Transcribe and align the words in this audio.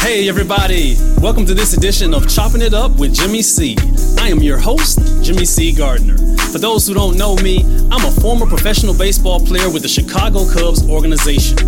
Hey, 0.00 0.30
everybody. 0.30 0.96
Welcome 1.18 1.44
to 1.44 1.52
this 1.52 1.74
edition 1.76 2.14
of 2.14 2.26
Chopping 2.26 2.62
It 2.62 2.72
Up 2.72 2.98
with 2.98 3.14
Jimmy 3.14 3.42
C. 3.42 3.76
I 4.18 4.28
am 4.28 4.38
your 4.38 4.58
host, 4.58 4.98
Jimmy 5.22 5.44
C. 5.44 5.72
Gardner. 5.72 6.16
For 6.50 6.58
those 6.58 6.86
who 6.86 6.94
don't 6.94 7.18
know 7.18 7.36
me, 7.36 7.62
I'm 7.92 8.04
a 8.04 8.10
former 8.10 8.46
professional 8.46 8.94
baseball 8.94 9.44
player 9.44 9.70
with 9.70 9.82
the 9.82 9.88
Chicago 9.88 10.50
Cubs 10.50 10.88
organization. 10.88 11.58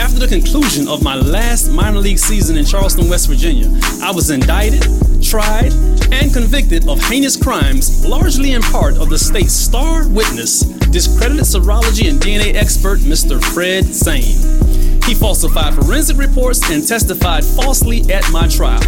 After 0.00 0.18
the 0.18 0.26
conclusion 0.26 0.88
of 0.88 1.04
my 1.04 1.14
last 1.14 1.70
minor 1.70 1.98
league 1.98 2.18
season 2.18 2.56
in 2.56 2.64
Charleston, 2.64 3.08
West 3.08 3.28
Virginia, 3.28 3.68
I 4.02 4.10
was 4.10 4.30
indicted, 4.30 4.82
tried, 5.22 5.72
and 6.10 6.32
convicted 6.32 6.88
of 6.88 6.98
heinous 7.04 7.36
crimes, 7.36 8.04
largely 8.08 8.52
in 8.52 8.62
part 8.62 8.96
of 8.96 9.10
the 9.10 9.18
state's 9.18 9.52
star 9.52 10.08
witness, 10.08 10.60
discredited 10.90 11.44
serology 11.44 12.08
and 12.08 12.18
DNA 12.18 12.54
expert 12.54 13.00
Mr. 13.00 13.44
Fred 13.52 13.84
Zain. 13.84 14.93
He 15.06 15.14
falsified 15.14 15.74
forensic 15.74 16.16
reports 16.16 16.70
and 16.70 16.86
testified 16.86 17.44
falsely 17.44 18.10
at 18.10 18.24
my 18.32 18.48
trial. 18.48 18.80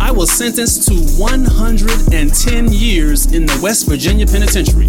I 0.00 0.12
was 0.12 0.30
sentenced 0.30 0.86
to 0.88 0.94
110 1.20 2.72
years 2.72 3.26
in 3.32 3.46
the 3.46 3.60
West 3.60 3.88
Virginia 3.88 4.26
Penitentiary. 4.26 4.88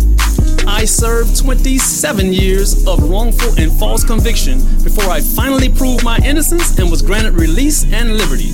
I 0.68 0.86
served 0.86 1.36
27 1.38 2.32
years 2.32 2.86
of 2.88 3.10
wrongful 3.10 3.60
and 3.60 3.72
false 3.80 4.04
conviction 4.04 4.60
before 4.84 5.10
I 5.10 5.20
finally 5.20 5.68
proved 5.68 6.04
my 6.04 6.18
innocence 6.20 6.78
and 6.78 6.92
was 6.92 7.02
granted 7.02 7.34
release 7.34 7.84
and 7.92 8.18
liberty. 8.18 8.52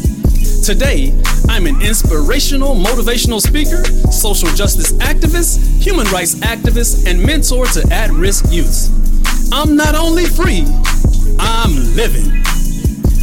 Today, 0.63 1.13
I'm 1.49 1.67
an 1.67 1.81
inspirational, 1.81 2.73
motivational 2.73 3.41
speaker, 3.41 3.83
social 4.11 4.49
justice 4.55 4.93
activist, 4.93 5.59
human 5.81 6.07
rights 6.07 6.35
activist, 6.35 7.05
and 7.05 7.21
mentor 7.21 7.65
to 7.67 7.85
at 7.91 8.09
risk 8.11 8.45
youths. 8.49 8.89
I'm 9.51 9.75
not 9.75 9.95
only 9.95 10.25
free, 10.25 10.65
I'm 11.39 11.73
living. 11.95 12.31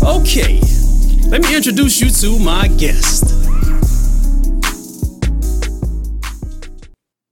Okay, 0.03 0.59
let 1.29 1.41
me 1.41 1.55
introduce 1.55 2.02
you 2.02 2.09
to 2.09 2.39
my 2.39 2.67
guest. 2.69 3.34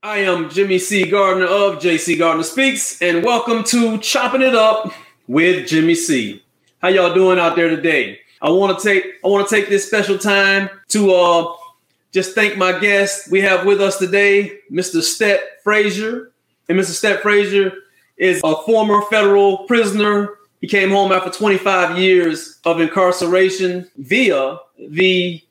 I 0.04 0.18
am 0.18 0.50
Jimmy 0.50 0.78
C. 0.78 1.08
Gardner 1.08 1.46
of 1.46 1.78
JC 1.78 2.18
Gardner 2.18 2.42
Speaks, 2.42 3.00
and 3.00 3.24
welcome 3.24 3.64
to 3.64 3.96
Chopping 3.96 4.42
It 4.42 4.54
Up 4.54 4.92
with 5.26 5.66
Jimmy 5.66 5.94
C. 5.94 6.42
How 6.82 6.88
y'all 6.88 7.14
doing 7.14 7.38
out 7.38 7.56
there 7.56 7.70
today? 7.70 8.20
I 8.42 8.50
want 8.50 8.78
to 8.78 8.84
take 8.84 9.14
I 9.24 9.28
want 9.28 9.48
to 9.48 9.54
take 9.54 9.70
this 9.70 9.86
special 9.86 10.18
time 10.18 10.68
to 10.88 11.10
uh 11.10 11.54
just 12.12 12.34
thank 12.34 12.58
my 12.58 12.78
guest 12.78 13.30
we 13.30 13.40
have 13.40 13.64
with 13.64 13.80
us 13.80 13.96
today, 13.96 14.58
Mr. 14.70 15.00
Stet 15.00 15.40
Frazier. 15.62 16.32
And 16.68 16.78
Mr. 16.78 16.90
Stet 16.90 17.22
Frazier 17.22 17.72
is 18.18 18.42
a 18.44 18.56
former 18.56 19.00
federal 19.06 19.64
prisoner. 19.66 20.34
He 20.60 20.66
came 20.66 20.90
home 20.90 21.12
after 21.12 21.30
25 21.30 21.96
years 21.96 22.60
of 22.66 22.78
incarceration 22.78 23.90
via 23.96 24.58
the 24.76 25.42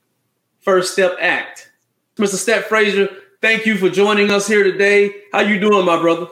First 0.61 0.93
Step 0.93 1.15
Act. 1.19 1.71
Mr. 2.17 2.35
Stet 2.35 2.65
Frazier, 2.65 3.09
thank 3.43 3.65
you 3.65 3.75
for 3.75 3.89
joining 3.89 4.31
us 4.31 4.47
here 4.47 4.63
today. 4.63 5.13
How 5.33 5.41
you 5.41 5.59
doing, 5.59 5.85
my 5.85 5.99
brother? 5.99 6.27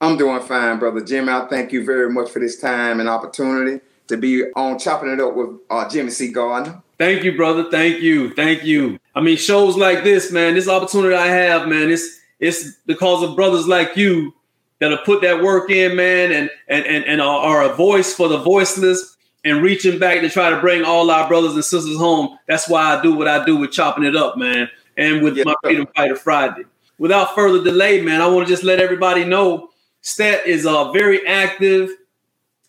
I'm 0.00 0.16
doing 0.16 0.40
fine, 0.40 0.78
brother 0.78 1.04
Jim. 1.04 1.28
I 1.28 1.46
thank 1.48 1.72
you 1.72 1.84
very 1.84 2.08
much 2.08 2.30
for 2.30 2.38
this 2.38 2.58
time 2.58 3.00
and 3.00 3.08
opportunity 3.08 3.84
to 4.06 4.16
be 4.16 4.44
on 4.52 4.78
chopping 4.78 5.10
it 5.10 5.20
up 5.20 5.34
with 5.34 5.58
uh, 5.68 5.88
Jimmy 5.88 6.10
C. 6.10 6.30
Gardner. 6.30 6.80
Thank 6.98 7.24
you, 7.24 7.36
brother. 7.36 7.68
Thank 7.68 8.00
you. 8.00 8.32
Thank 8.34 8.64
you. 8.64 9.00
I 9.14 9.20
mean, 9.20 9.36
shows 9.36 9.76
like 9.76 10.04
this, 10.04 10.30
man, 10.30 10.54
this 10.54 10.68
opportunity 10.68 11.16
I 11.16 11.26
have, 11.26 11.66
man, 11.66 11.90
it's 11.90 12.20
it's 12.38 12.76
because 12.86 13.24
of 13.24 13.34
brothers 13.34 13.66
like 13.66 13.96
you 13.96 14.32
that 14.78 14.92
have 14.92 15.04
put 15.04 15.22
that 15.22 15.42
work 15.42 15.68
in, 15.68 15.96
man, 15.96 16.30
and 16.30 16.48
and 16.68 16.86
and, 16.86 17.04
and 17.06 17.20
are, 17.20 17.40
are 17.40 17.72
a 17.72 17.74
voice 17.74 18.14
for 18.14 18.28
the 18.28 18.38
voiceless 18.38 19.16
and 19.44 19.62
reaching 19.62 19.98
back 19.98 20.20
to 20.20 20.28
try 20.28 20.50
to 20.50 20.60
bring 20.60 20.84
all 20.84 21.10
our 21.10 21.26
brothers 21.26 21.54
and 21.54 21.64
sisters 21.64 21.96
home. 21.96 22.38
That's 22.46 22.68
why 22.68 22.96
I 22.96 23.02
do 23.02 23.14
what 23.16 23.26
I 23.26 23.44
do 23.44 23.56
with 23.56 23.72
chopping 23.72 24.04
it 24.04 24.14
up, 24.14 24.36
man, 24.36 24.68
and 25.00 25.22
with 25.22 25.44
my 25.44 25.54
Freedom 25.64 25.88
Fighter 25.96 26.14
Friday. 26.14 26.64
Without 26.98 27.34
further 27.34 27.64
delay, 27.64 28.02
man, 28.02 28.20
I 28.20 28.26
want 28.26 28.46
to 28.46 28.52
just 28.52 28.62
let 28.62 28.78
everybody 28.78 29.24
know 29.24 29.70
Stet 30.02 30.46
is 30.46 30.66
uh, 30.66 30.92
very 30.92 31.26
active 31.26 31.90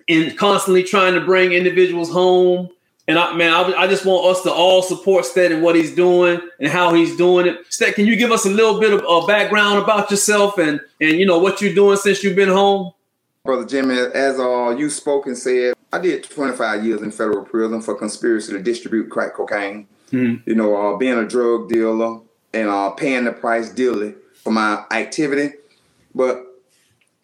in 0.07 0.35
constantly 0.37 0.83
trying 0.83 1.13
to 1.13 1.21
bring 1.21 1.51
individuals 1.51 2.09
home. 2.09 2.69
And 3.07 3.19
I, 3.19 3.33
man, 3.33 3.51
I, 3.51 3.61
I, 3.73 3.87
just 3.87 4.05
want 4.05 4.25
us 4.25 4.41
to 4.43 4.51
all 4.51 4.81
support 4.81 5.25
Stet 5.25 5.51
and 5.51 5.61
what 5.61 5.75
he's 5.75 5.93
doing 5.93 6.39
and 6.59 6.71
how 6.71 6.93
he's 6.93 7.17
doing 7.17 7.47
it. 7.47 7.65
Stet, 7.71 7.95
can 7.95 8.05
you 8.05 8.15
give 8.15 8.31
us 8.31 8.45
a 8.45 8.49
little 8.49 8.79
bit 8.79 8.93
of 8.93 9.03
a 9.05 9.27
background 9.27 9.79
about 9.79 10.09
yourself 10.09 10.57
and 10.57 10.79
and 11.01 11.11
you 11.11 11.25
know 11.25 11.39
what 11.39 11.61
you're 11.61 11.73
doing 11.73 11.97
since 11.97 12.23
you've 12.23 12.35
been 12.35 12.49
home? 12.49 12.93
Brother 13.43 13.65
Jimmy, 13.65 13.95
as 13.95 14.39
uh, 14.39 14.75
you 14.77 14.89
spoke 14.89 15.25
and 15.25 15.37
said, 15.37 15.73
I 15.91 15.99
did 15.99 16.23
25 16.23 16.85
years 16.85 17.01
in 17.01 17.11
federal 17.11 17.43
prison 17.43 17.81
for 17.81 17.95
conspiracy 17.95 18.53
to 18.53 18.61
distribute 18.61 19.09
crack 19.09 19.33
cocaine. 19.33 19.87
Mm-hmm. 20.11 20.49
You 20.49 20.55
know, 20.55 20.75
uh, 20.75 20.97
being 20.97 21.17
a 21.17 21.27
drug 21.27 21.69
dealer 21.69 22.19
and 22.53 22.69
uh, 22.69 22.91
paying 22.91 23.25
the 23.25 23.31
price 23.31 23.69
dearly 23.69 24.15
for 24.35 24.51
my 24.51 24.85
activity. 24.91 25.55
But 26.13 26.45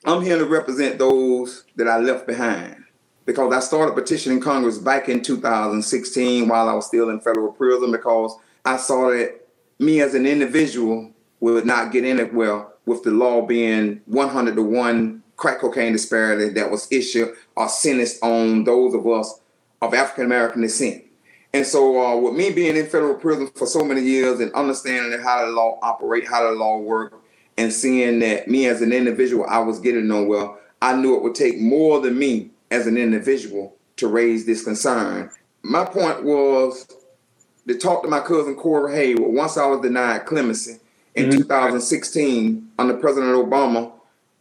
I'm 0.05 0.21
here 0.21 0.37
to 0.37 0.45
represent 0.45 0.97
those 0.97 1.65
that 1.75 1.87
I 1.87 1.97
left 1.97 2.27
behind 2.27 2.85
because 3.25 3.53
I 3.53 3.59
started 3.59 3.93
petitioning 3.93 4.39
Congress 4.39 4.77
back 4.77 5.09
in 5.09 5.21
2016 5.21 6.47
while 6.47 6.69
I 6.69 6.73
was 6.73 6.87
still 6.87 7.09
in 7.09 7.19
federal 7.19 7.51
prison 7.51 7.91
because 7.91 8.37
I 8.63 8.77
saw 8.77 9.09
that 9.09 9.41
me 9.79 10.01
as 10.01 10.15
an 10.15 10.25
individual 10.25 11.11
would 11.39 11.65
not 11.65 11.91
get 11.91 12.33
well 12.33 12.73
with 12.85 13.03
the 13.03 13.11
law 13.11 13.45
being 13.45 14.01
100 14.05 14.55
to 14.55 14.63
1 14.63 15.23
crack 15.35 15.59
cocaine 15.59 15.91
disparity 15.91 16.49
that 16.49 16.71
was 16.71 16.87
issued 16.91 17.35
or 17.55 17.69
sentenced 17.69 18.23
on 18.23 18.63
those 18.63 18.93
of 18.93 19.05
us 19.07 19.39
of 19.81 19.93
African 19.93 20.25
American 20.25 20.61
descent. 20.61 21.03
And 21.53 21.65
so, 21.65 21.99
uh, 21.99 22.17
with 22.17 22.33
me 22.33 22.51
being 22.51 22.75
in 22.75 22.85
federal 22.85 23.15
prison 23.15 23.49
for 23.55 23.65
so 23.65 23.83
many 23.83 24.01
years 24.01 24.39
and 24.39 24.51
understanding 24.53 25.19
how 25.21 25.45
the 25.45 25.51
law 25.51 25.79
operate, 25.81 26.27
how 26.27 26.43
the 26.43 26.51
law 26.51 26.77
work, 26.77 27.13
and 27.57 27.73
seeing 27.73 28.19
that 28.19 28.47
me 28.47 28.67
as 28.67 28.81
an 28.81 28.93
individual, 28.93 29.45
I 29.47 29.59
was 29.59 29.79
getting 29.79 30.07
nowhere, 30.07 30.49
I 30.81 30.95
knew 30.95 31.15
it 31.15 31.23
would 31.23 31.35
take 31.35 31.59
more 31.59 31.99
than 31.99 32.19
me 32.19 32.51
as 32.69 32.85
an 32.85 32.97
individual 32.97 33.75
to 33.95 34.07
raise 34.07 34.45
this 34.45 34.63
concern. 34.63 35.31
My 35.63 35.85
point 35.85 36.23
was 36.23 36.87
to 37.67 37.77
talk 37.77 38.03
to 38.03 38.09
my 38.09 38.19
cousin 38.19 38.55
Corey 38.55 38.95
Hayward 38.95 39.33
once 39.33 39.57
I 39.57 39.65
was 39.65 39.81
denied 39.81 40.25
clemency 40.25 40.79
in 41.15 41.29
mm-hmm. 41.29 41.39
2016 41.39 42.69
under 42.77 42.93
President 42.95 43.33
Obama. 43.33 43.91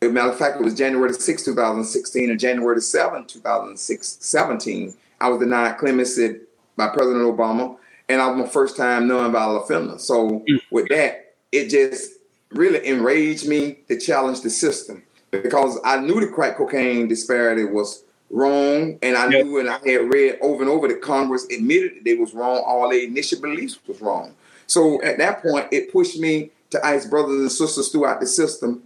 As 0.03 0.11
a 0.11 0.12
matter 0.12 0.31
of 0.31 0.38
fact, 0.38 0.61
it 0.61 0.62
was 0.62 0.75
January 0.75 1.12
6, 1.12 1.44
2016, 1.44 2.31
and 2.31 2.38
January 2.38 2.81
7, 2.81 3.25
2017. 3.25 4.94
I 5.21 5.28
was 5.28 5.41
denied 5.41 5.78
clemency 5.78 6.41
by 6.76 6.88
President 6.88 7.25
Obama, 7.25 7.76
and 8.09 8.20
I 8.20 8.28
was 8.28 8.38
my 8.38 8.48
first 8.48 8.76
time 8.76 9.09
nonviolent 9.09 9.64
offender. 9.64 9.98
So, 9.98 10.28
mm-hmm. 10.31 10.56
with 10.70 10.88
that, 10.88 11.34
it 11.53 11.69
just 11.69 12.12
really 12.50 12.87
enraged 12.87 13.48
me 13.48 13.78
to 13.88 13.98
challenge 13.98 14.42
the 14.42 14.50
system 14.50 15.03
because 15.31 15.78
I 15.84 16.00
knew 16.00 16.20
the 16.20 16.28
crack 16.28 16.56
cocaine 16.56 17.09
disparity 17.09 17.64
was 17.64 18.04
wrong, 18.31 18.98
and 19.03 19.16
I 19.16 19.28
knew 19.28 19.59
and 19.59 19.69
I 19.69 19.78
had 19.78 20.12
read 20.12 20.38
over 20.41 20.62
and 20.62 20.70
over 20.70 20.88
that 20.88 21.03
Congress 21.03 21.47
admitted 21.47 21.97
that 21.97 22.04
they 22.04 22.14
was 22.14 22.34
wrong. 22.34 22.62
All 22.66 22.88
their 22.88 23.03
initial 23.03 23.41
beliefs 23.41 23.78
was 23.87 24.00
wrong. 24.00 24.34
So 24.66 25.00
at 25.03 25.19
that 25.19 25.43
point, 25.43 25.69
it 25.72 25.93
pushed 25.93 26.19
me 26.19 26.50
to 26.70 26.84
ask 26.84 27.08
brothers 27.08 27.41
and 27.41 27.53
sisters 27.53 27.88
throughout 27.88 28.20
the 28.20 28.26
system 28.26 28.82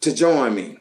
to 0.00 0.14
join 0.14 0.54
me. 0.54 0.78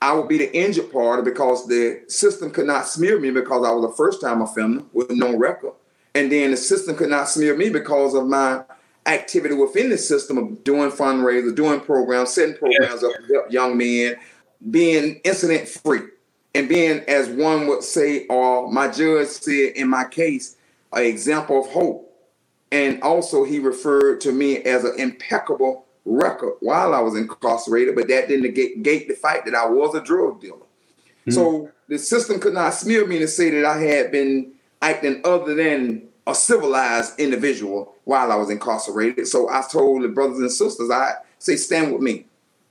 I 0.00 0.14
would 0.14 0.28
be 0.28 0.38
the 0.38 0.52
injured 0.56 0.90
party 0.92 1.22
because 1.22 1.66
the 1.68 2.02
system 2.08 2.50
could 2.50 2.66
not 2.66 2.88
smear 2.88 3.20
me 3.20 3.30
because 3.30 3.64
I 3.64 3.70
was 3.70 3.84
a 3.84 3.94
first 3.94 4.20
time 4.20 4.42
offender 4.42 4.82
with 4.92 5.10
no 5.10 5.36
record. 5.36 5.74
And 6.14 6.30
then 6.30 6.50
the 6.50 6.56
system 6.56 6.96
could 6.96 7.10
not 7.10 7.28
smear 7.28 7.56
me 7.56 7.70
because 7.70 8.14
of 8.14 8.26
my 8.26 8.64
activity 9.06 9.54
within 9.54 9.90
the 9.90 9.98
system 9.98 10.38
of 10.38 10.64
doing 10.64 10.90
fundraisers, 10.90 11.54
doing 11.54 11.80
programs, 11.80 12.34
setting 12.34 12.56
programs 12.56 13.02
yeah. 13.02 13.08
up 13.08 13.14
to 13.16 13.32
help 13.32 13.52
young 13.52 13.76
men, 13.76 14.16
being 14.70 15.20
incident 15.24 15.68
free 15.68 16.02
and 16.54 16.68
being, 16.68 17.00
as 17.08 17.28
one 17.28 17.66
would 17.66 17.82
say, 17.82 18.26
or 18.26 18.70
my 18.70 18.88
judge 18.88 19.28
said 19.28 19.72
in 19.74 19.88
my 19.88 20.04
case, 20.04 20.56
an 20.92 21.04
example 21.04 21.60
of 21.60 21.70
hope. 21.70 22.08
And 22.70 23.02
also, 23.02 23.44
he 23.44 23.58
referred 23.58 24.20
to 24.22 24.32
me 24.32 24.58
as 24.58 24.84
an 24.84 24.98
impeccable 24.98 25.84
record 26.04 26.54
while 26.60 26.94
I 26.94 27.00
was 27.00 27.16
incarcerated, 27.16 27.94
but 27.94 28.08
that 28.08 28.28
didn't 28.28 28.42
negate 28.42 29.08
the 29.08 29.14
fact 29.14 29.46
that 29.46 29.54
I 29.54 29.66
was 29.66 29.94
a 29.94 30.02
drug 30.02 30.40
dealer. 30.40 30.56
Mm-hmm. 30.56 31.32
So 31.32 31.70
the 31.88 31.98
system 31.98 32.40
could 32.40 32.54
not 32.54 32.74
smear 32.74 33.06
me 33.06 33.18
to 33.18 33.28
say 33.28 33.50
that 33.50 33.64
I 33.64 33.78
had 33.78 34.10
been 34.10 34.52
acting 34.82 35.22
other 35.24 35.54
than 35.54 36.08
a 36.26 36.34
civilized 36.34 37.18
individual 37.18 37.94
while 38.04 38.30
I 38.30 38.36
was 38.36 38.50
incarcerated. 38.50 39.26
So 39.26 39.48
I 39.48 39.62
told 39.70 40.02
the 40.02 40.08
brothers 40.08 40.38
and 40.38 40.50
sisters, 40.50 40.90
I 40.90 41.14
say, 41.38 41.56
stand 41.56 41.92
with 41.92 42.02
me. 42.02 42.26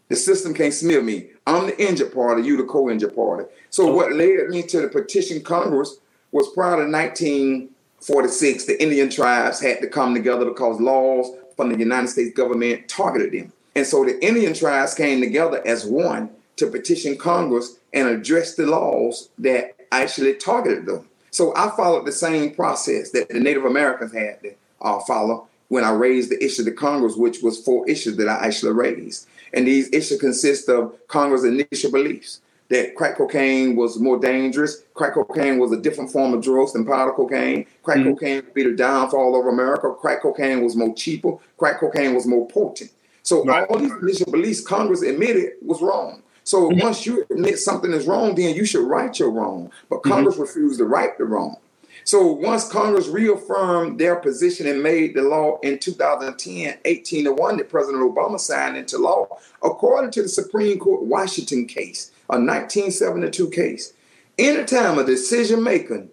The 0.10 0.16
system 0.16 0.54
can't 0.54 0.74
smear 0.74 1.02
me. 1.02 1.30
I'm 1.48 1.68
the 1.68 1.82
injured 1.82 2.14
party, 2.14 2.44
you 2.44 2.58
the 2.58 2.64
co-injured 2.64 3.16
party. 3.16 3.50
So 3.70 3.86
okay. 3.86 3.94
what 3.94 4.14
led 4.14 4.50
me 4.50 4.64
to 4.64 4.82
the 4.82 4.90
petition 4.90 5.42
Congress 5.42 5.98
was 6.32 6.50
prior 6.54 6.86
to 6.86 6.92
1946, 6.92 8.66
the 8.66 8.82
Indian 8.82 9.10
tribes 9.10 9.62
had 9.62 9.82
to 9.82 9.88
come 9.88 10.14
together 10.14 10.46
because 10.46 10.80
laws 10.80 11.30
from 11.56 11.72
the 11.72 11.80
United 11.80 12.08
States 12.08 12.36
government 12.36 12.88
targeted 12.88 13.32
them. 13.32 13.54
And 13.76 13.86
so 13.86 14.04
the 14.04 14.24
Indian 14.26 14.54
tribes 14.54 14.94
came 14.94 15.22
together 15.22 15.62
as 15.66 15.86
one 15.86 16.30
to 16.58 16.68
petition 16.68 17.18
Congress 17.18 17.78
and 17.94 18.08
address 18.08 18.56
the 18.56 18.66
laws 18.66 19.30
that 19.40 19.76
actually 19.92 20.36
targeted 20.36 20.86
them. 20.86 21.08
So 21.32 21.54
I 21.56 21.70
followed 21.76 22.06
the 22.06 22.12
same 22.12 22.54
process 22.54 23.12
that 23.12 23.30
the 23.30 23.40
Native 23.40 23.66
Americans 23.66 24.14
had 24.14 24.42
to 24.44 24.54
uh, 24.82 25.00
follow 25.00 25.48
when 25.70 25.84
I 25.84 25.92
raised 25.92 26.30
the 26.30 26.44
issue 26.44 26.66
to 26.66 26.72
Congress, 26.72 27.16
which 27.16 27.42
was 27.42 27.64
four 27.64 27.90
issues 27.90 28.18
that 28.18 28.28
I 28.28 28.46
actually 28.46 28.74
raised. 28.74 29.28
And 29.54 29.66
these 29.66 29.90
issues 29.94 30.20
consist 30.20 30.70
of 30.70 30.96
Congress' 31.08 31.44
initial 31.44 31.92
beliefs 31.92 32.42
that 32.68 32.96
crack 32.96 33.18
cocaine 33.18 33.76
was 33.76 34.00
more 34.00 34.18
dangerous. 34.18 34.84
Crack 34.94 35.14
cocaine 35.14 35.60
was 35.60 35.72
a 35.72 35.78
different 35.78 36.10
form 36.10 36.34
of 36.34 36.42
drugs 36.42 36.74
than 36.74 36.86
powder 36.86 37.12
cocaine. 37.12 37.66
Crack 37.84 37.98
mm-hmm. 37.98 38.12
cocaine 38.12 38.36
would 38.38 38.54
be 38.54 38.64
the 38.64 38.72
downfall 38.72 39.40
of 39.40 39.46
America. 39.46 39.94
Crack 39.94 40.22
cocaine 40.22 40.64
was 40.64 40.76
more 40.76 40.94
cheaper. 40.96 41.38
Crack 41.58 41.80
cocaine 41.80 42.16
was 42.16 42.26
more 42.26 42.48
potent. 42.48 42.92
So 43.24 43.44
right. 43.44 43.68
all 43.70 43.78
these 43.78 43.92
initial 43.92 44.32
beliefs 44.32 44.62
Congress 44.62 45.02
admitted 45.04 45.54
was 45.62 45.82
wrong. 45.82 46.24
So 46.52 46.68
mm-hmm. 46.68 46.82
once 46.82 47.06
you 47.06 47.26
admit 47.32 47.60
something 47.60 47.94
is 47.94 48.06
wrong, 48.06 48.36
then 48.36 48.54
you 48.54 48.66
should 48.66 48.86
right 48.86 49.18
your 49.18 49.32
wrong. 49.32 49.72
But 49.90 50.00
mm-hmm. 50.00 50.12
Congress 50.12 50.36
mm-hmm. 50.36 50.44
refused 50.44 50.80
to 50.80 50.86
right 50.86 51.18
the 51.18 51.24
wrong. 51.24 51.56
So 52.04 52.28
once 52.28 52.68
Congress 52.68 53.08
reaffirmed 53.08 53.98
their 53.98 54.18
position 54.18 54.68
and 54.68 54.84
made 54.84 55.14
the 55.14 55.22
law 55.22 55.60
in 55.64 55.80
2010, 55.80 56.78
18 56.84 57.24
to 57.24 57.32
1 57.32 57.56
that 57.56 57.70
President 57.70 58.04
Obama 58.04 58.38
signed 58.38 58.76
into 58.76 58.98
law, 58.98 59.30
according 59.64 60.12
to 60.12 60.24
the 60.24 60.28
Supreme 60.28 60.78
Court 60.78 61.04
Washington 61.04 61.68
case, 61.68 62.12
a 62.30 62.36
1972 62.36 63.50
case, 63.52 63.94
anytime 64.38 65.00
a 65.00 65.06
decision 65.06 65.64
maker, 65.64 66.08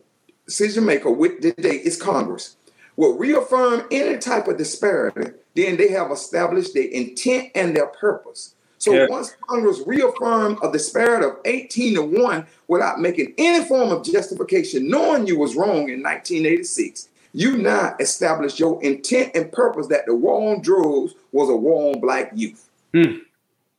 decision 0.46 0.84
maker 0.84 1.10
with 1.10 1.42
the 1.42 1.50
date 1.54 1.82
is 1.82 2.00
Congress, 2.00 2.54
will 2.94 3.18
reaffirm 3.18 3.88
any 3.90 4.18
type 4.18 4.46
of 4.46 4.56
disparity, 4.56 5.32
then 5.56 5.76
they 5.76 5.88
have 5.88 6.12
established 6.12 6.74
their 6.74 6.88
intent 6.88 7.50
and 7.56 7.74
their 7.74 7.88
purpose. 7.88 8.54
So 8.78 8.94
yeah. 8.94 9.06
once 9.08 9.36
Congress 9.46 9.80
reaffirmed 9.86 10.58
a 10.62 10.70
disparity 10.70 11.26
of 11.26 11.36
18 11.44 11.94
to 11.96 12.02
1 12.02 12.46
without 12.68 13.00
making 13.00 13.34
any 13.36 13.64
form 13.64 13.90
of 13.90 14.04
justification, 14.04 14.88
knowing 14.88 15.26
you 15.26 15.38
was 15.38 15.56
wrong 15.56 15.88
in 15.88 16.02
1986, 16.02 17.08
you 17.32 17.58
now 17.58 17.94
established 18.00 18.58
your 18.58 18.82
intent 18.82 19.32
and 19.34 19.52
purpose 19.52 19.88
that 19.88 20.06
the 20.06 20.14
war 20.14 20.52
on 20.52 20.62
drugs 20.62 21.14
was 21.32 21.50
a 21.50 21.56
war 21.56 21.92
on 21.92 22.00
black 22.00 22.30
youth. 22.34 22.70
Hmm. 22.94 23.18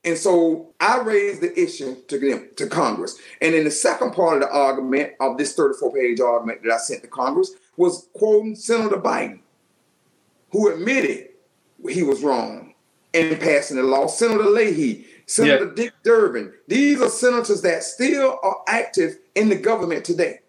And 0.03 0.17
so 0.17 0.69
I 0.79 1.01
raised 1.01 1.41
the 1.41 1.59
issue 1.59 1.95
to 2.07 2.19
them, 2.19 2.49
to 2.55 2.67
Congress. 2.67 3.17
And 3.41 3.53
in 3.53 3.65
the 3.65 3.71
second 3.71 4.13
part 4.13 4.35
of 4.35 4.49
the 4.49 4.55
argument 4.55 5.13
of 5.19 5.37
this 5.37 5.53
34 5.53 5.93
page 5.93 6.19
argument 6.19 6.63
that 6.63 6.71
I 6.73 6.77
sent 6.77 7.01
to 7.01 7.07
Congress 7.07 7.51
was 7.75 8.07
quoting 8.13 8.55
Senator 8.55 8.97
Biden, 8.97 9.39
who 10.51 10.73
admitted 10.73 11.29
he 11.89 12.03
was 12.03 12.23
wrong 12.23 12.68
in 13.13 13.37
passing 13.37 13.77
the 13.77 13.83
law. 13.83 14.07
Senator 14.07 14.49
Leahy, 14.49 15.05
Senator 15.25 15.65
yeah. 15.65 15.73
Dick 15.75 15.93
Durbin. 16.03 16.53
These 16.67 17.01
are 17.01 17.09
senators 17.09 17.61
that 17.61 17.83
still 17.83 18.39
are 18.41 18.61
active 18.67 19.19
in 19.35 19.49
the 19.49 19.55
government 19.55 20.05
today. 20.05 20.39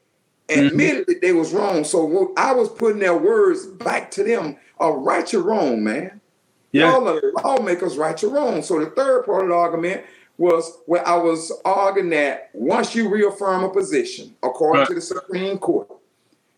Mm-hmm. 0.49 1.13
They 1.23 1.33
was 1.33 1.53
wrong. 1.53 1.85
So 1.85 2.33
I 2.37 2.53
was 2.53 2.69
putting 2.69 2.99
their 2.99 3.17
words 3.17 3.67
back 3.67 4.11
to 4.13 4.25
them. 4.25 4.57
Are 4.79 4.99
right 4.99 5.33
or 5.35 5.43
wrong, 5.43 5.85
man. 5.85 6.23
Yeah. 6.73 6.91
All 6.91 7.05
the 7.05 7.33
lawmakers 7.45 7.99
right 7.99 8.25
or 8.25 8.29
wrong. 8.29 8.63
So 8.63 8.81
the 8.81 8.91
third 8.91 9.27
part 9.27 9.43
of 9.43 9.51
the 9.51 9.55
argument 9.55 10.05
was 10.39 10.79
where 10.87 11.07
I 11.07 11.17
was 11.17 11.53
arguing 11.67 12.09
that 12.11 12.49
once 12.55 12.95
you 12.95 13.11
reaffirm 13.11 13.63
a 13.63 13.69
position, 13.69 14.35
according 14.43 14.81
right. 14.81 14.89
to 14.89 14.95
the 14.95 15.01
Supreme 15.03 15.59
Court, 15.59 15.87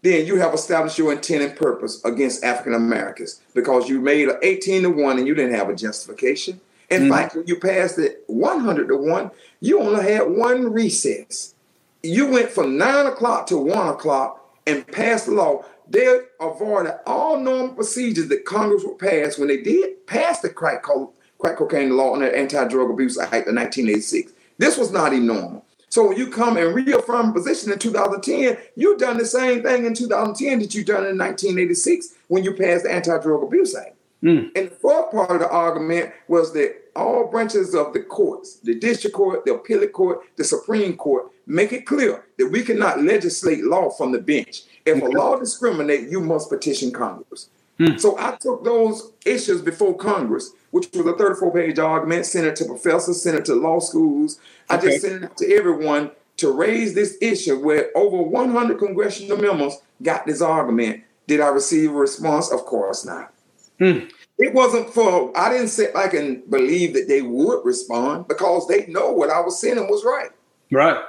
then 0.03 0.27
you 0.27 0.37
have 0.37 0.53
established 0.53 0.99
your 0.99 1.13
intent 1.13 1.43
and 1.43 1.57
purpose 1.57 2.05
against 2.05 2.45
African 2.45 2.75
Americans 2.75 3.41
because 3.55 3.89
you 3.89 4.01
made 4.01 4.29
an 4.29 4.37
18 4.43 4.83
to 4.83 4.91
1 4.91 5.19
and 5.19 5.27
you 5.27 5.35
didn't 5.35 5.55
have 5.55 5.69
a 5.69 5.77
justification. 5.77 6.61
In 6.91 7.03
mm-hmm. 7.03 7.13
fact, 7.13 7.37
when 7.37 7.47
you 7.47 7.57
passed 7.59 7.99
it 7.99 8.25
100 8.27 8.89
to 8.89 8.97
1, 8.97 9.31
you 9.61 9.81
only 9.81 10.03
had 10.03 10.23
one 10.23 10.73
recess. 10.73 11.55
You 12.03 12.29
went 12.29 12.51
from 12.51 12.77
9 12.77 13.07
o'clock 13.07 13.47
to 13.47 13.57
1 13.57 13.89
o'clock 13.89 14.59
and 14.67 14.87
passed 14.87 15.27
the 15.27 15.33
law. 15.33 15.65
They 15.89 16.21
avoided 16.41 16.95
all 17.07 17.39
normal 17.39 17.75
procedures 17.75 18.29
that 18.29 18.45
Congress 18.45 18.83
would 18.85 18.99
pass 18.99 19.39
when 19.39 19.49
they 19.49 19.63
did 19.63 20.07
pass 20.07 20.41
the 20.41 20.51
crack, 20.51 20.83
co- 20.83 21.13
crack 21.39 21.57
cocaine 21.57 21.97
law 21.97 22.15
and 22.15 22.23
the 22.23 22.37
Anti-Drug 22.37 22.91
Abuse 22.91 23.19
Act 23.19 23.49
of 23.49 23.55
1986. 23.55 24.33
This 24.59 24.77
was 24.77 24.91
not 24.91 25.13
even 25.13 25.27
normal. 25.27 25.65
So 25.93 26.09
when 26.09 26.17
you 26.17 26.29
come 26.29 26.57
and 26.57 26.75
reaffirm 26.75 27.29
a 27.29 27.33
position 27.35 27.71
in 27.71 27.79
2010, 27.79 28.57
you've 28.77 28.99
done 28.99 29.19
the 29.19 29.27
same 29.27 29.63
thing 29.63 29.85
in 29.85 29.93
2010 29.93 30.61
that 30.61 30.75
you've 30.75 30.87
done 30.87 31.05
in 31.05 31.19
1986 31.19 32.15
when 32.29 32.43
you 32.43 32.55
passed 32.55 32.85
the 32.85 32.91
Anti-Drug 32.91 33.43
Abuse 33.43 33.77
Act. 33.77 33.95
Mm. 34.23 34.53
And 34.57 34.71
the 34.71 34.75
fourth 34.75 35.11
part 35.11 35.33
of 35.33 35.41
the 35.41 35.51
argument 35.51 36.15
was 36.29 36.55
that 36.55 36.77
all 36.97 37.27
branches 37.27 37.75
of 37.75 37.93
the 37.93 38.01
courts, 38.01 38.55
the 38.61 38.75
district 38.75 39.15
court, 39.15 39.45
the 39.45 39.53
appellate 39.53 39.93
court, 39.93 40.21
the 40.37 40.45
Supreme 40.45 40.97
Court, 40.97 41.31
make 41.47 41.75
it 41.75 41.85
clear 41.85 42.25
that 42.39 42.47
we 42.47 42.63
cannot 42.63 43.03
legislate 43.03 43.63
law 43.63 43.91
from 43.91 44.13
the 44.13 44.19
bench. 44.19 44.63
If 44.87 45.03
a 45.03 45.05
law 45.05 45.39
discriminates, 45.39 46.11
you 46.11 46.23
must 46.23 46.49
petition 46.49 46.91
Congress. 46.91 47.51
Mm. 47.79 48.01
So 48.01 48.19
I 48.19 48.37
took 48.37 48.65
those 48.65 49.13
issues 49.25 49.63
before 49.63 49.97
Congress, 49.97 50.51
which 50.71 50.91
was 50.93 51.07
a 51.07 51.17
34 51.17 51.53
page 51.53 51.79
argument, 51.79 52.27
sent 52.27 52.47
it 52.47 52.57
to 52.57 52.65
professors, 52.65 53.23
sent 53.23 53.37
it 53.37 53.45
to 53.47 53.55
law 53.55 53.81
schools, 53.81 54.39
I 54.69 54.79
just 54.79 55.03
sent 55.03 55.25
it 55.25 55.37
to 55.39 55.55
everyone 55.55 56.11
to 56.39 56.51
raise 56.51 56.95
this 56.95 57.19
issue 57.21 57.59
where 57.59 57.91
over 57.97 58.23
100 58.23 58.79
congressional 58.79 59.37
members 59.37 59.79
got 60.03 60.27
this 60.27 60.41
argument. 60.41 61.05
Did 61.27 61.41
I 61.41 61.49
receive 61.49 61.91
a 61.91 61.95
response? 61.95 62.51
Of 62.51 62.65
course 62.65 63.05
not. 63.05 63.33
Hmm. 63.79 64.07
It 64.39 64.55
wasn't 64.55 64.91
for, 64.91 65.37
I 65.37 65.51
didn't 65.53 65.69
sit 65.69 65.95
back 65.95 66.15
and 66.15 66.49
believe 66.51 66.95
that 66.95 67.07
they 67.07 67.23
would 67.23 67.65
respond 67.65 68.29
because 68.29 68.67
they 68.67 68.87
know 68.87 69.13
what 69.13 69.31
I 69.31 69.41
was 69.41 69.61
sending 69.61 69.87
was 69.89 70.05
right. 70.05 70.31
Right. 70.71 71.01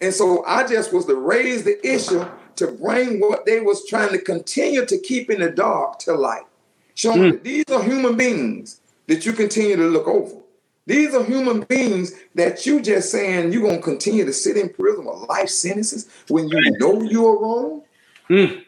And 0.00 0.12
so 0.12 0.44
I 0.44 0.66
just 0.66 0.92
was 0.92 1.06
to 1.06 1.14
raise 1.14 1.64
the 1.64 1.78
issue 1.86 2.24
to 2.56 2.68
bring 2.68 3.20
what 3.20 3.46
they 3.46 3.60
was 3.60 3.86
trying 3.86 4.10
to 4.10 4.18
continue 4.18 4.84
to 4.86 4.98
keep 4.98 5.30
in 5.30 5.40
the 5.40 5.50
dark 5.50 5.98
to 6.00 6.14
light. 6.14 6.44
Showing 6.94 7.20
mm. 7.20 7.32
that 7.32 7.44
these 7.44 7.64
are 7.70 7.82
human 7.82 8.16
beings 8.16 8.80
that 9.06 9.24
you 9.24 9.32
continue 9.32 9.76
to 9.76 9.84
look 9.84 10.06
over. 10.06 10.36
These 10.86 11.14
are 11.14 11.24
human 11.24 11.60
beings 11.60 12.12
that 12.34 12.66
you 12.66 12.82
just 12.82 13.10
saying 13.10 13.52
you're 13.52 13.62
gonna 13.62 13.80
continue 13.80 14.24
to 14.24 14.32
sit 14.32 14.56
in 14.56 14.68
prison 14.68 15.04
with 15.04 15.28
life 15.28 15.48
sentences 15.48 16.08
when 16.28 16.48
you 16.48 16.78
know 16.78 17.02
you 17.02 17.26
are 17.26 17.40
wrong. 17.40 17.82
Mm. 18.28 18.64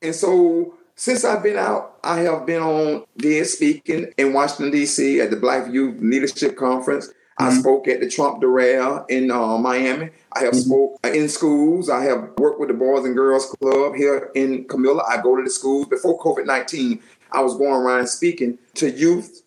And 0.00 0.14
so 0.14 0.74
since 0.94 1.24
I've 1.24 1.42
been 1.42 1.56
out, 1.56 1.98
I 2.02 2.20
have 2.20 2.46
been 2.46 2.62
on 2.62 3.04
there 3.16 3.44
speaking 3.44 4.12
in 4.16 4.32
Washington 4.32 4.72
D.C. 4.72 5.20
at 5.20 5.30
the 5.30 5.36
Black 5.36 5.72
Youth 5.72 6.00
Leadership 6.00 6.56
Conference. 6.56 7.06
Mm-hmm. 7.06 7.44
I 7.44 7.50
spoke 7.52 7.86
at 7.86 8.00
the 8.00 8.08
Trump 8.08 8.42
Doral 8.42 9.08
in 9.08 9.30
uh, 9.30 9.58
Miami. 9.58 10.10
I 10.38 10.44
have 10.44 10.54
mm-hmm. 10.54 10.60
spoke 10.60 11.06
in 11.06 11.28
schools. 11.28 11.90
I 11.90 12.04
have 12.04 12.30
worked 12.38 12.60
with 12.60 12.68
the 12.68 12.74
Boys 12.74 13.04
and 13.04 13.16
Girls 13.16 13.46
Club 13.46 13.94
here 13.94 14.30
in 14.34 14.64
Camilla. 14.68 15.02
I 15.08 15.20
go 15.20 15.36
to 15.36 15.42
the 15.42 15.50
schools 15.50 15.86
before 15.86 16.18
COVID 16.20 16.46
nineteen. 16.46 17.00
I 17.32 17.40
was 17.42 17.56
going 17.56 17.82
around 17.82 18.06
speaking 18.06 18.58
to 18.74 18.90
youth 18.90 19.42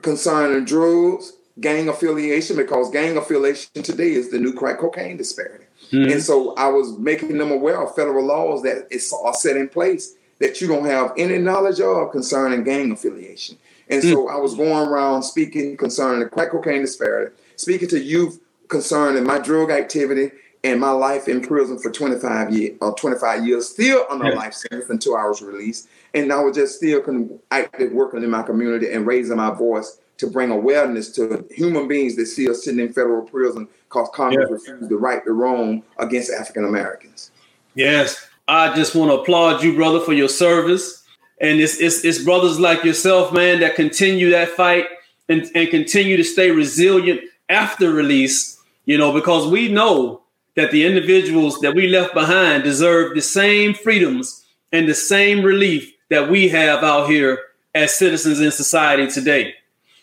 concerning 0.00 0.64
drugs, 0.64 1.32
gang 1.60 1.88
affiliation, 1.88 2.56
because 2.56 2.90
gang 2.90 3.16
affiliation 3.16 3.82
today 3.82 4.12
is 4.12 4.30
the 4.30 4.38
new 4.38 4.54
crack 4.54 4.78
cocaine 4.78 5.16
disparity. 5.16 5.64
Mm-hmm. 5.90 6.12
And 6.12 6.22
so 6.22 6.54
I 6.54 6.68
was 6.68 6.96
making 6.98 7.38
them 7.38 7.50
aware 7.50 7.82
of 7.82 7.94
federal 7.94 8.24
laws 8.24 8.62
that 8.62 8.88
are 9.24 9.34
set 9.34 9.56
in 9.56 9.68
place 9.68 10.14
that 10.38 10.60
you 10.60 10.68
don't 10.68 10.86
have 10.86 11.12
any 11.18 11.38
knowledge 11.38 11.80
of 11.80 12.12
concerning 12.12 12.62
gang 12.62 12.92
affiliation. 12.92 13.58
And 13.88 14.02
mm-hmm. 14.02 14.12
so. 14.12 14.28
I 14.28 14.36
was 14.36 14.54
going 14.54 14.88
around 14.88 15.24
speaking 15.24 15.76
concerning 15.76 16.20
the 16.20 16.28
crack 16.28 16.50
cocaine 16.50 16.82
disparity, 16.82 17.34
speaking 17.56 17.88
to 17.88 18.00
youth 18.00 18.40
concerning 18.68 19.24
my 19.24 19.38
drug 19.38 19.70
activity 19.70 20.30
and 20.64 20.80
my 20.80 20.90
life 20.90 21.28
in 21.28 21.40
prison 21.40 21.78
for 21.78 21.90
25 21.90 22.52
years 22.52 22.76
or 22.80 22.92
uh, 22.92 22.94
25 22.94 23.46
years, 23.46 23.68
still 23.68 24.04
under 24.10 24.28
yeah. 24.28 24.36
life 24.36 24.54
sentence 24.54 24.90
until 24.90 25.16
I 25.16 25.24
was 25.24 25.40
released. 25.40 25.88
And 26.14 26.32
I 26.32 26.40
was 26.40 26.56
just 26.56 26.76
still 26.76 27.00
con- 27.00 27.38
active 27.50 27.92
working 27.92 28.22
in 28.22 28.30
my 28.30 28.42
community 28.42 28.92
and 28.92 29.06
raising 29.06 29.36
my 29.36 29.50
voice 29.50 30.00
to 30.18 30.26
bring 30.26 30.50
awareness 30.50 31.10
to 31.12 31.46
human 31.50 31.86
beings 31.86 32.16
that 32.16 32.50
us 32.50 32.64
sitting 32.64 32.80
in 32.80 32.92
federal 32.92 33.22
prison 33.22 33.68
because 33.84 34.08
Congress 34.12 34.48
yeah. 34.48 34.54
refused 34.72 34.90
to 34.90 34.98
right 34.98 35.24
the 35.24 35.32
wrong 35.32 35.82
against 35.98 36.32
African 36.32 36.64
Americans. 36.64 37.30
Yes, 37.74 38.28
I 38.48 38.74
just 38.74 38.94
want 38.94 39.10
to 39.10 39.20
applaud 39.20 39.62
you, 39.62 39.74
brother, 39.74 40.00
for 40.00 40.12
your 40.12 40.28
service. 40.28 41.04
And 41.40 41.60
it's, 41.60 41.80
it's, 41.80 42.04
it's 42.04 42.24
brothers 42.24 42.58
like 42.58 42.82
yourself, 42.82 43.32
man, 43.32 43.60
that 43.60 43.76
continue 43.76 44.30
that 44.30 44.48
fight 44.48 44.86
and, 45.28 45.48
and 45.54 45.70
continue 45.70 46.16
to 46.16 46.24
stay 46.24 46.50
resilient 46.50 47.20
after 47.48 47.92
release, 47.92 48.57
you 48.88 48.96
know, 48.96 49.12
because 49.12 49.46
we 49.46 49.68
know 49.68 50.22
that 50.56 50.70
the 50.70 50.86
individuals 50.86 51.60
that 51.60 51.74
we 51.74 51.88
left 51.88 52.14
behind 52.14 52.62
deserve 52.62 53.14
the 53.14 53.20
same 53.20 53.74
freedoms 53.74 54.46
and 54.72 54.88
the 54.88 54.94
same 54.94 55.44
relief 55.44 55.92
that 56.08 56.30
we 56.30 56.48
have 56.48 56.82
out 56.82 57.06
here 57.10 57.38
as 57.74 57.94
citizens 57.94 58.40
in 58.40 58.50
society 58.50 59.06
today. 59.06 59.54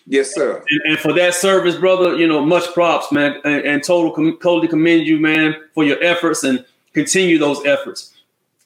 Yes, 0.06 0.36
sir. 0.36 0.64
And, 0.70 0.82
and, 0.92 1.00
for 1.00 1.14
that 1.14 1.34
service, 1.34 1.76
brother, 1.76 2.16
you 2.16 2.28
know, 2.28 2.46
much 2.46 2.72
props, 2.76 3.12
man, 3.12 3.42
and, 3.44 3.66
and 3.66 3.84
total 3.84 4.12
totally 4.38 4.68
commend 4.68 5.08
you, 5.08 5.20
man, 5.20 5.56
for 5.74 5.84
your 5.84 6.02
efforts 6.04 6.44
and 6.44 6.64
continue 6.94 7.40
those 7.40 7.66
efforts. 7.66 8.14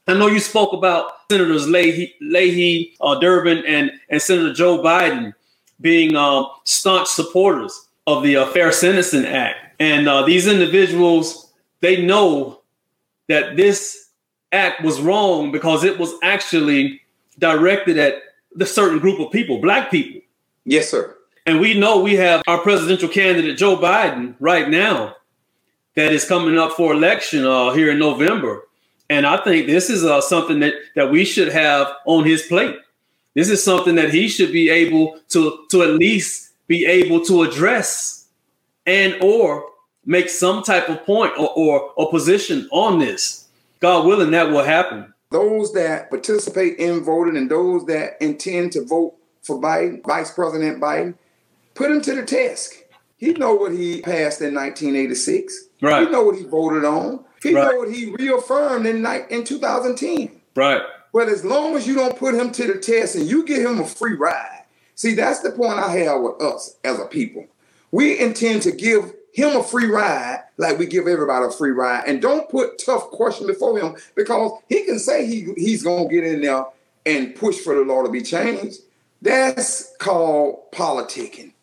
I 0.06 0.16
know 0.16 0.28
you 0.28 0.42
spoke 0.42 0.74
about 0.74 1.14
Senators 1.32 1.66
Leahy, 1.66 2.14
Leahy 2.20 2.94
uh, 3.00 3.18
Durbin, 3.20 3.64
and 3.66 3.92
and 4.10 4.22
Senator 4.22 4.54
Joe 4.54 4.80
Biden 4.80 5.34
being 5.80 6.18
uh, 6.18 6.44
staunch 6.66 7.08
supporters 7.08 7.88
of 8.06 8.22
the 8.22 8.36
uh, 8.36 8.48
Fair 8.48 8.74
Sentencing 8.74 9.26
Act, 9.26 9.69
and 9.80 10.08
uh, 10.08 10.24
these 10.24 10.48
individuals 10.48 11.50
they 11.82 12.04
know 12.04 12.62
that 13.28 13.56
this 13.56 14.10
act 14.52 14.84
was 14.84 15.00
wrong 15.00 15.52
because 15.52 15.84
it 15.84 15.98
was 15.98 16.14
actually 16.24 17.02
directed 17.38 17.98
at 17.98 18.16
the 18.56 18.66
certain 18.66 19.00
group 19.00 19.20
of 19.20 19.32
people, 19.32 19.62
black 19.62 19.92
people. 19.92 20.22
Yes, 20.66 20.90
sir. 20.90 21.16
And 21.46 21.60
we 21.60 21.80
know 21.80 22.02
we 22.02 22.16
have 22.16 22.44
our 22.48 22.60
presidential 22.60 23.08
candidate 23.10 23.58
Joe 23.58 23.78
Biden 23.78 24.36
right 24.40 24.70
now 24.70 25.16
that 25.96 26.12
is 26.12 26.26
coming 26.26 26.58
up 26.58 26.74
for 26.74 26.94
election 26.94 27.46
uh, 27.46 27.72
here 27.72 27.92
in 27.92 28.00
November. 28.00 28.68
And 29.10 29.26
I 29.26 29.38
think 29.44 29.66
this 29.66 29.90
is 29.90 30.04
uh, 30.04 30.22
something 30.22 30.60
that, 30.60 30.74
that 30.96 31.10
we 31.10 31.26
should 31.26 31.52
have 31.52 31.88
on 32.06 32.26
his 32.26 32.44
plate. 32.44 32.76
This 33.34 33.50
is 33.50 33.64
something 33.64 33.96
that 33.96 34.14
he 34.14 34.28
should 34.28 34.52
be 34.52 34.70
able 34.70 35.20
to, 35.30 35.66
to 35.72 35.84
at 35.84 35.90
least 35.92 36.52
be 36.68 36.86
able 36.86 37.24
to 37.26 37.44
address 37.44 38.28
and 38.86 39.16
or 39.22 39.69
make 40.10 40.28
some 40.28 40.64
type 40.64 40.90
of 40.90 41.06
point 41.06 41.32
or, 41.38 41.52
or, 41.56 41.94
or 41.96 42.10
position 42.10 42.68
on 42.72 42.98
this. 42.98 43.48
God 43.80 44.08
willing, 44.08 44.32
that 44.32 44.50
will 44.50 44.64
happen. 44.64 45.14
Those 45.30 45.72
that 45.74 46.10
participate 46.10 46.80
in 46.80 47.04
voting 47.04 47.38
and 47.38 47.50
those 47.50 47.86
that 47.86 48.20
intend 48.20 48.72
to 48.72 48.84
vote 48.84 49.14
for 49.44 49.62
Biden, 49.62 50.04
Vice 50.04 50.32
President 50.32 50.82
Biden, 50.82 51.14
put 51.76 51.92
him 51.92 52.02
to 52.02 52.16
the 52.16 52.26
test. 52.26 52.74
He 53.18 53.34
know 53.34 53.54
what 53.54 53.72
he 53.72 54.02
passed 54.02 54.42
in 54.42 54.56
1986. 54.56 55.68
Right. 55.80 56.08
He 56.08 56.12
know 56.12 56.24
what 56.24 56.38
he 56.38 56.44
voted 56.44 56.86
on. 56.86 57.24
He 57.44 57.54
right. 57.54 57.70
know 57.70 57.78
what 57.78 57.94
he 57.94 58.12
reaffirmed 58.18 58.88
in 58.88 59.06
in 59.30 59.44
2010. 59.44 60.42
Right. 60.56 60.82
But 61.14 61.30
as 61.30 61.46
long 61.46 61.76
as 61.76 61.86
you 61.86 61.94
don't 61.94 62.18
put 62.18 62.34
him 62.34 62.52
to 62.54 62.66
the 62.66 62.80
test 62.80 63.16
and 63.16 63.30
you 63.30 63.46
give 63.46 63.64
him 63.64 63.80
a 63.80 63.86
free 63.86 64.16
ride, 64.16 64.64
see 64.96 65.14
that's 65.14 65.42
the 65.42 65.52
point 65.52 65.78
I 65.78 65.96
have 65.98 66.22
with 66.22 66.42
us 66.42 66.78
as 66.84 67.00
a 67.00 67.06
people. 67.06 67.46
We 67.92 68.20
intend 68.20 68.64
to 68.64 68.72
give 68.72 69.14
him 69.34 69.56
a 69.56 69.64
free 69.64 69.88
ride 69.88 70.44
like 70.58 70.78
we 70.78 70.86
give 70.86 71.08
everybody 71.08 71.46
a 71.46 71.52
free 71.52 71.72
ride, 71.72 72.04
and 72.08 72.22
don't 72.22 72.50
put 72.50 72.78
tough 72.78 73.10
questions 73.12 73.48
before 73.48 73.80
him 73.80 73.96
because 74.16 74.52
he 74.68 74.84
can 74.84 75.00
say 75.00 75.26
he 75.26 75.54
he's 75.56 75.84
gonna 75.84 76.08
get 76.08 76.24
in 76.24 76.42
there 76.42 76.66
and 77.06 77.36
push 77.36 77.58
for 77.60 77.76
the 77.76 77.82
law 77.82 78.04
to 78.04 78.10
be 78.10 78.22
changed. 78.22 78.80
That's 79.22 79.96
called 79.98 80.72
politicking. 80.72 81.54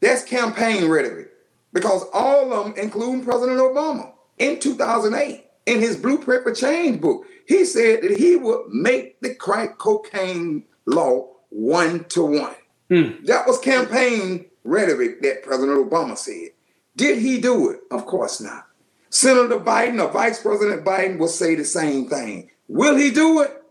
That's 0.00 0.24
campaign 0.24 0.88
rhetoric 0.88 1.30
because 1.72 2.04
all 2.12 2.52
of 2.52 2.64
them, 2.64 2.74
including 2.76 3.24
President 3.24 3.58
Obama, 3.58 4.12
in 4.38 4.60
2008, 4.60 5.44
in 5.66 5.80
his 5.80 5.96
Blueprint 5.96 6.44
for 6.44 6.54
Change 6.54 7.00
book, 7.00 7.24
he 7.46 7.64
said 7.64 8.02
that 8.02 8.16
he 8.16 8.36
would 8.36 8.68
make 8.68 9.20
the 9.20 9.34
crack 9.34 9.78
cocaine 9.78 10.64
law 10.86 11.28
one 11.50 12.04
to 12.04 12.22
one. 12.22 12.54
Hmm. 12.88 13.24
That 13.24 13.46
was 13.46 13.58
campaign 13.58 14.46
rhetoric 14.64 15.22
that 15.22 15.42
President 15.42 15.78
Obama 15.78 16.16
said. 16.16 16.50
Did 16.98 17.18
he 17.18 17.40
do 17.40 17.70
it? 17.70 17.80
Of 17.92 18.06
course 18.06 18.40
not. 18.40 18.66
Senator 19.10 19.60
Biden 19.60 20.04
or 20.04 20.10
Vice 20.10 20.42
President 20.42 20.84
Biden 20.84 21.16
will 21.16 21.28
say 21.28 21.54
the 21.54 21.64
same 21.64 22.08
thing. 22.08 22.50
Will 22.66 22.96
he 22.96 23.12
do 23.12 23.40
it? 23.40 23.62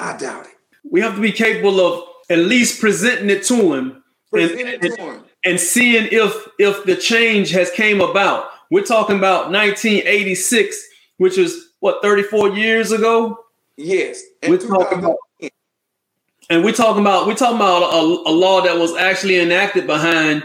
I 0.00 0.16
doubt 0.16 0.46
it. 0.46 0.52
We 0.90 1.00
have 1.00 1.14
to 1.14 1.20
be 1.20 1.30
capable 1.30 1.80
of 1.80 2.08
at 2.28 2.38
least 2.38 2.80
presenting 2.80 3.30
it 3.30 3.44
to 3.44 3.74
him, 3.74 4.02
and, 4.32 4.50
it 4.50 4.82
to 4.82 4.96
him. 4.96 5.24
and 5.44 5.60
seeing 5.60 6.08
if 6.10 6.48
if 6.58 6.84
the 6.84 6.96
change 6.96 7.50
has 7.52 7.70
came 7.70 8.00
about. 8.00 8.50
We're 8.68 8.84
talking 8.84 9.16
about 9.16 9.52
1986, 9.52 10.88
which 11.18 11.38
is 11.38 11.68
what 11.78 12.02
34 12.02 12.50
years 12.56 12.90
ago. 12.90 13.38
Yes, 13.76 14.22
and 14.42 14.50
we're 14.50 14.58
talking 14.58 14.98
about, 14.98 15.18
and 16.50 16.64
we're 16.64 16.72
talking 16.72 17.00
about 17.00 17.28
we're 17.28 17.36
talking 17.36 17.56
about 17.56 17.94
a, 17.94 18.00
a, 18.28 18.32
law 18.32 18.60
that 18.62 18.76
was 18.76 18.96
actually 18.96 19.38
enacted 19.38 19.86
behind 19.86 20.42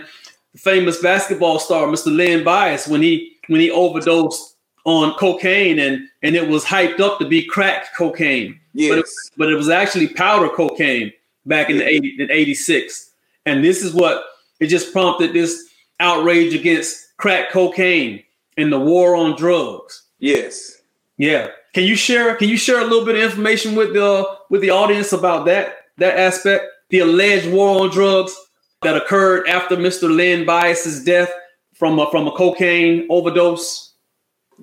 famous 0.55 1.01
basketball 1.01 1.60
star 1.60 1.88
Mr. 1.88 2.15
Len 2.15 2.43
Bias 2.43 2.88
when 2.88 3.01
he 3.01 3.38
when 3.48 3.62
he 3.62 3.72
overdosed 3.72 4.55
on 4.86 5.13
cocaine 5.15 5.79
and 5.79 6.08
and 6.24 6.36
it 6.36 6.48
was 6.48 6.63
hyped 6.65 7.00
up 7.00 7.20
to 7.20 7.27
be 7.27 7.46
crack 7.46 7.96
cocaine. 7.96 8.60
Yes. 8.74 8.89
But 8.89 9.00
it, 9.00 9.05
but 9.38 9.51
it 9.51 9.55
was 9.55 9.70
actually 9.70 10.08
powder 10.10 10.50
cocaine 10.50 11.12
back 11.46 11.70
in 11.70 11.77
the 11.77 11.88
80, 11.88 12.15
in 12.20 12.31
86. 12.31 13.12
And 13.46 13.63
this 13.63 13.84
is 13.84 13.93
what 13.93 14.24
it 14.60 14.67
just 14.67 14.93
prompted 14.93 15.34
this 15.34 15.70
outrage 16.00 16.53
against 16.53 17.17
crack 17.17 17.51
cocaine 17.51 18.24
and 18.58 18.72
the 18.72 18.79
war 18.79 19.15
on 19.15 19.36
drugs. 19.36 20.03
Yes. 20.20 20.81
Yeah. 21.17 21.48
Can 21.74 21.84
you 21.84 21.96
share 21.96 22.36
can 22.36 22.50
you 22.50 22.58
share 22.58 22.81
a 22.81 22.86
little 22.86 23.05
bit 23.05 23.15
of 23.15 23.22
information 23.22 23.75
with 23.75 23.93
the 23.93 24.38
with 24.50 24.62
the 24.62 24.72
audience 24.72 25.13
about 25.13 25.46
that 25.46 25.86
that 25.98 26.17
aspect? 26.17 26.65
The 26.89 27.00
alleged 27.00 27.50
war 27.51 27.81
on 27.81 27.89
drugs 27.89 28.36
that 28.82 28.98
occurred 28.98 29.48
after 29.48 29.76
Mr. 29.76 30.14
Len 30.14 30.46
Bias's 30.46 31.04
death 31.04 31.32
from 31.74 32.00
a, 32.00 32.10
from 32.12 32.28
a 32.28 32.32
cocaine 32.32 33.08
overdose 33.10 33.92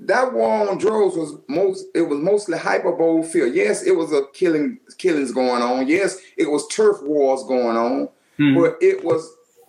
that 0.07 0.33
war 0.33 0.69
on 0.69 0.79
drugs 0.79 1.17
was 1.17 1.37
most 1.49 1.87
it 1.95 2.03
was 2.03 2.19
mostly 2.19 2.59
hyperbole 2.59 3.23
fear. 3.23 3.47
Yes, 3.47 3.83
it 3.83 3.97
was 3.97 4.13
a 4.13 4.23
killing 4.33 4.79
killings 4.99 5.33
going 5.33 5.63
on. 5.63 5.89
Yes, 5.89 6.19
it 6.37 6.51
was 6.51 6.67
turf 6.69 7.03
wars 7.03 7.43
going 7.45 7.77
on, 7.77 8.09
mm-hmm. 8.39 8.61
but 8.61 8.77
it 8.81 9.05
was 9.05 9.29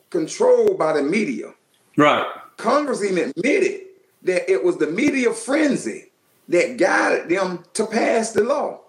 controlled 0.10 0.78
by 0.78 0.94
the 0.94 1.02
media. 1.02 1.54
Right. 1.98 2.26
Congress 2.58 3.04
even 3.04 3.30
admitted 3.30 3.82
that 4.24 4.50
it 4.52 4.64
was 4.64 4.78
the 4.78 4.88
media 4.88 5.34
frenzy 5.34 6.12
that 6.50 6.78
guided 6.78 7.30
them 7.30 7.64
to 7.74 7.86
pass 7.86 8.32
the 8.32 8.44
law. 8.44 8.82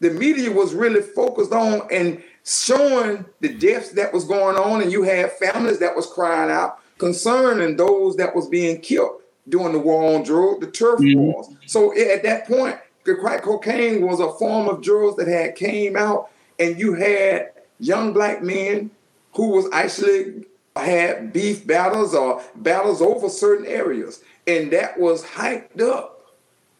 The 0.00 0.10
media 0.10 0.50
was 0.50 0.74
really 0.74 1.02
focused 1.02 1.52
on 1.52 1.82
and 1.90 2.22
showing 2.48 3.26
the 3.40 3.50
deaths 3.50 3.90
that 3.90 4.12
was 4.12 4.24
going 4.24 4.56
on, 4.56 4.80
and 4.80 4.90
you 4.90 5.02
had 5.02 5.32
families 5.32 5.78
that 5.80 5.94
was 5.94 6.06
crying 6.06 6.50
out 6.50 6.78
concerning 6.96 7.76
those 7.76 8.16
that 8.16 8.34
was 8.34 8.48
being 8.48 8.80
killed 8.80 9.20
during 9.48 9.72
the 9.72 9.78
war 9.78 10.14
on 10.14 10.22
drugs, 10.22 10.60
the 10.60 10.70
turf 10.70 10.98
mm-hmm. 10.98 11.18
wars. 11.18 11.48
So 11.66 11.96
at 11.96 12.22
that 12.22 12.46
point, 12.46 12.78
the 13.04 13.14
crack 13.14 13.42
cocaine 13.42 14.06
was 14.06 14.20
a 14.20 14.32
form 14.32 14.68
of 14.68 14.82
drugs 14.82 15.16
that 15.16 15.28
had 15.28 15.56
came 15.56 15.96
out, 15.96 16.30
and 16.58 16.78
you 16.78 16.94
had 16.94 17.52
young 17.78 18.12
black 18.12 18.42
men 18.42 18.90
who 19.34 19.48
was 19.48 19.68
actually 19.72 20.44
had 20.74 21.32
beef 21.32 21.66
battles 21.66 22.14
or 22.14 22.42
battles 22.56 23.02
over 23.02 23.28
certain 23.28 23.66
areas, 23.66 24.22
and 24.46 24.72
that 24.72 24.98
was 24.98 25.22
hyped 25.22 25.80
up. 25.80 26.14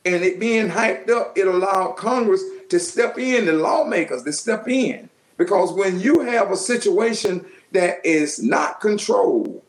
And 0.05 0.25
it 0.25 0.41
being 0.41 0.69
hyped 0.69 1.11
up, 1.11 1.37
it 1.37 1.47
allowed 1.47 1.97
Congress 1.97 2.43
to 2.71 2.81
step 2.81 3.19
in, 3.19 3.45
the 3.45 3.53
lawmakers 3.53 4.23
to 4.23 4.33
step 4.33 4.67
in, 4.69 5.11
because 5.39 5.73
when 5.73 5.99
you 6.01 6.21
have 6.21 6.51
a 6.51 6.57
situation 6.57 7.47
that 7.73 8.05
is 8.05 8.43
not 8.43 8.81
controlled 8.81 9.63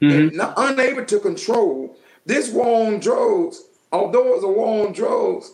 mm-hmm. 0.00 0.36
not, 0.36 0.54
unable 0.56 1.04
to 1.04 1.20
control, 1.20 1.96
this 2.24 2.50
war 2.50 2.86
on 2.86 3.00
drugs, 3.00 3.62
although 3.92 4.28
it 4.28 4.34
was 4.36 4.44
a 4.44 4.48
war 4.48 4.86
on 4.86 4.92
drugs, 4.92 5.52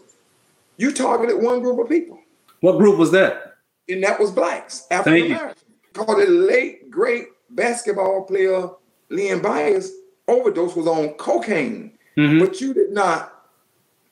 you 0.76 0.92
targeted 0.92 1.42
one 1.42 1.60
group 1.60 1.78
of 1.78 1.88
people. 1.88 2.18
What 2.60 2.78
group 2.78 2.98
was 2.98 3.10
that? 3.12 3.56
And 3.88 4.02
that 4.04 4.20
was 4.20 4.30
blacks, 4.30 4.86
African 4.90 5.32
Americans. 5.32 5.64
Called 5.92 6.20
the 6.20 6.26
late 6.26 6.90
great 6.90 7.26
basketball 7.50 8.22
player 8.24 8.70
Leon 9.10 9.42
Bias 9.42 9.92
overdose 10.26 10.74
was 10.74 10.86
on 10.86 11.10
cocaine, 11.14 11.98
mm-hmm. 12.16 12.38
but 12.38 12.60
you 12.60 12.72
did 12.72 12.92
not 12.92 13.31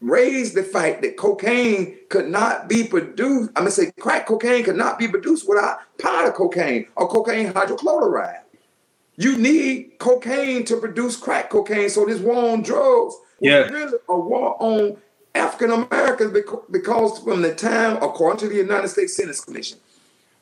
raise 0.00 0.54
the 0.54 0.62
fact 0.62 1.02
that 1.02 1.16
cocaine 1.16 1.97
could 2.09 2.28
not 2.28 2.69
be 2.69 2.85
produced. 2.85 3.50
I'm 3.50 3.62
gonna 3.62 3.71
say 3.71 3.92
crack 4.00 4.26
cocaine 4.26 4.64
could 4.64 4.76
not 4.76 4.99
be 4.99 5.09
produced 5.09 5.49
without 5.49 5.80
powder 5.99 6.33
cocaine 6.33 6.87
or 6.97 7.09
cocaine 7.09 7.52
hydrochloride. 7.52 8.40
You 9.16 9.37
need 9.37 9.99
cocaine 9.99 10.64
to 10.64 10.76
produce 10.78 11.16
crack 11.16 11.50
cocaine. 11.50 11.90
So 11.90 12.07
this 12.07 12.21
war 12.21 12.52
on 12.52 12.62
drugs 12.62 13.14
yeah. 13.40 13.62
was 13.62 13.71
really 13.71 13.99
a 14.09 14.19
war 14.19 14.57
on 14.59 14.97
African 15.35 15.71
Americans 15.71 16.37
because 16.71 17.19
from 17.19 17.42
the 17.42 17.54
time, 17.54 17.97
according 17.97 18.40
to 18.40 18.49
the 18.49 18.57
United 18.57 18.88
States 18.88 19.16
Senate 19.16 19.38
Commission, 19.45 19.78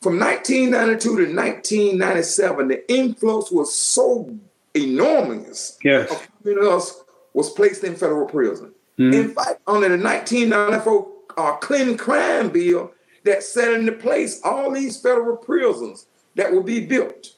from 0.01 0.17
1992 0.17 1.09
to 1.09 1.35
1997, 1.35 2.67
the 2.69 2.91
influx 2.91 3.51
was 3.51 3.75
so 3.75 4.33
enormous 4.73 5.77
yes. 5.83 6.09
of 6.09 6.57
us 6.57 7.03
was 7.33 7.49
placed 7.49 7.83
in 7.83 7.95
federal 7.95 8.25
prison. 8.25 8.73
Mm-hmm. 8.99 9.13
In 9.13 9.33
fact, 9.33 9.61
under 9.65 9.87
the 9.87 10.03
1994 10.03 11.07
uh, 11.37 11.55
Clinton 11.57 11.97
crime 11.97 12.49
bill 12.49 12.91
that 13.23 13.43
set 13.43 13.73
into 13.73 13.93
place 13.93 14.41
all 14.43 14.71
these 14.71 15.01
federal 15.01 15.37
prisons 15.37 16.07
that 16.35 16.51
will 16.51 16.63
be 16.63 16.85
built. 16.85 17.35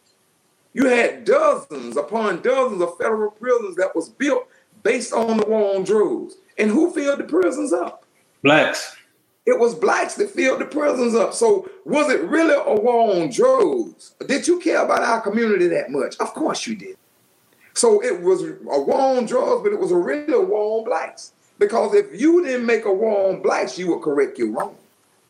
You 0.73 0.87
had 0.87 1.23
dozens 1.23 1.97
upon 1.97 2.41
dozens 2.41 2.81
of 2.81 2.97
federal 2.97 3.31
prisons 3.31 3.75
that 3.75 3.95
was 3.95 4.09
built 4.09 4.47
based 4.83 5.13
on 5.13 5.37
the 5.37 5.45
war 5.45 5.75
on 5.75 5.83
drugs. 5.83 6.35
And 6.57 6.71
who 6.71 6.91
filled 6.91 7.19
the 7.19 7.25
prisons 7.25 7.73
up? 7.73 8.05
Blacks. 8.41 8.95
It 9.45 9.59
was 9.59 9.75
blacks 9.75 10.15
that 10.15 10.29
filled 10.29 10.61
the 10.61 10.65
prisons 10.65 11.15
up. 11.15 11.33
So 11.33 11.69
was 11.85 12.11
it 12.11 12.21
really 12.23 12.53
a 12.53 12.79
war 12.79 13.15
on 13.15 13.29
drugs? 13.29 14.15
Did 14.25 14.47
you 14.47 14.59
care 14.59 14.83
about 14.83 15.01
our 15.01 15.21
community 15.21 15.67
that 15.69 15.91
much? 15.91 16.15
Of 16.19 16.33
course 16.33 16.65
you 16.65 16.75
did. 16.75 16.97
So 17.73 18.03
it 18.03 18.21
was 18.21 18.43
a 18.43 18.53
war 18.61 19.17
on 19.17 19.25
drugs, 19.25 19.63
but 19.63 19.73
it 19.73 19.79
was 19.79 19.91
a 19.91 19.97
really 19.97 20.33
a 20.33 20.41
war 20.41 20.79
on 20.79 20.85
blacks. 20.85 21.33
Because 21.61 21.93
if 21.93 22.19
you 22.19 22.43
didn't 22.43 22.65
make 22.65 22.85
a 22.85 22.91
war 22.91 23.29
on 23.29 23.43
blacks, 23.43 23.77
you 23.77 23.89
would 23.89 24.01
correct 24.01 24.39
your 24.39 24.49
wrong. 24.49 24.75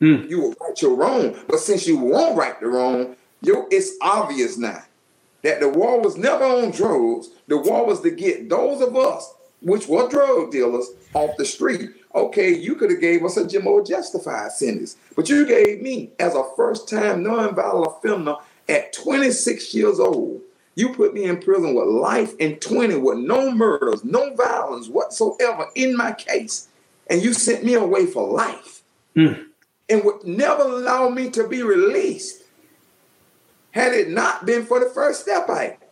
Mm. 0.00 0.30
You 0.30 0.40
would 0.40 0.56
right 0.62 0.80
your 0.80 0.94
wrong. 0.94 1.36
But 1.46 1.60
since 1.60 1.86
you 1.86 1.98
won't 1.98 2.38
right 2.38 2.58
the 2.58 2.68
wrong, 2.68 3.16
you 3.42 3.68
it's 3.70 3.92
obvious 4.00 4.56
now 4.56 4.82
that 5.42 5.60
the 5.60 5.68
war 5.68 6.00
was 6.00 6.16
never 6.16 6.42
on 6.42 6.70
drugs. 6.70 7.28
The 7.48 7.58
war 7.58 7.84
was 7.84 8.00
to 8.00 8.10
get 8.10 8.48
those 8.48 8.80
of 8.80 8.96
us, 8.96 9.30
which 9.60 9.86
were 9.88 10.08
drug 10.08 10.50
dealers, 10.50 10.86
off 11.12 11.36
the 11.36 11.44
street. 11.44 11.90
Okay, 12.14 12.56
you 12.56 12.76
could 12.76 12.90
have 12.90 13.02
gave 13.02 13.22
us 13.26 13.36
a 13.36 13.60
more 13.60 13.84
justified 13.84 14.52
sentence, 14.52 14.96
but 15.14 15.28
you 15.28 15.44
gave 15.44 15.82
me, 15.82 16.12
as 16.18 16.34
a 16.34 16.48
first-time 16.56 17.22
nonviolent 17.22 17.98
offender 17.98 18.36
at 18.70 18.94
26 18.94 19.74
years 19.74 20.00
old, 20.00 20.40
you 20.74 20.94
put 20.94 21.14
me 21.14 21.24
in 21.24 21.40
prison 21.40 21.74
with 21.74 21.86
life 21.86 22.34
and 22.40 22.60
20 22.60 22.96
with 22.96 23.18
no 23.18 23.50
murders, 23.50 24.04
no 24.04 24.34
violence 24.34 24.88
whatsoever 24.88 25.66
in 25.74 25.96
my 25.96 26.12
case, 26.12 26.68
and 27.08 27.22
you 27.22 27.32
sent 27.32 27.64
me 27.64 27.74
away 27.74 28.06
for 28.06 28.26
life, 28.26 28.82
mm. 29.14 29.44
and 29.88 30.04
would 30.04 30.24
never 30.24 30.62
allow 30.62 31.08
me 31.08 31.28
to 31.30 31.46
be 31.46 31.62
released 31.62 32.42
had 33.72 33.92
it 33.92 34.10
not 34.10 34.46
been 34.46 34.64
for 34.64 34.80
the 34.80 34.90
first 34.90 35.22
step 35.22 35.48
act. 35.48 35.82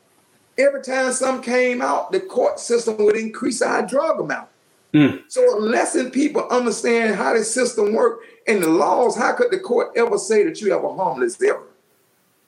Every 0.56 0.82
time 0.82 1.12
some 1.12 1.42
came 1.42 1.80
out, 1.80 2.12
the 2.12 2.20
court 2.20 2.60
system 2.60 2.98
would 2.98 3.16
increase 3.16 3.62
our 3.62 3.86
drug 3.86 4.20
amount. 4.20 4.48
Mm. 4.92 5.22
So 5.28 5.56
unless 5.56 5.96
people 6.10 6.46
understand 6.50 7.14
how 7.14 7.34
the 7.34 7.44
system 7.44 7.92
works 7.92 8.26
and 8.46 8.62
the 8.62 8.68
laws, 8.68 9.16
how 9.16 9.32
could 9.32 9.50
the 9.50 9.58
court 9.58 9.92
ever 9.96 10.18
say 10.18 10.42
that 10.44 10.60
you 10.60 10.72
have 10.72 10.84
a 10.84 10.94
harmless 10.94 11.40
error? 11.40 11.62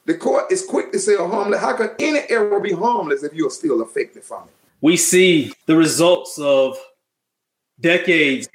The 0.04 0.14
court 0.14 0.50
is 0.50 0.64
quick 0.64 0.90
to 0.92 0.98
say 0.98 1.14
a 1.14 1.26
harmless. 1.26 1.60
How 1.60 1.76
could 1.76 1.94
any 2.00 2.20
error 2.28 2.58
be 2.58 2.72
harmless 2.72 3.22
if 3.22 3.34
you 3.34 3.46
are 3.46 3.50
still 3.50 3.82
affected 3.82 4.24
from 4.24 4.44
it? 4.44 4.54
We 4.80 4.96
see 4.96 5.52
the 5.66 5.76
results 5.76 6.38
of 6.38 6.76
decades 7.80 8.48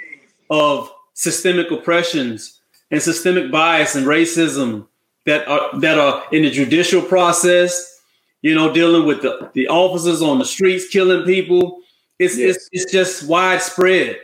of 0.50 0.92
systemic 1.14 1.72
oppressions 1.72 2.60
and 2.92 3.02
systemic 3.02 3.52
bias 3.52 3.96
and 3.96 4.06
racism 4.06 4.88
that 5.26 5.48
are 5.48 5.80
that 5.80 5.98
are 5.98 6.24
in 6.32 6.44
the 6.44 6.52
judicial 6.52 7.02
process, 7.02 8.02
you 8.42 8.54
know, 8.54 8.74
dealing 8.74 9.06
with 9.06 9.22
the, 9.22 9.50
the 9.54 9.68
officers 9.68 10.22
on 10.22 10.40
the 10.40 10.46
streets 10.46 10.90
killing 10.90 11.26
people. 11.26 11.80
It's, 12.20 12.38
yes. 12.38 12.56
it's 12.56 12.70
it's 12.72 12.92
just 12.92 13.28
widespread. 13.28 14.18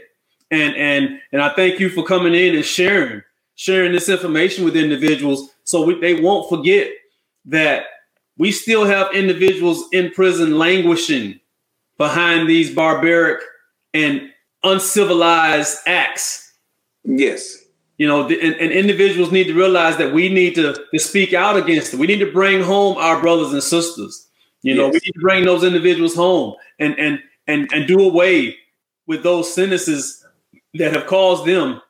And 0.52 0.76
and 0.76 1.22
and 1.32 1.42
I 1.42 1.54
thank 1.56 1.80
you 1.80 1.90
for 1.90 2.04
coming 2.04 2.34
in 2.34 2.56
and 2.56 2.66
sharing 2.66 3.22
sharing 3.56 3.94
this 3.94 4.10
information 4.10 4.66
with 4.66 4.76
individuals 4.76 5.52
so 5.64 5.86
we, 5.86 6.00
they 6.00 6.20
won't 6.20 6.50
forget 6.50 6.90
that 7.46 7.86
we 8.38 8.52
still 8.52 8.86
have 8.86 9.14
individuals 9.14 9.86
in 9.92 10.12
prison 10.12 10.58
languishing 10.58 11.40
behind 11.98 12.50
these 12.50 12.74
barbaric 12.74 13.42
and 13.94 14.30
uncivilized 14.64 15.78
acts. 15.86 16.54
Yes 17.04 17.64
you 17.98 18.08
know, 18.08 18.28
the, 18.28 18.40
and, 18.42 18.56
and, 18.56 18.72
individuals 18.72 19.32
need 19.32 19.46
to 19.46 19.54
realize 19.54 19.98
that 19.98 20.14
we 20.14 20.28
need 20.28 20.56
to, 20.56 20.74
to 20.94 21.00
speak 21.00 21.34
out 21.34 21.56
against 21.56 21.94
it. 21.94 22.00
We 22.00 22.08
need 22.08 22.20
to 22.20 22.32
bring 22.32 22.62
home 22.62 22.98
our 22.98 23.22
brothers 23.22 23.54
and 23.54 23.62
sisters. 23.62 24.28
You 24.62 24.76
know, 24.76 24.86
yes. 24.86 24.94
we 24.94 25.00
need 25.06 25.14
to 25.14 25.20
bring 25.20 25.46
those 25.46 25.64
individuals 25.64 26.16
home 26.16 26.56
and 26.80 26.98
and 26.98 27.20
and 27.48 27.72
and 27.74 27.88
do 27.88 28.00
away 28.00 28.58
with 29.06 29.22
those 29.22 29.54
sentences 29.54 30.26
that 30.74 30.96
have 30.96 31.06
caused 31.06 31.46
them 31.46 31.82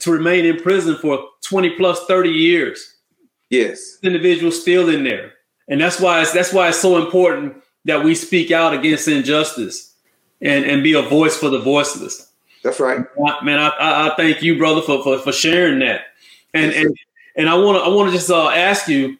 to 0.00 0.12
remain 0.12 0.44
in 0.44 0.60
prison 0.60 0.96
for 0.96 1.24
20 1.42 1.70
plus 1.76 2.04
30 2.06 2.30
years. 2.30 2.94
Yes. 3.50 3.98
Individuals 4.02 4.60
still 4.60 4.88
in 4.88 5.04
there. 5.04 5.32
And 5.68 5.80
that's 5.80 6.00
why 6.00 6.22
it's 6.22 6.32
that's 6.32 6.52
why 6.52 6.68
it's 6.68 6.78
so 6.78 7.02
important 7.02 7.56
that 7.84 8.04
we 8.04 8.14
speak 8.14 8.50
out 8.50 8.74
against 8.74 9.08
injustice 9.08 9.94
and, 10.40 10.64
and 10.64 10.82
be 10.82 10.94
a 10.94 11.02
voice 11.02 11.36
for 11.36 11.48
the 11.48 11.58
voiceless. 11.58 12.30
That's 12.62 12.80
right, 12.80 13.04
man. 13.42 13.58
I, 13.58 13.70
I, 13.78 14.14
thank 14.16 14.42
you, 14.42 14.58
brother, 14.58 14.82
for, 14.82 15.02
for, 15.02 15.18
for 15.18 15.32
sharing 15.32 15.78
that. 15.80 16.02
And 16.52 16.72
and 16.72 16.96
and 17.36 17.48
I 17.48 17.54
want 17.54 17.78
to 17.78 17.82
I 17.82 17.88
want 17.88 18.10
to 18.10 18.16
just 18.16 18.30
uh, 18.30 18.48
ask 18.48 18.88
you. 18.88 19.16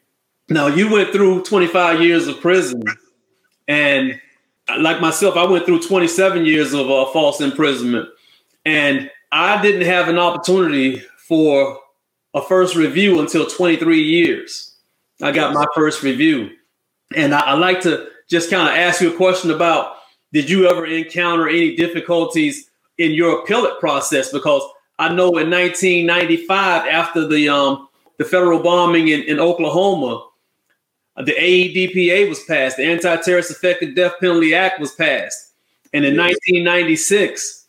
Now, 0.50 0.66
you 0.66 0.90
went 0.90 1.12
through 1.12 1.44
25 1.44 2.00
years 2.00 2.26
of 2.26 2.40
prison, 2.40 2.82
and 3.68 4.18
like 4.78 4.98
myself, 4.98 5.36
I 5.36 5.44
went 5.44 5.66
through 5.66 5.82
27 5.82 6.46
years 6.46 6.72
of 6.72 6.90
uh, 6.90 7.04
false 7.12 7.42
imprisonment, 7.42 8.08
and 8.64 9.10
I 9.30 9.60
didn't 9.60 9.86
have 9.86 10.08
an 10.08 10.18
opportunity 10.18 11.02
for 11.28 11.78
a 12.34 12.42
first 12.42 12.76
review 12.76 13.20
until 13.20 13.46
23 13.46 14.00
years. 14.02 14.74
I 15.20 15.32
got 15.32 15.54
my 15.54 15.66
first 15.74 16.02
review, 16.02 16.50
and 17.16 17.34
I, 17.34 17.40
I 17.40 17.52
like 17.54 17.80
to 17.82 18.08
just 18.28 18.50
kind 18.50 18.68
of 18.68 18.74
ask 18.74 19.00
you 19.00 19.12
a 19.12 19.16
question 19.16 19.50
about: 19.50 19.96
Did 20.32 20.48
you 20.48 20.68
ever 20.68 20.86
encounter 20.86 21.48
any 21.48 21.74
difficulties 21.74 22.70
in 22.98 23.12
your 23.12 23.40
appellate 23.40 23.80
process 23.80 24.32
because 24.32 24.62
I 24.98 25.08
know 25.08 25.38
in 25.38 25.50
1995, 25.50 26.86
after 26.86 27.26
the 27.26 27.48
um, 27.48 27.88
the 28.18 28.24
federal 28.24 28.60
bombing 28.60 29.08
in, 29.08 29.22
in 29.22 29.38
Oklahoma, 29.38 30.26
the 31.16 31.32
AEDPA 31.32 32.28
was 32.28 32.42
passed, 32.44 32.76
the 32.76 32.84
Anti-Terrorist 32.84 33.50
Effective 33.50 33.94
Death 33.94 34.14
Penalty 34.20 34.54
Act 34.54 34.80
was 34.80 34.92
passed, 34.92 35.52
and 35.92 36.04
in 36.04 36.14
yes. 36.14 36.36
1996, 36.44 37.66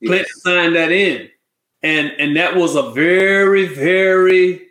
Clinton 0.00 0.26
yes. 0.28 0.42
signed 0.42 0.76
that 0.76 0.92
in, 0.92 1.28
and 1.86 2.12
and 2.18 2.36
that 2.36 2.56
was 2.56 2.74
a 2.74 2.90
very 2.90 3.66
very 3.68 4.66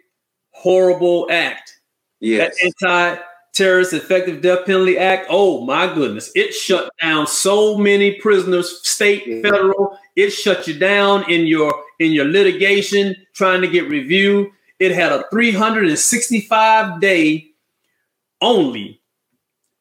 horrible 0.51 1.27
act. 1.31 1.71
Yes. 2.19 2.57
That 2.61 2.73
anti 2.83 3.21
Terrorist 3.53 3.93
Effective 3.93 4.41
Death 4.41 4.65
Penalty 4.65 4.97
Act. 4.97 5.27
Oh 5.29 5.65
my 5.65 5.91
goodness, 5.93 6.29
it 6.35 6.53
shut 6.53 6.91
down 7.01 7.25
so 7.25 7.77
many 7.77 8.19
prisoners, 8.19 8.85
state, 8.85 9.25
yeah. 9.25 9.41
federal. 9.41 9.97
It 10.17 10.31
shut 10.31 10.67
you 10.67 10.77
down 10.77 11.29
in 11.31 11.47
your 11.47 11.73
in 11.99 12.11
your 12.11 12.25
litigation 12.25 13.15
trying 13.33 13.61
to 13.61 13.67
get 13.67 13.89
review. 13.89 14.51
It 14.79 14.91
had 14.91 15.13
a 15.13 15.23
365 15.31 16.99
day 16.99 17.47
only. 18.41 19.01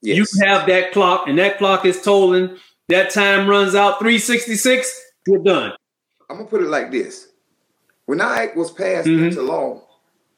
Yes. 0.02 0.18
You 0.18 0.46
have 0.46 0.68
that 0.68 0.92
clock, 0.92 1.26
and 1.26 1.38
that 1.38 1.58
clock 1.58 1.84
is 1.84 2.00
tolling. 2.00 2.56
That 2.88 3.10
time 3.10 3.48
runs 3.48 3.74
out 3.74 3.98
366. 3.98 5.02
You're 5.26 5.42
done. 5.42 5.72
I'm 6.34 6.40
gonna 6.40 6.50
put 6.50 6.62
it 6.62 6.68
like 6.68 6.90
this: 6.90 7.28
when 8.06 8.18
that 8.18 8.38
act 8.38 8.56
was 8.56 8.70
passed 8.70 9.08
mm-hmm. 9.08 9.24
into 9.24 9.42
law, 9.42 9.82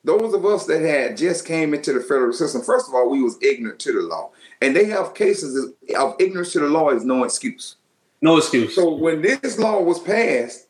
those 0.04 0.34
of 0.34 0.44
us 0.46 0.66
that 0.66 0.80
had 0.82 1.16
just 1.16 1.44
came 1.44 1.74
into 1.74 1.92
the 1.92 2.00
federal 2.00 2.32
system, 2.32 2.62
first 2.62 2.88
of 2.88 2.94
all, 2.94 3.10
we 3.10 3.22
was 3.22 3.36
ignorant 3.42 3.80
to 3.80 3.92
the 3.92 4.02
law. 4.02 4.30
And 4.62 4.74
they 4.74 4.84
have 4.86 5.14
cases 5.14 5.72
of 5.96 6.14
ignorance 6.20 6.52
to 6.52 6.60
the 6.60 6.68
law 6.68 6.90
is 6.90 7.04
no 7.04 7.24
excuse. 7.24 7.76
No 8.22 8.36
excuse. 8.36 8.74
So 8.74 8.94
when 8.94 9.20
this 9.20 9.58
law 9.58 9.82
was 9.82 9.98
passed, 9.98 10.68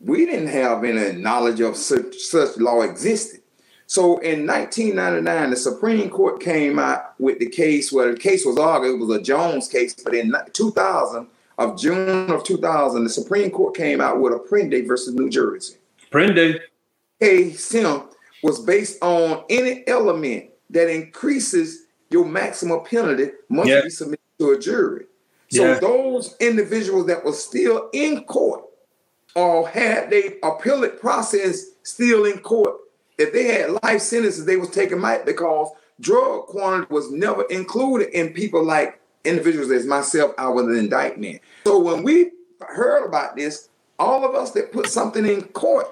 we 0.00 0.26
didn't 0.26 0.48
have 0.48 0.84
any 0.84 1.20
knowledge 1.20 1.60
of 1.60 1.76
such, 1.76 2.16
such 2.16 2.56
law 2.56 2.82
existed. 2.82 3.40
So 3.86 4.18
in 4.18 4.46
1999, 4.46 5.50
the 5.50 5.56
Supreme 5.56 6.08
Court 6.08 6.40
came 6.40 6.78
out 6.78 7.20
with 7.20 7.40
the 7.40 7.48
case 7.50 7.92
where 7.92 8.12
the 8.12 8.18
case 8.18 8.46
was 8.46 8.58
argued, 8.58 8.94
it 8.94 9.04
was 9.04 9.16
a 9.16 9.22
Jones 9.22 9.68
case, 9.68 9.94
but 9.94 10.14
in 10.14 10.32
2000, 10.52 11.26
of 11.62 11.78
June 11.78 12.30
of 12.30 12.44
2000, 12.44 13.04
the 13.04 13.10
Supreme 13.10 13.50
Court 13.50 13.74
came 13.74 14.00
out 14.00 14.20
with 14.20 14.32
Apprendi 14.32 14.86
versus 14.86 15.14
New 15.14 15.30
Jersey. 15.30 15.76
Apprendi. 16.10 16.58
Hey, 17.18 17.52
Sim, 17.52 18.02
was 18.42 18.60
based 18.60 19.02
on 19.02 19.44
any 19.48 19.84
element 19.86 20.50
that 20.70 20.88
increases 20.88 21.86
your 22.10 22.24
maximum 22.24 22.84
penalty 22.84 23.30
must 23.48 23.68
yeah. 23.68 23.82
be 23.82 23.90
submitted 23.90 24.20
to 24.38 24.50
a 24.50 24.58
jury. 24.58 25.06
So 25.50 25.64
yeah. 25.64 25.78
those 25.78 26.34
individuals 26.40 27.06
that 27.06 27.24
were 27.24 27.32
still 27.32 27.90
in 27.92 28.24
court 28.24 28.64
or 29.34 29.68
had 29.68 30.10
their 30.10 30.32
appellate 30.42 31.00
process 31.00 31.64
still 31.82 32.24
in 32.24 32.38
court, 32.38 32.76
if 33.18 33.32
they 33.32 33.44
had 33.44 33.78
life 33.82 34.00
sentences, 34.00 34.46
they 34.46 34.56
was 34.56 34.70
taken 34.70 35.04
out 35.04 35.26
because 35.26 35.70
drug 36.00 36.46
quantity 36.46 36.92
was 36.92 37.10
never 37.10 37.42
included 37.44 38.08
in 38.10 38.32
people 38.32 38.64
like 38.64 39.00
individuals 39.24 39.70
as 39.70 39.86
myself 39.86 40.32
out 40.38 40.54
with 40.54 40.66
an 40.66 40.76
indictment. 40.76 41.40
So 41.64 41.78
when 41.78 42.02
we 42.02 42.32
heard 42.60 43.06
about 43.06 43.36
this, 43.36 43.68
all 43.98 44.24
of 44.24 44.34
us 44.34 44.52
that 44.52 44.72
put 44.72 44.86
something 44.86 45.24
in 45.26 45.42
court 45.42 45.86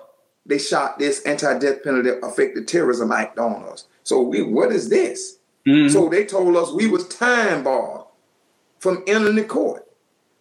they 0.46 0.58
shot 0.58 0.98
this 0.98 1.22
anti-death 1.22 1.82
penalty 1.84 2.10
affected 2.22 2.66
terrorism 2.66 3.12
act 3.12 3.38
on 3.38 3.62
us. 3.64 3.86
So 4.02 4.22
we, 4.22 4.42
what 4.42 4.72
is 4.72 4.88
this? 4.88 5.38
Mm-hmm. 5.66 5.88
So 5.88 6.08
they 6.08 6.24
told 6.24 6.56
us 6.56 6.72
we 6.72 6.86
was 6.88 7.06
time 7.08 7.62
barred 7.62 8.06
from 8.78 9.04
entering 9.06 9.36
the 9.36 9.44
court. 9.44 9.86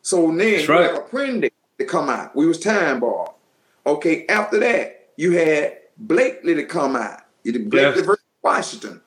So 0.02 0.36
then 0.36 0.66
right. 0.68 0.92
had 0.92 0.96
Apprendi 0.96 1.52
to 1.78 1.86
come 1.86 2.10
out. 2.10 2.36
We 2.36 2.48
was 2.48 2.60
time 2.60 3.02
barred. 3.02 3.32
Okay, 3.86 4.26
after 4.28 4.60
that, 4.60 5.10
you 5.18 5.34
had 5.34 5.78
Blakely 5.98 6.56
to 6.56 6.64
come 6.64 6.96
out. 6.96 7.20
You 7.44 7.52
did 7.52 7.70
Blakely 7.70 8.04
versus 8.04 8.24
Washington. 8.42 9.02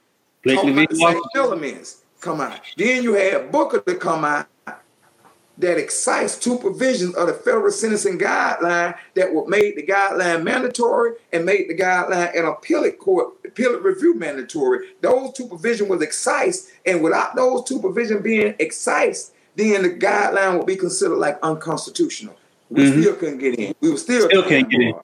Blakely 0.44 0.72
v. 0.72 0.86
Washington. 0.92 1.30
elements 1.34 2.01
come 2.22 2.40
out. 2.40 2.60
Then 2.76 3.02
you 3.02 3.14
had 3.14 3.52
Booker 3.52 3.80
to 3.80 3.94
come 3.96 4.24
out 4.24 4.46
that 5.58 5.78
excise 5.78 6.38
two 6.38 6.58
provisions 6.58 7.14
of 7.14 7.26
the 7.26 7.34
federal 7.34 7.70
sentencing 7.70 8.18
guideline 8.18 8.96
that 9.14 9.32
would 9.32 9.48
make 9.48 9.76
the 9.76 9.86
guideline 9.86 10.42
mandatory 10.42 11.12
and 11.32 11.44
make 11.44 11.68
the 11.68 11.76
guideline 11.76 12.36
an 12.36 12.46
appellate 12.46 12.98
court 12.98 13.34
appellate 13.44 13.82
review 13.82 14.14
mandatory. 14.14 14.88
Those 15.02 15.32
two 15.34 15.46
provisions 15.46 15.90
was 15.90 16.02
excised, 16.02 16.68
and 16.86 17.02
without 17.02 17.36
those 17.36 17.64
two 17.64 17.80
provisions 17.80 18.22
being 18.22 18.54
excised, 18.58 19.32
then 19.54 19.82
the 19.82 19.90
guideline 19.90 20.56
would 20.56 20.66
be 20.66 20.76
considered 20.76 21.18
like 21.18 21.38
unconstitutional. 21.42 22.34
We 22.70 22.84
mm-hmm. 22.84 23.02
still 23.02 23.16
couldn't 23.16 23.38
get 23.38 23.58
in. 23.58 23.74
We 23.80 23.90
were 23.90 23.98
still, 23.98 24.28
still 24.28 24.48
can't 24.48 24.70
get 24.70 24.80
in. 24.80 24.94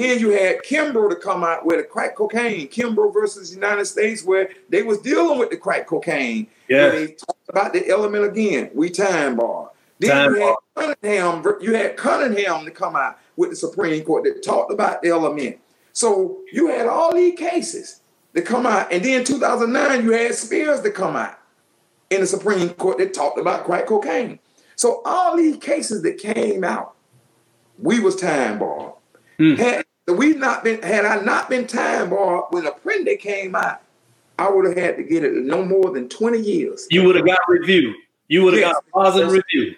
Then 0.00 0.18
you 0.18 0.30
had 0.30 0.62
Kimbrough 0.62 1.10
to 1.10 1.16
come 1.16 1.44
out 1.44 1.66
with 1.66 1.76
the 1.76 1.82
crack 1.82 2.16
cocaine, 2.16 2.68
Kimbrough 2.68 3.12
versus 3.12 3.54
United 3.54 3.84
States, 3.84 4.24
where 4.24 4.48
they 4.70 4.82
was 4.82 4.96
dealing 4.98 5.38
with 5.38 5.50
the 5.50 5.58
crack 5.58 5.86
cocaine. 5.86 6.46
Yeah. 6.68 6.88
They 6.88 7.08
talked 7.08 7.48
about 7.50 7.74
the 7.74 7.86
element 7.86 8.24
again. 8.24 8.70
We 8.72 8.88
time 8.88 9.36
bar. 9.36 9.72
Then 9.98 10.10
time 10.10 10.34
you 10.34 10.40
bar. 10.40 10.56
had 10.74 10.96
Cunningham, 11.02 11.44
you 11.60 11.74
had 11.74 11.98
Cunningham 11.98 12.64
to 12.64 12.70
come 12.70 12.96
out 12.96 13.18
with 13.36 13.50
the 13.50 13.56
Supreme 13.56 14.02
Court 14.02 14.24
that 14.24 14.42
talked 14.42 14.72
about 14.72 15.02
the 15.02 15.10
element. 15.10 15.58
So 15.92 16.38
you 16.50 16.68
had 16.68 16.86
all 16.86 17.14
these 17.14 17.38
cases 17.38 18.00
that 18.32 18.46
come 18.46 18.64
out, 18.64 18.90
and 18.90 19.04
then 19.04 19.22
2009 19.22 20.02
you 20.02 20.12
had 20.12 20.34
Spears 20.34 20.80
to 20.80 20.90
come 20.90 21.14
out 21.14 21.38
in 22.08 22.22
the 22.22 22.26
Supreme 22.26 22.70
Court 22.70 22.96
that 22.98 23.12
talked 23.12 23.38
about 23.38 23.66
crack 23.66 23.84
cocaine. 23.84 24.38
So 24.76 25.02
all 25.04 25.36
these 25.36 25.58
cases 25.58 26.00
that 26.04 26.16
came 26.16 26.64
out, 26.64 26.94
we 27.78 28.00
was 28.00 28.16
time 28.16 28.58
barred. 28.58 28.94
Mm. 29.38 29.58
Had 29.58 29.84
we 30.14 30.34
not 30.34 30.64
been, 30.64 30.82
had 30.82 31.04
I 31.04 31.20
not 31.20 31.50
been 31.50 31.66
time 31.66 32.10
barred 32.10 32.44
when 32.50 32.64
Apprendi 32.64 33.18
came 33.18 33.54
out, 33.54 33.80
I 34.38 34.48
would 34.50 34.66
have 34.66 34.76
had 34.76 34.96
to 34.96 35.02
get 35.02 35.22
it 35.22 35.34
no 35.34 35.64
more 35.64 35.90
than 35.90 36.08
20 36.08 36.38
years. 36.38 36.86
You 36.90 37.04
would 37.04 37.16
have 37.16 37.26
got 37.26 37.40
review. 37.48 37.94
You 38.28 38.44
would 38.44 38.54
have 38.54 38.60
yes. 38.60 38.72
got 38.72 38.84
positive 38.90 39.32
review. 39.32 39.74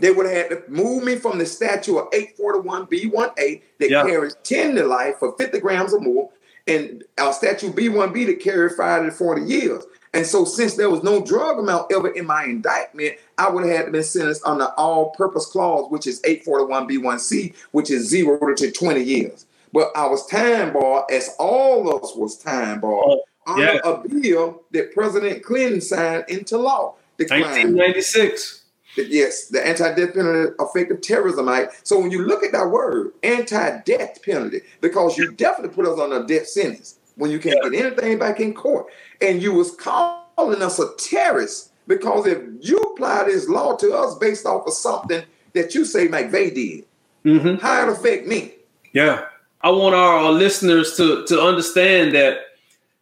They 0.00 0.10
would 0.10 0.26
have 0.26 0.34
had 0.36 0.48
to 0.50 0.62
move 0.70 1.02
me 1.02 1.16
from 1.16 1.38
the 1.38 1.46
statute 1.46 1.98
of 1.98 2.10
841B1A 2.10 3.62
that 3.78 3.90
yeah. 3.90 4.04
carries 4.04 4.36
10 4.44 4.76
to 4.76 4.84
life 4.84 5.18
for 5.18 5.34
50 5.36 5.58
grams 5.60 5.94
or 5.94 6.00
more, 6.00 6.30
and 6.66 7.02
our 7.18 7.32
statute 7.32 7.74
B1B 7.74 8.26
that 8.26 8.40
carries 8.40 8.76
5 8.76 9.06
to 9.06 9.10
40 9.10 9.42
years. 9.42 9.84
And 10.12 10.24
so, 10.24 10.44
since 10.44 10.76
there 10.76 10.88
was 10.88 11.02
no 11.02 11.22
drug 11.24 11.58
amount 11.58 11.92
ever 11.92 12.08
in 12.08 12.26
my 12.26 12.44
indictment, 12.44 13.16
I 13.38 13.50
would 13.50 13.66
have 13.66 13.76
had 13.76 13.86
to 13.86 13.92
been 13.92 14.02
sentenced 14.02 14.44
on 14.44 14.58
the 14.58 14.72
all-purpose 14.74 15.46
clause, 15.46 15.90
which 15.90 16.06
is 16.06 16.22
841B1C, 16.22 17.54
which 17.72 17.90
is 17.90 18.08
zero 18.08 18.54
to 18.54 18.70
20 18.70 19.02
years. 19.02 19.46
But 19.72 19.90
I 19.96 20.06
was 20.06 20.26
time 20.26 20.72
barred, 20.72 21.10
as 21.10 21.34
all 21.38 21.94
of 21.94 22.02
us 22.02 22.14
was 22.16 22.38
time 22.38 22.80
barred, 22.80 23.18
oh, 23.46 23.58
yeah. 23.58 23.78
under 23.84 24.06
a 24.06 24.08
bill 24.08 24.62
that 24.72 24.92
President 24.94 25.42
Clinton 25.42 25.80
signed 25.80 26.24
into 26.28 26.58
law. 26.58 26.94
1996. 27.18 28.62
Yes, 28.96 29.48
the 29.48 29.66
Anti-Death 29.66 30.14
Penalty 30.14 30.54
Effective 30.58 31.00
Terrorism 31.02 31.48
Act. 31.48 31.86
So 31.86 31.98
when 31.98 32.10
you 32.10 32.22
look 32.22 32.42
at 32.42 32.52
that 32.52 32.70
word, 32.70 33.12
anti-death 33.22 34.22
penalty, 34.22 34.62
because 34.80 35.18
you 35.18 35.32
definitely 35.32 35.74
put 35.74 35.86
us 35.86 35.98
on 35.98 36.12
a 36.12 36.26
death 36.26 36.46
sentence 36.46 36.98
when 37.16 37.30
you 37.30 37.38
can't 37.38 37.58
yeah. 37.62 37.70
get 37.70 37.86
anything 37.86 38.18
back 38.18 38.40
in 38.40 38.54
court. 38.54 38.86
And 39.20 39.42
you 39.42 39.52
was 39.52 39.72
calling 39.72 40.62
us 40.62 40.78
a 40.78 40.94
terrorist 40.96 41.72
because 41.86 42.26
if 42.26 42.42
you 42.60 42.78
apply 42.78 43.24
this 43.24 43.48
law 43.48 43.76
to 43.76 43.94
us 43.94 44.14
based 44.16 44.46
off 44.46 44.66
of 44.66 44.72
something 44.72 45.22
that 45.52 45.74
you 45.74 45.84
say 45.84 46.08
McVeigh 46.08 46.54
did, 46.54 46.84
mm-hmm. 47.24 47.56
how 47.56 47.86
it 47.86 47.92
affect 47.92 48.26
me? 48.26 48.54
Yeah. 48.92 49.26
I 49.66 49.70
want 49.70 49.96
our, 49.96 50.18
our, 50.18 50.30
listeners 50.30 50.96
to, 50.96 51.26
to 51.26 51.42
understand 51.42 52.14
that 52.14 52.38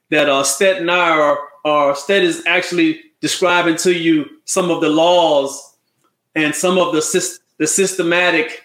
that 0.08 0.30
uh, 0.30 0.42
Stet 0.42 0.78
and 0.80 0.90
I 0.90 1.10
are, 1.10 1.38
are 1.62 1.94
Stet 1.94 2.22
is 2.22 2.42
actually 2.46 3.02
describing 3.20 3.76
to 3.76 3.92
you 3.92 4.40
some 4.46 4.70
of 4.70 4.80
the 4.80 4.88
laws 4.88 5.76
and 6.34 6.54
some 6.54 6.78
of 6.78 6.94
the, 6.94 7.38
the 7.58 7.66
systematic 7.66 8.62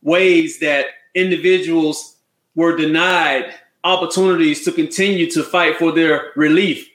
ways 0.00 0.58
that 0.60 0.86
individuals 1.14 2.16
were 2.54 2.78
denied 2.78 3.52
opportunities 3.84 4.64
to 4.64 4.72
continue 4.72 5.30
to 5.32 5.42
fight 5.42 5.76
for 5.76 5.92
their 5.92 6.32
relief. 6.36 6.88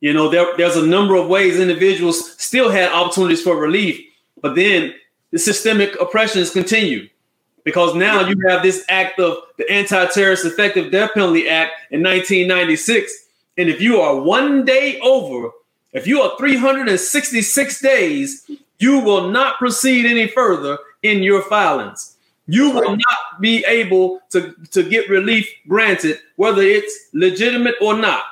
You 0.00 0.12
know, 0.12 0.28
there, 0.28 0.56
there's 0.56 0.76
a 0.76 0.84
number 0.84 1.14
of 1.14 1.28
ways 1.28 1.60
individuals 1.60 2.34
still 2.42 2.68
had 2.68 2.90
opportunities 2.90 3.42
for 3.44 3.56
relief, 3.56 4.04
but 4.42 4.56
then 4.56 4.92
the 5.30 5.38
systemic 5.38 5.94
oppressions 6.00 6.50
continue 6.50 7.08
because 7.64 7.94
now 7.94 8.26
you 8.26 8.36
have 8.46 8.62
this 8.62 8.84
act 8.88 9.18
of 9.18 9.38
the 9.56 9.70
Anti-Terrorist 9.70 10.44
Effective 10.44 10.92
Death 10.92 11.12
Penalty 11.14 11.48
Act 11.48 11.72
in 11.90 12.02
1996. 12.02 13.26
And 13.56 13.68
if 13.68 13.80
you 13.80 14.00
are 14.00 14.20
one 14.20 14.64
day 14.64 15.00
over, 15.00 15.50
if 15.92 16.06
you 16.06 16.20
are 16.20 16.36
366 16.36 17.80
days, 17.80 18.50
you 18.78 19.00
will 19.00 19.30
not 19.30 19.58
proceed 19.58 20.06
any 20.06 20.28
further 20.28 20.78
in 21.02 21.22
your 21.22 21.42
filings 21.42 22.14
you 22.46 22.70
will 22.70 22.90
not 22.90 23.40
be 23.40 23.64
able 23.64 24.20
to, 24.30 24.54
to 24.70 24.82
get 24.82 25.08
relief 25.08 25.48
granted, 25.66 26.18
whether 26.36 26.62
it's 26.62 27.08
legitimate 27.12 27.74
or 27.80 27.96
not. 27.96 28.24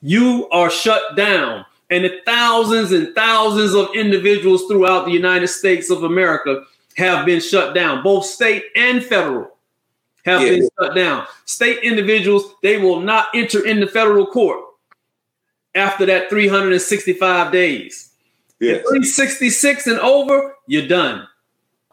You 0.00 0.48
are 0.50 0.70
shut 0.70 1.16
down. 1.16 1.64
And 1.90 2.04
the 2.04 2.20
thousands 2.24 2.92
and 2.92 3.14
thousands 3.14 3.74
of 3.74 3.88
individuals 3.94 4.66
throughout 4.66 5.06
the 5.06 5.12
United 5.12 5.48
States 5.48 5.90
of 5.90 6.04
America 6.04 6.64
have 6.98 7.24
been 7.24 7.40
shut 7.40 7.74
down, 7.74 8.02
both 8.02 8.26
state 8.26 8.64
and 8.76 9.02
federal 9.02 9.56
have 10.24 10.42
yeah. 10.42 10.50
been 10.50 10.68
shut 10.78 10.94
down. 10.94 11.26
State 11.46 11.78
individuals, 11.82 12.54
they 12.62 12.76
will 12.76 13.00
not 13.00 13.28
enter 13.34 13.64
into 13.64 13.86
federal 13.86 14.26
court 14.26 14.60
after 15.74 16.04
that 16.06 16.28
365 16.28 17.52
days. 17.52 18.10
Yes. 18.60 18.80
366 18.80 19.86
and 19.86 20.00
over, 20.00 20.56
you're 20.66 20.88
done. 20.88 21.26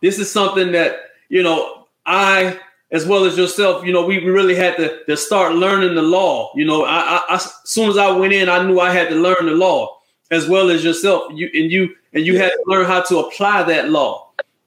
This 0.02 0.20
is 0.20 0.32
something 0.32 0.72
that 0.74 0.98
you 1.30 1.44
know, 1.44 1.88
I 2.06 2.60
as 2.92 3.06
well 3.06 3.26
as 3.26 3.38
yourself, 3.38 3.84
you 3.86 3.92
know, 3.92 4.06
we, 4.06 4.20
really 4.20 4.56
had 4.56 4.78
to, 4.78 5.04
to 5.06 5.18
start 5.18 5.56
learning 5.56 5.96
the 5.96 6.02
law. 6.02 6.52
You 6.56 6.66
know, 6.66 6.86
I, 6.86 7.00
I, 7.00 7.22
I, 7.30 7.36
as 7.36 7.52
soon 7.66 7.90
as 7.90 7.98
I 7.98 8.12
went 8.12 8.32
in, 8.32 8.48
I 8.48 8.66
knew 8.66 8.80
I 8.80 8.92
had 8.92 9.10
to 9.10 9.16
learn 9.16 9.48
the 9.48 9.54
law 9.54 10.00
as 10.32 10.48
well 10.48 10.70
as 10.70 10.84
yourself. 10.84 11.32
You 11.34 11.50
and 11.54 11.72
you 11.72 11.96
and 12.14 12.26
you 12.26 12.38
had 12.38 12.50
to 12.50 12.64
learn 12.68 12.86
how 12.86 13.02
to 13.04 13.20
apply 13.20 13.64
that 13.64 13.90
law 13.90 14.25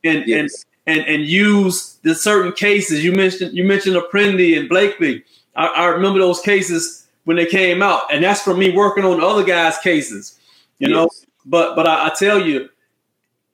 and 0.09 0.27
yes. 0.27 0.65
and 0.87 0.99
and 0.99 1.09
and 1.09 1.27
use 1.27 1.99
the 2.03 2.15
certain 2.15 2.53
cases. 2.53 3.05
You 3.05 3.13
mentioned 3.13 3.57
you 3.57 3.65
mentioned 3.65 3.97
Apprendi 3.97 4.59
and 4.59 4.69
Blakely. 4.69 5.25
I, 5.57 5.67
I 5.67 5.87
remember 5.87 6.19
those 6.19 6.41
cases 6.41 7.07
when 7.25 7.37
they 7.37 7.47
came 7.47 7.83
out, 7.83 8.03
and 8.13 8.25
that's 8.25 8.43
from 8.43 8.59
me 8.59 8.71
working 8.71 9.05
on 9.05 9.21
other 9.23 9.45
guys' 9.45 9.79
cases. 9.79 10.39
You 10.79 10.89
yes. 10.89 10.95
know, 10.95 11.11
but 11.47 11.77
but 11.77 11.87
I, 11.87 12.07
I 12.07 12.13
tell 12.19 12.41
you, 12.41 12.69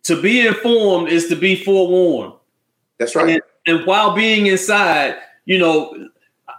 to 0.04 0.20
be 0.20 0.46
informed 0.46 1.08
is 1.08 1.28
to 1.28 1.36
be 1.36 1.56
forewarned. 1.56 2.34
That's 2.98 3.16
right. 3.16 3.30
And, 3.30 3.42
and 3.66 3.86
while 3.86 4.14
being 4.14 4.46
inside, 4.46 5.16
you 5.46 5.58
know, 5.58 6.08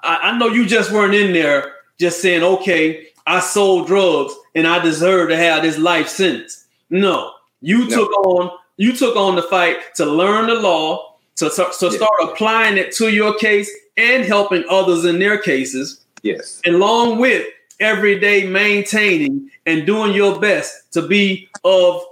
I, 0.04 0.20
I 0.24 0.38
know 0.38 0.48
you 0.48 0.66
just 0.66 0.92
weren't 0.92 1.16
in 1.16 1.34
there 1.34 1.76
just 2.00 2.22
saying, 2.22 2.44
okay, 2.44 3.08
I 3.26 3.40
sold 3.40 3.88
drugs 3.88 4.34
and 4.54 4.68
I 4.68 4.80
deserve 4.80 5.30
to 5.30 5.38
have 5.38 5.64
this 5.64 5.78
life 5.78 6.08
sentence. 6.08 6.66
No, 6.90 7.32
you 7.62 7.88
no. 7.88 7.96
took 7.96 8.12
on 8.26 8.58
you 8.78 8.96
took 8.96 9.16
on 9.16 9.36
the 9.36 9.44
fight 9.44 9.96
to 9.96 10.06
learn 10.06 10.48
the 10.48 10.56
law, 10.56 11.16
to, 11.38 11.50
to, 11.50 11.66
to 11.80 11.92
start 11.92 12.12
applying 12.24 12.78
it 12.78 12.94
to 12.96 13.10
your 13.10 13.38
case 13.38 13.72
and 13.98 14.24
helping 14.24 14.64
others 14.70 15.06
in 15.06 15.20
their 15.20 15.38
cases. 15.38 16.02
Yes. 16.24 16.62
Along 16.66 17.20
with 17.20 17.48
every 17.80 18.20
day 18.20 18.48
maintaining 18.48 19.50
and 19.66 19.86
doing 19.86 20.14
your 20.14 20.40
best 20.40 20.92
to 20.94 21.08
be 21.08 21.50
of 21.64 22.04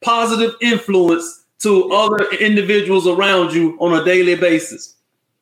positive 0.00 0.54
influence 0.60 1.44
to 1.60 1.90
other 1.90 2.30
individuals 2.40 3.06
around 3.06 3.52
you 3.52 3.76
on 3.80 4.00
a 4.00 4.04
daily 4.04 4.36
basis. 4.36 4.94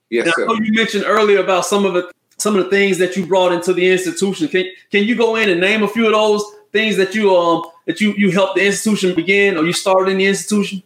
Yes, 0.08 0.32
I 0.38 0.44
know 0.44 0.54
you 0.54 0.72
mentioned 0.72 1.04
earlier 1.06 1.40
about 1.40 1.66
some 1.66 1.84
of 1.84 1.94
the 1.94 2.10
some 2.38 2.54
of 2.56 2.64
the 2.64 2.70
things 2.70 2.98
that 2.98 3.16
you 3.16 3.26
brought 3.26 3.52
into 3.52 3.72
the 3.72 3.90
institution. 3.90 4.48
Can 4.48 4.70
can 4.90 5.04
you 5.04 5.16
go 5.16 5.36
in 5.36 5.50
and 5.50 5.60
name 5.60 5.82
a 5.82 5.88
few 5.88 6.06
of 6.06 6.12
those 6.12 6.44
things 6.76 6.96
that 6.98 7.14
you 7.14 7.34
um 7.34 7.64
that 7.86 8.00
you 8.00 8.12
you 8.12 8.30
helped 8.30 8.56
the 8.56 8.66
institution 8.66 9.14
begin 9.14 9.56
or 9.56 9.64
you 9.64 9.72
started 9.72 10.10
in 10.10 10.18
the 10.18 10.26
institution? 10.26 10.82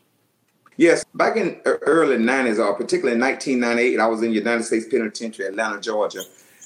Yes, 0.76 1.04
back 1.14 1.36
in 1.36 1.60
early 1.64 2.16
'90s, 2.16 2.58
or 2.58 2.74
particularly 2.74 3.16
in 3.16 3.20
1998, 3.20 4.00
I 4.00 4.06
was 4.06 4.22
in 4.22 4.30
the 4.30 4.38
United 4.38 4.62
States 4.64 4.86
Penitentiary, 4.90 5.46
Atlanta, 5.46 5.80
Georgia, 5.80 6.22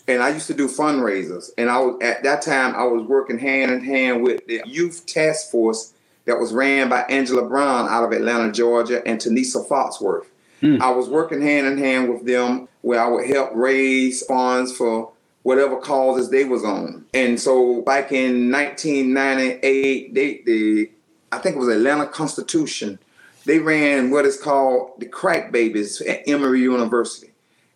and 0.07 0.23
I 0.23 0.29
used 0.29 0.47
to 0.49 0.55
do 0.55 0.69
fundraisers. 0.69 1.51
And 1.59 1.69
I 1.71 1.79
was 1.81 1.99
at 2.03 2.23
that 2.23 2.43
time 2.43 2.75
I 2.77 2.85
was 2.85 3.03
working 3.07 3.39
hand 3.39 3.73
in 3.73 3.83
hand 3.83 4.23
with 4.23 4.47
the 4.47 4.63
Youth 4.67 5.07
Task 5.07 5.51
Force 5.51 5.95
that 6.27 6.39
was 6.39 6.53
ran 6.53 6.89
by 6.89 7.03
Angela 7.03 7.49
Brown 7.49 7.89
out 7.89 8.05
of 8.05 8.13
Atlanta, 8.13 8.53
Georgia, 8.53 9.07
and 9.07 9.19
Tanisa 9.19 9.67
Foxworth. 9.67 10.27
Mm. 10.63 10.81
I 10.81 10.91
was 10.91 11.09
working 11.09 11.43
hand 11.43 11.67
in 11.67 11.79
hand 11.79 12.09
with 12.09 12.25
them 12.25 12.69
where 12.83 13.01
I 13.01 13.09
would 13.09 13.27
help 13.27 13.51
raise 13.55 14.25
funds 14.27 14.75
for 14.77 15.14
whatever 15.45 15.77
causes 15.77 16.31
they 16.31 16.45
was 16.45 16.65
on. 16.65 17.05
And 17.15 17.39
so 17.39 17.83
back 17.83 18.11
in 18.11 18.51
1998, 18.51 20.15
they, 20.15 20.43
they 20.45 20.91
I 21.31 21.39
think 21.39 21.57
it 21.57 21.59
was 21.59 21.69
Atlanta 21.69 22.07
Constitution, 22.07 22.99
they 23.45 23.59
ran 23.59 24.11
what 24.11 24.25
is 24.25 24.41
called 24.41 24.93
the 24.99 25.07
Crack 25.07 25.53
Babies 25.53 26.01
at 26.01 26.27
Emory 26.27 26.63
University. 26.63 27.31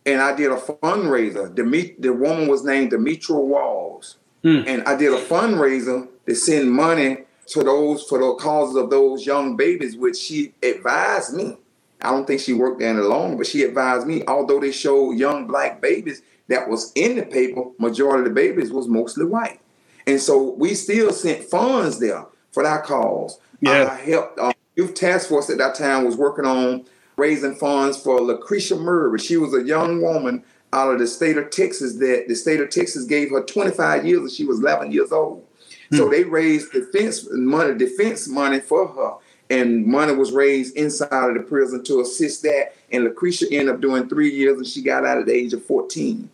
And 0.07 0.23
I 0.23 0.35
did 0.35 0.51
a 0.51 0.57
fundraiser. 0.57 1.55
The, 1.55 1.95
the 1.99 2.13
woman 2.13 2.49
was 2.49 2.65
named 2.65 2.93
Demetra 2.93 3.37
Walls. 3.37 4.17
Mm. 4.43 4.67
And 4.67 4.83
I 4.85 4.97
did 4.97 5.13
a 5.13 5.23
fundraiser 5.23 6.09
to 6.27 6.35
send 6.35 6.73
money 6.73 7.19
to 7.49 7.63
those 7.63 8.05
for 8.05 8.19
the 8.19 8.35
causes 8.35 8.77
of 8.77 8.89
those 8.89 9.27
young 9.27 9.57
babies, 9.57 9.97
which 9.97 10.17
she 10.17 10.55
advised 10.63 11.35
me. 11.35 11.59
I 12.01 12.13
don't 12.13 12.27
think 12.27 12.41
she 12.41 12.55
worked 12.55 12.79
there 12.79 12.91
any 12.91 13.01
longer, 13.01 13.37
but 13.37 13.47
she 13.47 13.65
advised 13.65 14.07
me. 14.07 14.23
Although 14.27 14.61
they 14.61 14.73
showed 14.73 15.19
young 15.19 15.47
black 15.47 15.83
babies 15.83 16.23
that 16.49 16.69
was 16.69 16.93
in 16.95 17.17
the 17.17 17.25
paper, 17.25 17.65
majority 17.79 18.21
of 18.21 18.25
the 18.25 18.35
babies 18.35 18.73
was 18.73 18.89
mostly 18.89 19.25
white, 19.25 19.61
and 20.07 20.21
so 20.21 20.53
we 20.53 20.75
still 20.75 21.13
sent 21.13 21.45
funds 21.45 21.99
there 22.01 22.27
for 22.53 22.63
that 22.63 22.85
cause. 22.85 23.39
Yeah, 23.61 23.89
I 23.91 23.97
helped. 23.97 24.39
Uh, 24.39 24.53
youth 24.77 24.95
task 24.95 25.29
force 25.29 25.51
at 25.51 25.59
that 25.59 25.75
time 25.75 26.05
was 26.05 26.17
working 26.17 26.47
on 26.47 26.85
raising 27.17 27.57
funds 27.57 28.01
for 28.01 28.21
Lacresha 28.21 28.81
Murray. 28.81 29.19
She 29.19 29.37
was 29.37 29.53
a 29.53 29.63
young 29.63 30.01
woman 30.01 30.45
out 30.73 30.93
of 30.93 30.99
the 31.01 31.07
state 31.07 31.37
of 31.37 31.51
Texas 31.51 31.97
that 31.97 32.27
the 32.29 32.35
state 32.35 32.61
of 32.61 32.71
Texas 32.71 33.05
gave 33.05 33.31
her 33.31 33.43
25 33.43 34.07
years 34.07 34.21
and 34.21 34.31
she 34.31 34.45
was 34.45 34.61
11 34.61 34.93
years 34.93 35.13
old. 35.13 35.45
Hmm. 35.91 35.97
So 35.97 36.09
they 36.09 36.25
raised 36.25 36.73
defense 36.73 37.27
money, 37.31 37.77
defense 37.77 38.29
money 38.29 38.61
for 38.61 38.87
her. 38.87 39.15
And 39.51 39.87
money 39.87 40.15
was 40.15 40.31
raised 40.31 40.77
inside 40.77 41.31
of 41.31 41.35
the 41.35 41.41
prison 41.41 41.83
to 41.85 42.01
assist 42.01 42.43
that. 42.43 42.75
And 42.93 43.07
Lacresha 43.07 43.45
ended 43.51 43.75
up 43.75 43.81
doing 43.81 44.09
three 44.09 44.31
years 44.31 44.59
and 44.59 44.67
she 44.67 44.83
got 44.83 45.07
out 45.07 45.19
at 45.19 45.27
the 45.27 45.33
age 45.33 45.55
of 45.55 45.65
14. 45.65 46.29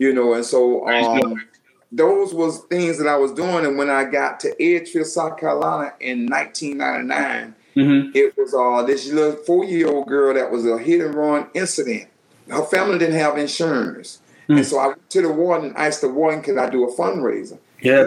You 0.00 0.12
know, 0.12 0.34
and 0.34 0.44
so 0.44 0.88
um, 0.88 1.46
those 1.92 2.34
was 2.34 2.64
things 2.64 2.98
that 2.98 3.06
I 3.06 3.16
was 3.16 3.32
doing. 3.32 3.64
And 3.64 3.78
when 3.78 3.90
I 3.90 4.04
got 4.04 4.40
to 4.40 4.50
Edgefield, 4.60 5.06
South 5.06 5.38
Carolina 5.38 5.92
in 6.00 6.26
1999, 6.26 7.54
Mm-hmm. 7.76 8.10
It 8.14 8.36
was 8.36 8.54
uh, 8.54 8.84
this 8.86 9.10
little 9.10 9.36
four 9.44 9.64
year 9.64 9.88
old 9.88 10.08
girl 10.08 10.34
that 10.34 10.50
was 10.50 10.66
a 10.66 10.78
hit 10.78 11.00
and 11.00 11.14
run 11.14 11.48
incident. 11.54 12.08
Her 12.48 12.64
family 12.64 12.98
didn't 12.98 13.18
have 13.18 13.38
insurance. 13.38 14.20
Mm-hmm. 14.42 14.56
And 14.56 14.66
so 14.66 14.78
I 14.78 14.88
went 14.88 15.10
to 15.10 15.22
the 15.22 15.32
warden 15.32 15.68
and 15.68 15.76
asked 15.76 16.00
the 16.00 16.08
warden, 16.08 16.42
could 16.42 16.58
I 16.58 16.68
do 16.68 16.88
a 16.88 16.92
fundraiser? 16.92 17.58
Yeah. 17.80 18.06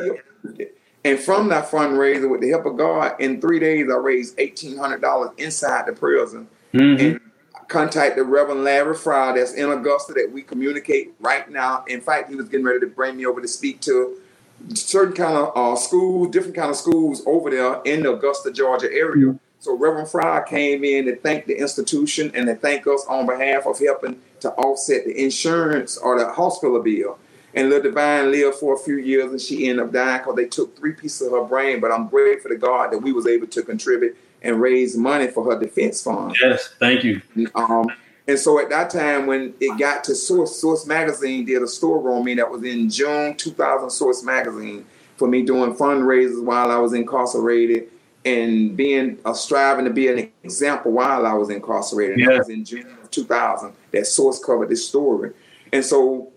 And 1.05 1.19
from 1.19 1.49
that 1.49 1.69
fundraiser, 1.69 2.29
with 2.29 2.41
the 2.41 2.49
help 2.49 2.65
of 2.65 2.77
God, 2.77 3.15
in 3.19 3.39
three 3.39 3.59
days, 3.59 3.87
I 3.89 3.95
raised 3.95 4.37
$1,800 4.37 5.39
inside 5.39 5.85
the 5.85 5.93
prison. 5.93 6.47
Mm-hmm. 6.73 7.05
And 7.05 7.21
contacted 7.67 8.27
Reverend 8.27 8.63
Larry 8.63 8.95
Fry 8.95 9.33
that's 9.33 9.53
in 9.53 9.69
Augusta 9.69 10.13
that 10.13 10.31
we 10.31 10.41
communicate 10.41 11.13
right 11.19 11.49
now. 11.49 11.83
In 11.87 12.01
fact, 12.01 12.29
he 12.29 12.35
was 12.35 12.49
getting 12.49 12.65
ready 12.65 12.79
to 12.79 12.87
bring 12.87 13.17
me 13.17 13.25
over 13.25 13.41
to 13.41 13.47
speak 13.47 13.81
to 13.81 14.19
certain 14.73 15.15
kind 15.15 15.35
of 15.35 15.51
uh, 15.55 15.75
schools, 15.75 16.29
different 16.29 16.55
kind 16.55 16.69
of 16.69 16.75
schools 16.75 17.23
over 17.25 17.49
there 17.49 17.81
in 17.83 18.03
the 18.03 18.13
Augusta, 18.13 18.51
Georgia 18.51 18.91
area. 18.91 19.37
So 19.59 19.77
Reverend 19.77 20.09
Fry 20.09 20.43
came 20.47 20.83
in 20.83 21.05
to 21.05 21.15
thank 21.15 21.45
the 21.45 21.57
institution 21.57 22.31
and 22.33 22.47
to 22.47 22.55
thank 22.55 22.85
us 22.85 23.05
on 23.07 23.25
behalf 23.25 23.65
of 23.65 23.79
helping 23.79 24.21
to 24.41 24.51
offset 24.51 25.05
the 25.05 25.23
insurance 25.23 25.97
or 25.97 26.19
the 26.19 26.33
hospital 26.33 26.81
bill. 26.81 27.17
And 27.53 27.69
Little 27.69 27.91
Divine 27.91 28.31
lived 28.31 28.57
for 28.57 28.75
a 28.75 28.79
few 28.79 28.97
years 28.97 29.31
and 29.31 29.39
she 29.39 29.69
ended 29.69 29.85
up 29.85 29.93
dying 29.93 30.19
because 30.19 30.35
they 30.35 30.47
took 30.47 30.75
three 30.77 30.93
pieces 30.93 31.27
of 31.27 31.33
her 31.33 31.43
brain. 31.43 31.79
But 31.79 31.91
I'm 31.91 32.07
grateful 32.07 32.49
to 32.49 32.57
God 32.57 32.91
that 32.91 32.97
we 32.97 33.13
was 33.13 33.27
able 33.27 33.47
to 33.47 33.61
contribute 33.61 34.17
and 34.43 34.61
raise 34.61 34.97
money 34.97 35.27
for 35.27 35.43
her 35.45 35.59
defense 35.59 36.03
fund. 36.03 36.35
Yes, 36.41 36.73
thank 36.79 37.03
you. 37.03 37.21
Um, 37.55 37.87
and 38.27 38.39
so 38.39 38.59
at 38.59 38.69
that 38.69 38.89
time, 38.89 39.25
when 39.25 39.53
it 39.59 39.77
got 39.79 40.03
to 40.05 40.15
Source, 40.15 40.55
Source 40.59 40.85
Magazine 40.85 41.45
did 41.45 41.61
a 41.61 41.67
story 41.67 42.13
on 42.13 42.23
me 42.23 42.35
that 42.35 42.49
was 42.49 42.63
in 42.63 42.89
June 42.89 43.35
2000, 43.35 43.89
Source 43.89 44.23
Magazine, 44.23 44.85
for 45.17 45.27
me 45.27 45.43
doing 45.43 45.75
fundraisers 45.75 46.43
while 46.43 46.71
I 46.71 46.77
was 46.77 46.93
incarcerated 46.93 47.89
and 48.25 48.75
being 48.75 49.19
uh, 49.25 49.33
striving 49.33 49.85
to 49.85 49.91
be 49.91 50.07
an 50.07 50.31
example 50.43 50.91
while 50.91 51.25
I 51.25 51.33
was 51.33 51.49
incarcerated. 51.49 52.19
Yeah. 52.19 52.27
That 52.29 52.37
was 52.39 52.49
in 52.49 52.63
June 52.63 52.97
of 53.01 53.11
2000 53.11 53.73
that 53.91 54.07
Source 54.07 54.43
covered 54.43 54.69
this 54.69 54.87
story. 54.87 55.31
And 55.71 55.83
so, 55.83 56.32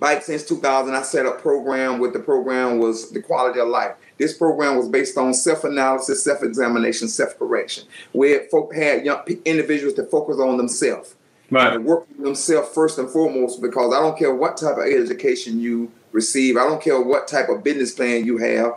like 0.00 0.22
since 0.22 0.44
2000, 0.46 0.94
I 0.94 1.02
set 1.02 1.26
up 1.26 1.40
program. 1.40 1.98
With 1.98 2.12
the 2.12 2.20
program 2.20 2.78
was 2.78 3.10
the 3.10 3.20
quality 3.20 3.60
of 3.60 3.68
life. 3.68 3.96
This 4.18 4.36
program 4.36 4.76
was 4.76 4.88
based 4.88 5.16
on 5.16 5.32
self-analysis, 5.32 6.22
self-examination, 6.22 7.08
self-correction, 7.08 7.84
where 8.12 8.46
folk 8.50 8.74
had 8.74 9.04
young 9.04 9.22
individuals 9.44 9.94
to 9.94 10.04
focus 10.04 10.38
on 10.38 10.56
themselves, 10.56 11.16
right. 11.50 11.74
and 11.74 11.84
work 11.84 12.06
on 12.18 12.24
themselves 12.24 12.68
first 12.74 12.98
and 12.98 13.10
foremost. 13.10 13.62
Because 13.62 13.94
I 13.94 14.00
don't 14.00 14.18
care 14.18 14.34
what 14.34 14.56
type 14.56 14.76
of 14.76 14.84
education 14.84 15.60
you 15.60 15.90
receive, 16.12 16.56
I 16.56 16.64
don't 16.64 16.82
care 16.82 17.00
what 17.00 17.28
type 17.28 17.48
of 17.48 17.64
business 17.64 17.92
plan 17.92 18.24
you 18.24 18.38
have 18.38 18.74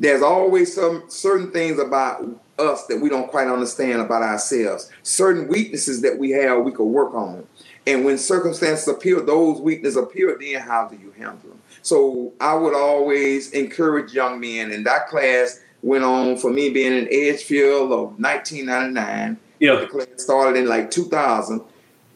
there's 0.00 0.22
always 0.22 0.74
some 0.74 1.04
certain 1.08 1.50
things 1.50 1.78
about 1.78 2.26
us 2.58 2.86
that 2.86 3.00
we 3.00 3.10
don't 3.10 3.28
quite 3.28 3.48
understand 3.48 4.00
about 4.00 4.22
ourselves. 4.22 4.90
Certain 5.02 5.46
weaknesses 5.46 6.00
that 6.00 6.18
we 6.18 6.30
have, 6.30 6.62
we 6.64 6.72
could 6.72 6.86
work 6.86 7.14
on. 7.14 7.46
And 7.86 8.04
when 8.04 8.18
circumstances 8.18 8.86
appear, 8.88 9.20
those 9.20 9.60
weaknesses 9.60 9.96
appear, 9.96 10.36
then 10.38 10.60
how 10.60 10.86
do 10.86 10.96
you 10.96 11.12
handle 11.12 11.50
them? 11.50 11.60
So 11.82 12.32
I 12.40 12.54
would 12.54 12.74
always 12.74 13.50
encourage 13.52 14.12
young 14.12 14.38
men, 14.38 14.70
and 14.70 14.84
that 14.86 15.08
class 15.08 15.60
went 15.82 16.04
on 16.04 16.36
for 16.36 16.50
me 16.50 16.70
being 16.70 16.92
in 16.92 17.08
Edgefield 17.10 17.90
of 17.92 18.20
1999. 18.20 19.38
Yeah. 19.58 19.76
The 19.76 19.86
class 19.86 20.06
started 20.16 20.58
in 20.58 20.68
like 20.68 20.90
2000, 20.90 21.62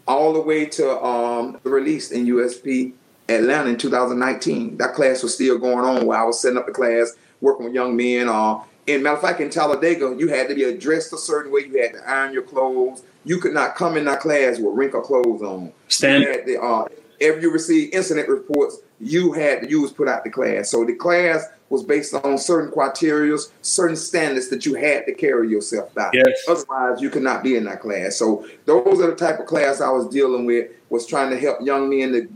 all 0.06 0.32
the 0.32 0.40
way 0.40 0.66
to 0.66 1.02
um, 1.02 1.58
released 1.64 2.12
in 2.12 2.26
USP 2.26 2.92
Atlanta 3.28 3.70
in 3.70 3.78
2019. 3.78 4.76
That 4.76 4.94
class 4.94 5.22
was 5.22 5.34
still 5.34 5.58
going 5.58 5.84
on 5.84 6.06
while 6.06 6.22
I 6.22 6.24
was 6.24 6.40
setting 6.40 6.58
up 6.58 6.66
the 6.66 6.72
class 6.72 7.16
working 7.40 7.66
with 7.66 7.74
young 7.74 7.96
men. 7.96 8.28
Uh, 8.28 8.60
in 8.86 9.02
matter 9.02 9.16
of 9.16 9.22
fact, 9.22 9.40
in 9.40 9.48
Talladega, 9.50 10.14
you 10.18 10.28
had 10.28 10.48
to 10.48 10.54
be 10.54 10.76
dressed 10.76 11.12
a 11.12 11.18
certain 11.18 11.50
way. 11.50 11.62
You 11.62 11.80
had 11.80 11.94
to 11.94 12.08
iron 12.08 12.32
your 12.32 12.42
clothes. 12.42 13.02
You 13.24 13.38
could 13.38 13.54
not 13.54 13.74
come 13.74 13.96
in 13.96 14.04
that 14.04 14.20
class 14.20 14.58
with 14.58 14.74
wrinkled 14.74 15.04
clothes 15.04 15.42
on. 15.42 15.72
Stand. 15.88 16.24
The, 16.46 16.60
uh, 16.60 16.86
if 17.20 17.42
you 17.42 17.50
received 17.50 17.94
incident 17.94 18.28
reports, 18.28 18.78
you 19.00 19.32
had 19.32 19.70
you 19.70 19.82
was 19.82 19.92
put 19.92 20.08
out 20.08 20.24
the 20.24 20.30
class. 20.30 20.70
So 20.70 20.84
the 20.84 20.94
class 20.94 21.46
was 21.70 21.82
based 21.82 22.14
on 22.14 22.38
certain 22.38 22.70
criteria, 22.70 23.36
certain 23.62 23.96
standards 23.96 24.48
that 24.48 24.66
you 24.66 24.74
had 24.74 25.06
to 25.06 25.14
carry 25.14 25.48
yourself 25.48 25.92
by. 25.94 26.10
Yes. 26.12 26.44
Otherwise, 26.48 27.00
you 27.00 27.10
could 27.10 27.22
not 27.22 27.42
be 27.42 27.56
in 27.56 27.64
that 27.64 27.80
class. 27.80 28.16
So 28.16 28.46
those 28.66 29.00
are 29.00 29.08
the 29.08 29.16
type 29.16 29.40
of 29.40 29.46
class 29.46 29.80
I 29.80 29.90
was 29.90 30.08
dealing 30.08 30.46
with. 30.46 30.70
Was 30.90 31.06
trying 31.06 31.30
to 31.30 31.38
help 31.38 31.60
young 31.62 31.90
men 31.90 32.12
to, 32.12 32.28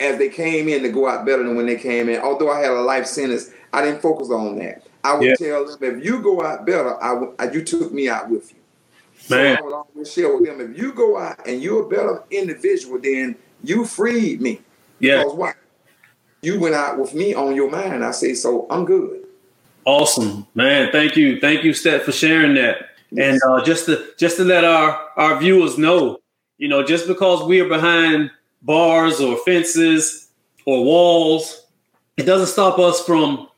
as 0.00 0.18
they 0.18 0.28
came 0.28 0.68
in, 0.68 0.82
to 0.82 0.90
go 0.90 1.08
out 1.08 1.24
better 1.24 1.42
than 1.42 1.56
when 1.56 1.66
they 1.66 1.76
came 1.76 2.08
in. 2.08 2.20
Although 2.20 2.50
I 2.50 2.60
had 2.60 2.70
a 2.70 2.80
life 2.80 3.06
sentence, 3.06 3.50
I 3.72 3.82
didn't 3.82 4.02
focus 4.02 4.30
on 4.30 4.58
that. 4.58 4.86
I 5.04 5.14
would 5.14 5.26
yeah. 5.26 5.34
tell 5.34 5.64
them 5.64 5.78
if 5.80 6.04
you 6.04 6.20
go 6.20 6.42
out 6.42 6.66
better, 6.66 7.02
I 7.02 7.12
would 7.12 7.54
you 7.54 7.62
took 7.62 7.92
me 7.92 8.08
out 8.08 8.28
with 8.28 8.52
you. 8.52 8.57
Man. 9.30 9.56
So 9.56 9.62
I 9.62 9.64
would 9.64 9.74
always 9.74 10.12
share 10.12 10.36
with 10.36 10.46
them 10.46 10.60
if 10.60 10.78
you 10.78 10.92
go 10.92 11.18
out 11.18 11.46
and 11.46 11.62
you're 11.62 11.84
a 11.84 11.88
better 11.88 12.22
individual, 12.30 12.98
then 13.00 13.36
you 13.62 13.84
freed 13.84 14.40
me. 14.40 14.60
Yeah. 15.00 15.18
Because 15.18 15.34
why? 15.34 15.52
You 16.40 16.60
went 16.60 16.74
out 16.74 16.98
with 16.98 17.14
me 17.14 17.34
on 17.34 17.54
your 17.56 17.70
mind. 17.70 18.04
I 18.04 18.12
say, 18.12 18.34
so 18.34 18.66
I'm 18.70 18.84
good. 18.84 19.26
Awesome, 19.84 20.46
man. 20.54 20.92
Thank 20.92 21.16
you, 21.16 21.40
thank 21.40 21.64
you, 21.64 21.72
Stet, 21.72 22.02
for 22.02 22.12
sharing 22.12 22.54
that. 22.54 22.90
Yes. 23.10 23.40
And 23.42 23.50
uh, 23.50 23.64
just 23.64 23.86
to 23.86 24.12
just 24.18 24.36
to 24.36 24.44
let 24.44 24.64
our 24.64 25.08
our 25.16 25.38
viewers 25.38 25.78
know, 25.78 26.20
you 26.58 26.68
know, 26.68 26.84
just 26.84 27.06
because 27.06 27.42
we 27.44 27.60
are 27.60 27.68
behind 27.68 28.30
bars 28.62 29.20
or 29.20 29.36
fences 29.38 30.28
or 30.66 30.84
walls, 30.84 31.66
it 32.16 32.24
doesn't 32.24 32.48
stop 32.48 32.78
us 32.78 33.04
from 33.04 33.48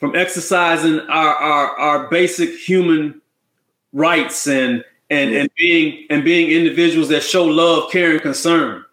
from 0.00 0.14
exercising 0.14 1.00
our, 1.00 1.34
our, 1.34 1.76
our 1.76 2.08
basic 2.08 2.56
human 2.56 3.20
rights 3.92 4.46
and 4.46 4.84
and 5.10 5.34
and 5.34 5.50
being 5.56 6.06
and 6.10 6.24
being 6.24 6.50
individuals 6.50 7.08
that 7.08 7.22
show 7.22 7.44
love, 7.44 7.90
care, 7.90 8.12
and 8.12 8.22
concern. 8.22 8.84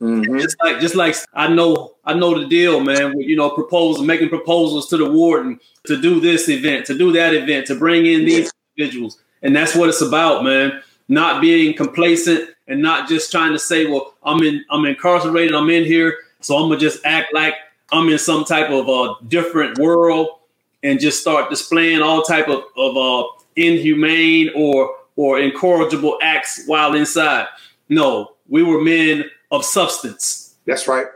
Mm-hmm. 0.00 0.38
Just 0.38 0.56
like 0.62 0.80
just 0.80 0.94
like 0.94 1.16
I 1.32 1.48
know 1.48 1.94
I 2.04 2.14
know 2.14 2.38
the 2.38 2.46
deal, 2.46 2.80
man. 2.80 3.16
With, 3.16 3.26
you 3.26 3.36
know, 3.36 3.50
proposal 3.50 4.04
making 4.04 4.28
proposals 4.28 4.88
to 4.90 4.96
the 4.96 5.10
warden 5.10 5.58
to 5.86 6.00
do 6.00 6.20
this 6.20 6.48
event, 6.48 6.86
to 6.86 6.98
do 6.98 7.12
that 7.12 7.34
event, 7.34 7.66
to 7.68 7.74
bring 7.74 8.04
in 8.04 8.26
these 8.26 8.52
individuals, 8.76 9.18
and 9.42 9.56
that's 9.56 9.74
what 9.74 9.88
it's 9.88 10.02
about, 10.02 10.44
man. 10.44 10.82
Not 11.08 11.40
being 11.40 11.74
complacent 11.74 12.50
and 12.68 12.82
not 12.82 13.08
just 13.08 13.30
trying 13.30 13.52
to 13.52 13.58
say, 13.58 13.86
well, 13.86 14.14
I'm 14.22 14.42
in 14.42 14.64
I'm 14.70 14.84
incarcerated, 14.84 15.54
I'm 15.54 15.70
in 15.70 15.84
here, 15.84 16.18
so 16.40 16.56
I'm 16.56 16.68
gonna 16.68 16.78
just 16.80 17.04
act 17.06 17.32
like 17.32 17.54
I'm 17.90 18.08
in 18.10 18.18
some 18.18 18.44
type 18.44 18.70
of 18.70 18.88
uh, 18.88 19.14
different 19.28 19.78
world 19.78 20.40
and 20.82 21.00
just 21.00 21.20
start 21.20 21.48
displaying 21.48 22.02
all 22.02 22.22
type 22.22 22.48
of, 22.48 22.64
of 22.76 22.96
uh, 22.96 23.28
inhumane 23.56 24.50
or 24.54 24.94
or 25.16 25.40
incorrigible 25.40 26.18
acts 26.22 26.64
while 26.66 26.94
inside. 26.94 27.46
No, 27.88 28.34
we 28.48 28.62
were 28.62 28.80
men 28.80 29.24
of 29.50 29.64
substance. 29.64 30.54
That's 30.66 30.86
right. 30.86 31.06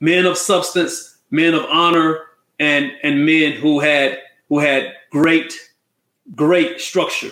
Men 0.00 0.26
of 0.26 0.36
substance, 0.36 1.16
men 1.30 1.54
of 1.54 1.64
honor, 1.64 2.20
and 2.58 2.92
and 3.02 3.24
men 3.24 3.52
who 3.52 3.80
had 3.80 4.18
who 4.48 4.58
had 4.58 4.94
great 5.10 5.54
great 6.34 6.80
structure. 6.80 7.30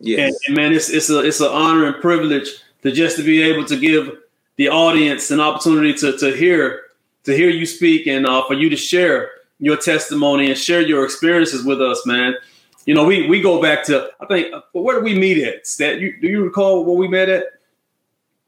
Yes. 0.00 0.18
And, 0.18 0.36
and 0.46 0.56
man, 0.56 0.72
it's 0.72 0.88
it's 0.88 1.10
a 1.10 1.20
it's 1.20 1.40
an 1.40 1.48
honor 1.48 1.86
and 1.86 2.00
privilege 2.00 2.48
to 2.82 2.92
just 2.92 3.16
to 3.16 3.22
be 3.22 3.42
able 3.42 3.64
to 3.66 3.76
give 3.76 4.16
the 4.56 4.68
audience 4.68 5.30
an 5.30 5.40
opportunity 5.40 5.94
to 5.94 6.16
to 6.18 6.36
hear 6.36 6.82
to 7.24 7.36
hear 7.36 7.50
you 7.50 7.66
speak 7.66 8.06
and 8.06 8.26
uh, 8.26 8.44
for 8.46 8.54
you 8.54 8.70
to 8.70 8.76
share 8.76 9.30
your 9.58 9.76
testimony 9.76 10.48
and 10.48 10.58
share 10.58 10.80
your 10.80 11.04
experiences 11.04 11.64
with 11.64 11.82
us, 11.82 12.06
man. 12.06 12.34
You 12.88 12.94
know, 12.94 13.04
we 13.04 13.28
we 13.28 13.42
go 13.42 13.60
back 13.60 13.84
to 13.84 14.08
I 14.18 14.24
think 14.24 14.50
uh, 14.50 14.62
where 14.72 14.94
did 14.94 15.04
we 15.04 15.14
meet 15.14 15.44
at? 15.46 15.66
That 15.78 16.00
you 16.00 16.18
do 16.22 16.26
you 16.26 16.42
recall 16.42 16.86
where 16.86 16.96
we 16.96 17.06
met 17.06 17.28
at? 17.28 17.44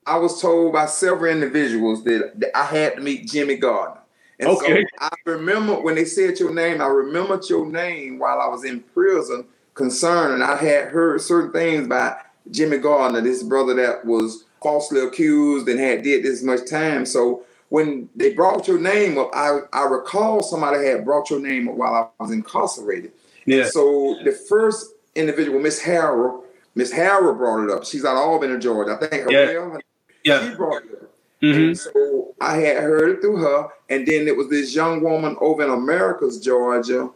I 0.07 0.17
was 0.17 0.41
told 0.41 0.73
by 0.73 0.87
several 0.87 1.31
individuals 1.31 2.05
that, 2.05 2.33
that 2.41 2.57
I 2.57 2.65
had 2.65 2.95
to 2.95 3.03
meet 3.03 3.29
Jimmy 3.29 3.57
Gardner. 3.57 4.01
And 4.39 4.49
okay. 4.49 4.83
so 4.83 4.89
I 4.99 5.11
remember 5.27 5.79
when 5.83 5.95
they 5.95 6.07
said 6.07 6.41
your 6.41 6.55
name, 6.55 6.81
I 6.81 6.87
remembered 6.87 7.51
your 7.51 7.67
name 7.67 8.19
while 8.19 8.41
I 8.41 8.49
was 8.49 8.65
in 8.65 8.81
prison 8.81 9.45
concerned. 9.75 10.33
And 10.33 10.43
I 10.43 10.57
had 10.57 10.89
heard 10.89 11.21
certain 11.21 11.53
things 11.53 11.87
by 11.87 12.17
Jimmy 12.51 12.79
Gardner, 12.79 13.21
this 13.21 13.43
brother 13.43 13.75
that 13.75 14.07
was 14.07 14.47
falsely 14.63 15.01
accused 15.03 15.69
and 15.69 15.79
had 15.79 16.03
did 16.03 16.25
this 16.25 16.43
much 16.43 16.67
time. 16.67 17.05
So 17.05 17.45
when 17.69 18.09
they 18.17 18.33
brought 18.33 18.67
your 18.67 18.81
name 18.81 19.19
up, 19.19 19.29
I, 19.35 19.59
I 19.71 19.83
recall 19.83 20.43
somebody 20.43 20.87
had 20.87 21.05
brought 21.05 21.29
your 21.29 21.41
name 21.41 21.69
up 21.69 21.75
while 21.75 22.15
I 22.19 22.23
was 22.23 22.33
incarcerated. 22.33 23.13
Yeah. 23.47 23.65
So 23.65 24.19
the 24.25 24.33
first 24.33 24.93
individual, 25.15 25.61
Miss 25.61 25.83
Harrell, 25.83 26.43
Miss 26.75 26.93
Harrell 26.93 27.37
brought 27.37 27.65
it 27.65 27.71
up. 27.71 27.85
She's 27.85 28.05
out 28.05 28.17
of 28.17 28.23
Albany, 28.23 28.59
Georgia. 28.59 28.99
I 29.01 29.07
think 29.07 29.25
her 29.25 29.31
yeah. 29.31 29.79
yeah. 30.25 30.51
she 30.51 30.55
brought 30.57 30.85
it 30.85 30.93
up. 31.03 31.11
Mm-hmm. 31.43 31.73
so 31.73 32.35
I 32.39 32.59
had 32.59 32.83
heard 32.83 33.17
it 33.17 33.21
through 33.23 33.39
her. 33.39 33.69
And 33.89 34.07
then 34.07 34.29
it 34.29 34.37
was 34.37 34.51
this 34.51 34.75
young 34.75 35.03
woman 35.03 35.37
over 35.41 35.65
in 35.65 35.71
Americus, 35.71 36.39
Georgia, 36.39 37.11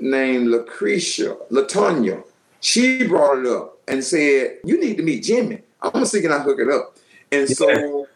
named 0.00 0.48
Lucretia, 0.48 1.36
Latonia. 1.50 2.24
She 2.60 3.06
brought 3.06 3.38
it 3.38 3.46
up 3.46 3.78
and 3.88 4.02
said, 4.02 4.58
You 4.64 4.80
need 4.80 4.96
to 4.96 5.02
meet 5.02 5.24
Jimmy. 5.24 5.60
I'm 5.80 6.04
thinking 6.04 6.32
I 6.32 6.38
hook 6.38 6.60
it 6.60 6.70
up. 6.70 6.96
And 7.30 7.48
yeah. 7.48 7.54
so 7.54 8.06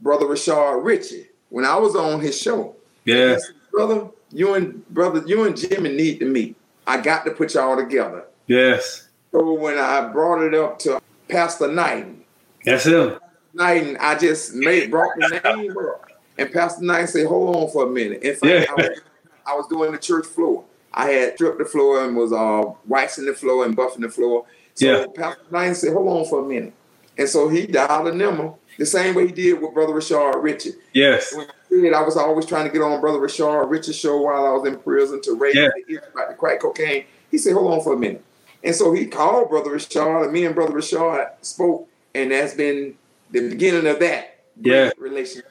Brother 0.00 0.26
Rashard 0.26 0.84
Ritchie, 0.84 1.26
when 1.48 1.64
I 1.64 1.76
was 1.76 1.96
on 1.96 2.20
his 2.20 2.40
show, 2.40 2.76
yeah, 3.04 3.36
said, 3.38 3.54
brother, 3.72 4.08
you 4.30 4.54
and 4.54 4.86
brother, 4.88 5.22
you 5.26 5.44
and 5.44 5.56
Jimmy 5.56 5.90
need 5.90 6.20
to 6.20 6.26
meet. 6.26 6.56
I 6.88 7.00
got 7.00 7.26
to 7.26 7.30
put 7.30 7.54
y'all 7.54 7.76
together. 7.76 8.24
Yes. 8.46 9.08
So 9.30 9.52
when 9.52 9.76
I 9.78 10.08
brought 10.08 10.42
it 10.42 10.54
up 10.54 10.78
to 10.80 11.00
Pastor 11.28 11.70
Knighton, 11.70 12.24
that's 12.64 12.86
him. 12.86 13.18
Knighton, 13.52 13.98
I 14.00 14.16
just 14.16 14.54
made 14.54 14.90
brought 14.90 15.14
the 15.18 15.40
name 15.44 15.76
up, 15.76 16.10
and 16.38 16.50
Pastor 16.50 16.82
Knighton 16.82 17.08
said, 17.08 17.26
"Hold 17.26 17.56
on 17.56 17.70
for 17.70 17.84
a 17.84 17.90
minute." 17.90 18.22
In 18.22 18.34
fact, 18.34 18.44
yeah. 18.44 18.64
I, 18.70 18.74
was, 18.74 19.00
I 19.46 19.54
was 19.54 19.66
doing 19.68 19.92
the 19.92 19.98
church 19.98 20.26
floor. 20.26 20.64
I 20.94 21.10
had 21.10 21.34
stripped 21.34 21.58
the 21.58 21.66
floor 21.66 22.04
and 22.04 22.16
was 22.16 22.32
uh, 22.32 22.72
waxing 22.86 23.26
the 23.26 23.34
floor 23.34 23.66
and 23.66 23.76
buffing 23.76 24.00
the 24.00 24.08
floor. 24.08 24.46
So 24.74 24.86
yeah. 24.86 25.06
Pastor 25.14 25.42
Knighton 25.50 25.74
said, 25.74 25.92
"Hold 25.92 26.08
on 26.08 26.24
for 26.24 26.42
a 26.42 26.48
minute," 26.48 26.72
and 27.18 27.28
so 27.28 27.48
he 27.48 27.66
dialed 27.66 28.08
a 28.08 28.14
number 28.14 28.54
the 28.78 28.86
same 28.86 29.14
way 29.14 29.26
he 29.26 29.32
did 29.32 29.60
with 29.60 29.74
Brother 29.74 29.92
Rashard 29.92 30.42
Richard. 30.42 30.74
Yes. 30.94 31.34
When 31.34 31.46
I, 31.46 31.52
did, 31.68 31.92
I 31.92 32.02
was 32.02 32.16
always 32.16 32.46
trying 32.46 32.64
to 32.66 32.72
get 32.72 32.80
on 32.80 33.00
Brother 33.00 33.18
Rashard 33.18 33.68
Richard's 33.68 33.98
show 33.98 34.22
while 34.22 34.46
I 34.46 34.50
was 34.50 34.66
in 34.66 34.78
prison 34.78 35.20
to 35.22 35.34
raise 35.34 35.56
yeah. 35.56 35.68
the 35.88 36.00
about 36.12 36.28
the 36.28 36.34
crack 36.34 36.60
cocaine. 36.60 37.04
He 37.30 37.38
said, 37.38 37.54
hold 37.54 37.72
on 37.72 37.82
for 37.82 37.92
a 37.92 37.98
minute. 37.98 38.24
And 38.64 38.74
so 38.74 38.92
he 38.92 39.06
called 39.06 39.50
Brother 39.50 39.70
Rashard, 39.70 40.24
and 40.24 40.32
me 40.32 40.46
and 40.46 40.54
Brother 40.54 40.72
Rashard 40.72 41.30
spoke, 41.42 41.88
and 42.14 42.30
that's 42.30 42.54
been 42.54 42.96
the 43.30 43.50
beginning 43.50 43.86
of 43.86 43.98
that 44.00 44.38
yeah. 44.60 44.90
relationship. 44.98 45.50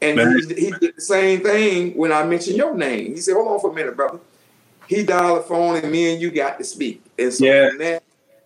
And 0.00 0.18
he, 0.18 0.54
he, 0.54 0.70
did 0.72 0.96
the 0.96 1.00
same 1.00 1.40
thing 1.40 1.96
when 1.96 2.12
I 2.12 2.24
mentioned 2.24 2.56
your 2.56 2.74
name. 2.74 3.14
He 3.14 3.20
said, 3.20 3.34
hold 3.34 3.48
on 3.48 3.60
for 3.60 3.70
a 3.70 3.74
minute, 3.74 3.96
brother. 3.96 4.18
He 4.86 5.04
dialed 5.04 5.38
the 5.38 5.42
phone, 5.44 5.76
and 5.76 5.90
me 5.90 6.12
and 6.12 6.20
you 6.20 6.30
got 6.30 6.58
to 6.58 6.64
speak. 6.64 7.02
And 7.18 7.32
so 7.32 7.44
yeah. 7.44 7.68
from 7.68 7.78
that, 7.78 8.02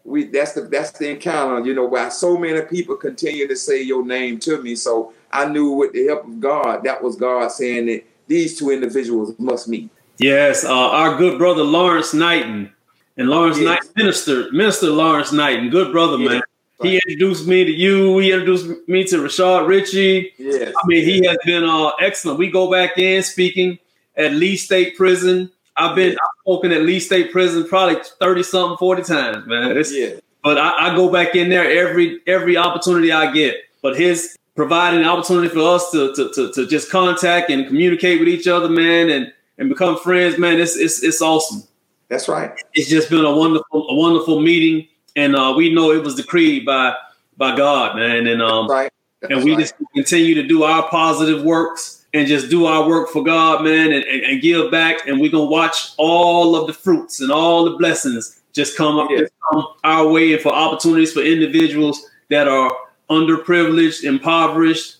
we 0.06 0.24
that's 0.26 0.52
the 0.52 0.62
that's 0.62 0.92
the 0.92 1.10
encounter, 1.10 1.66
you 1.66 1.74
know, 1.74 1.84
why 1.84 2.08
so 2.08 2.36
many 2.36 2.60
people 2.62 2.96
continue 2.96 3.48
to 3.48 3.56
say 3.56 3.82
your 3.82 4.04
name 4.04 4.38
to 4.40 4.62
me. 4.62 4.76
So 4.76 5.12
I 5.32 5.46
knew 5.46 5.70
with 5.72 5.92
the 5.92 6.06
help 6.06 6.24
of 6.24 6.40
God, 6.40 6.84
that 6.84 7.02
was 7.02 7.16
God 7.16 7.50
saying 7.50 7.86
that 7.86 8.04
these 8.28 8.58
two 8.58 8.70
individuals 8.70 9.34
must 9.38 9.68
meet. 9.68 9.90
Yes, 10.18 10.64
uh, 10.64 10.72
our 10.72 11.18
good 11.18 11.38
brother 11.38 11.62
Lawrence 11.62 12.14
Knighton 12.14 12.72
and 13.16 13.28
Lawrence 13.28 13.58
yes. 13.58 13.66
Knight, 13.66 13.96
Minister, 13.96 14.52
Minister 14.52 14.90
Lawrence 14.90 15.32
Knighton, 15.32 15.70
good 15.70 15.92
brother, 15.92 16.16
yes. 16.18 16.30
man. 16.30 16.42
He 16.82 16.96
introduced 16.96 17.46
me 17.46 17.64
to 17.64 17.70
you. 17.70 18.18
He 18.18 18.32
introduced 18.32 18.66
me 18.86 19.04
to 19.04 19.16
Rashard 19.16 19.66
Ritchie. 19.66 20.34
Yes. 20.36 20.74
I 20.76 20.86
mean, 20.86 21.04
he 21.04 21.26
has 21.26 21.38
been 21.44 21.64
uh, 21.64 21.92
excellent. 22.00 22.38
We 22.38 22.50
go 22.50 22.70
back 22.70 22.98
in 22.98 23.22
speaking 23.22 23.78
at 24.14 24.32
Lee 24.32 24.56
State 24.56 24.94
Prison 24.94 25.50
I've 25.76 25.94
been. 25.94 26.12
I've 26.12 26.40
spoken 26.42 26.72
at 26.72 26.82
Lee 26.82 27.00
State 27.00 27.32
Prison 27.32 27.66
probably 27.68 27.96
thirty 28.20 28.42
something, 28.42 28.78
forty 28.78 29.02
times, 29.02 29.46
man. 29.46 29.76
It's, 29.76 29.92
yeah. 29.92 30.20
But 30.42 30.58
I, 30.58 30.92
I, 30.92 30.96
go 30.96 31.10
back 31.10 31.34
in 31.34 31.48
there 31.48 31.68
every 31.68 32.20
every 32.26 32.56
opportunity 32.56 33.12
I 33.12 33.32
get. 33.32 33.56
But 33.82 33.96
his 33.96 34.36
providing 34.54 35.00
an 35.00 35.06
opportunity 35.06 35.48
for 35.48 35.74
us 35.74 35.90
to, 35.90 36.14
to 36.14 36.32
to, 36.32 36.52
to 36.52 36.66
just 36.66 36.90
contact 36.90 37.50
and 37.50 37.66
communicate 37.66 38.18
with 38.18 38.28
each 38.28 38.48
other, 38.48 38.68
man, 38.68 39.10
and 39.10 39.32
and 39.58 39.68
become 39.68 39.98
friends, 39.98 40.38
man. 40.38 40.58
It's 40.58 40.76
it's 40.76 41.02
it's 41.02 41.20
awesome. 41.20 41.62
That's 42.08 42.28
right. 42.28 42.52
It's 42.74 42.88
just 42.88 43.10
been 43.10 43.24
a 43.24 43.34
wonderful 43.34 43.88
a 43.88 43.94
wonderful 43.94 44.40
meeting, 44.40 44.88
and 45.14 45.36
uh, 45.36 45.54
we 45.56 45.72
know 45.74 45.92
it 45.92 46.02
was 46.02 46.14
decreed 46.14 46.64
by 46.64 46.94
by 47.36 47.56
God, 47.56 47.96
man. 47.96 48.26
And 48.26 48.40
um, 48.40 48.68
right. 48.68 48.90
and 49.28 49.44
we 49.44 49.52
right. 49.52 49.60
just 49.60 49.74
continue 49.94 50.34
to 50.34 50.46
do 50.46 50.62
our 50.62 50.88
positive 50.88 51.42
works 51.42 51.95
and 52.16 52.26
just 52.26 52.48
do 52.48 52.64
our 52.64 52.88
work 52.88 53.10
for 53.10 53.22
God, 53.22 53.62
man, 53.62 53.92
and, 53.92 54.04
and, 54.04 54.22
and 54.22 54.40
give 54.40 54.70
back. 54.70 55.06
And 55.06 55.20
we're 55.20 55.30
gonna 55.30 55.44
watch 55.44 55.92
all 55.98 56.56
of 56.56 56.66
the 56.66 56.72
fruits 56.72 57.20
and 57.20 57.30
all 57.30 57.64
the 57.64 57.76
blessings 57.76 58.40
just 58.54 58.74
come 58.74 58.98
up 58.98 59.10
just 59.10 59.32
come 59.52 59.66
our 59.84 60.08
way 60.08 60.32
and 60.32 60.40
for 60.40 60.48
opportunities 60.52 61.12
for 61.12 61.20
individuals 61.20 62.08
that 62.30 62.48
are 62.48 62.74
underprivileged, 63.10 64.02
impoverished, 64.02 64.96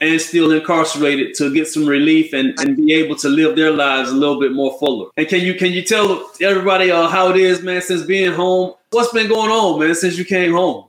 and 0.00 0.20
still 0.20 0.52
incarcerated 0.52 1.34
to 1.34 1.52
get 1.52 1.66
some 1.66 1.84
relief 1.84 2.32
and, 2.32 2.58
and 2.60 2.76
be 2.76 2.92
able 2.92 3.16
to 3.16 3.28
live 3.28 3.56
their 3.56 3.72
lives 3.72 4.10
a 4.10 4.14
little 4.14 4.38
bit 4.38 4.52
more 4.52 4.78
fuller. 4.78 5.10
And 5.16 5.26
can 5.26 5.40
you 5.40 5.54
can 5.54 5.72
you 5.72 5.82
tell 5.82 6.30
everybody 6.40 6.92
uh, 6.92 7.08
how 7.08 7.30
it 7.30 7.36
is, 7.36 7.60
man, 7.62 7.82
since 7.82 8.02
being 8.02 8.32
home? 8.32 8.74
What's 8.90 9.12
been 9.12 9.28
going 9.28 9.50
on, 9.50 9.80
man, 9.80 9.94
since 9.96 10.16
you 10.16 10.24
came 10.24 10.52
home? 10.52 10.86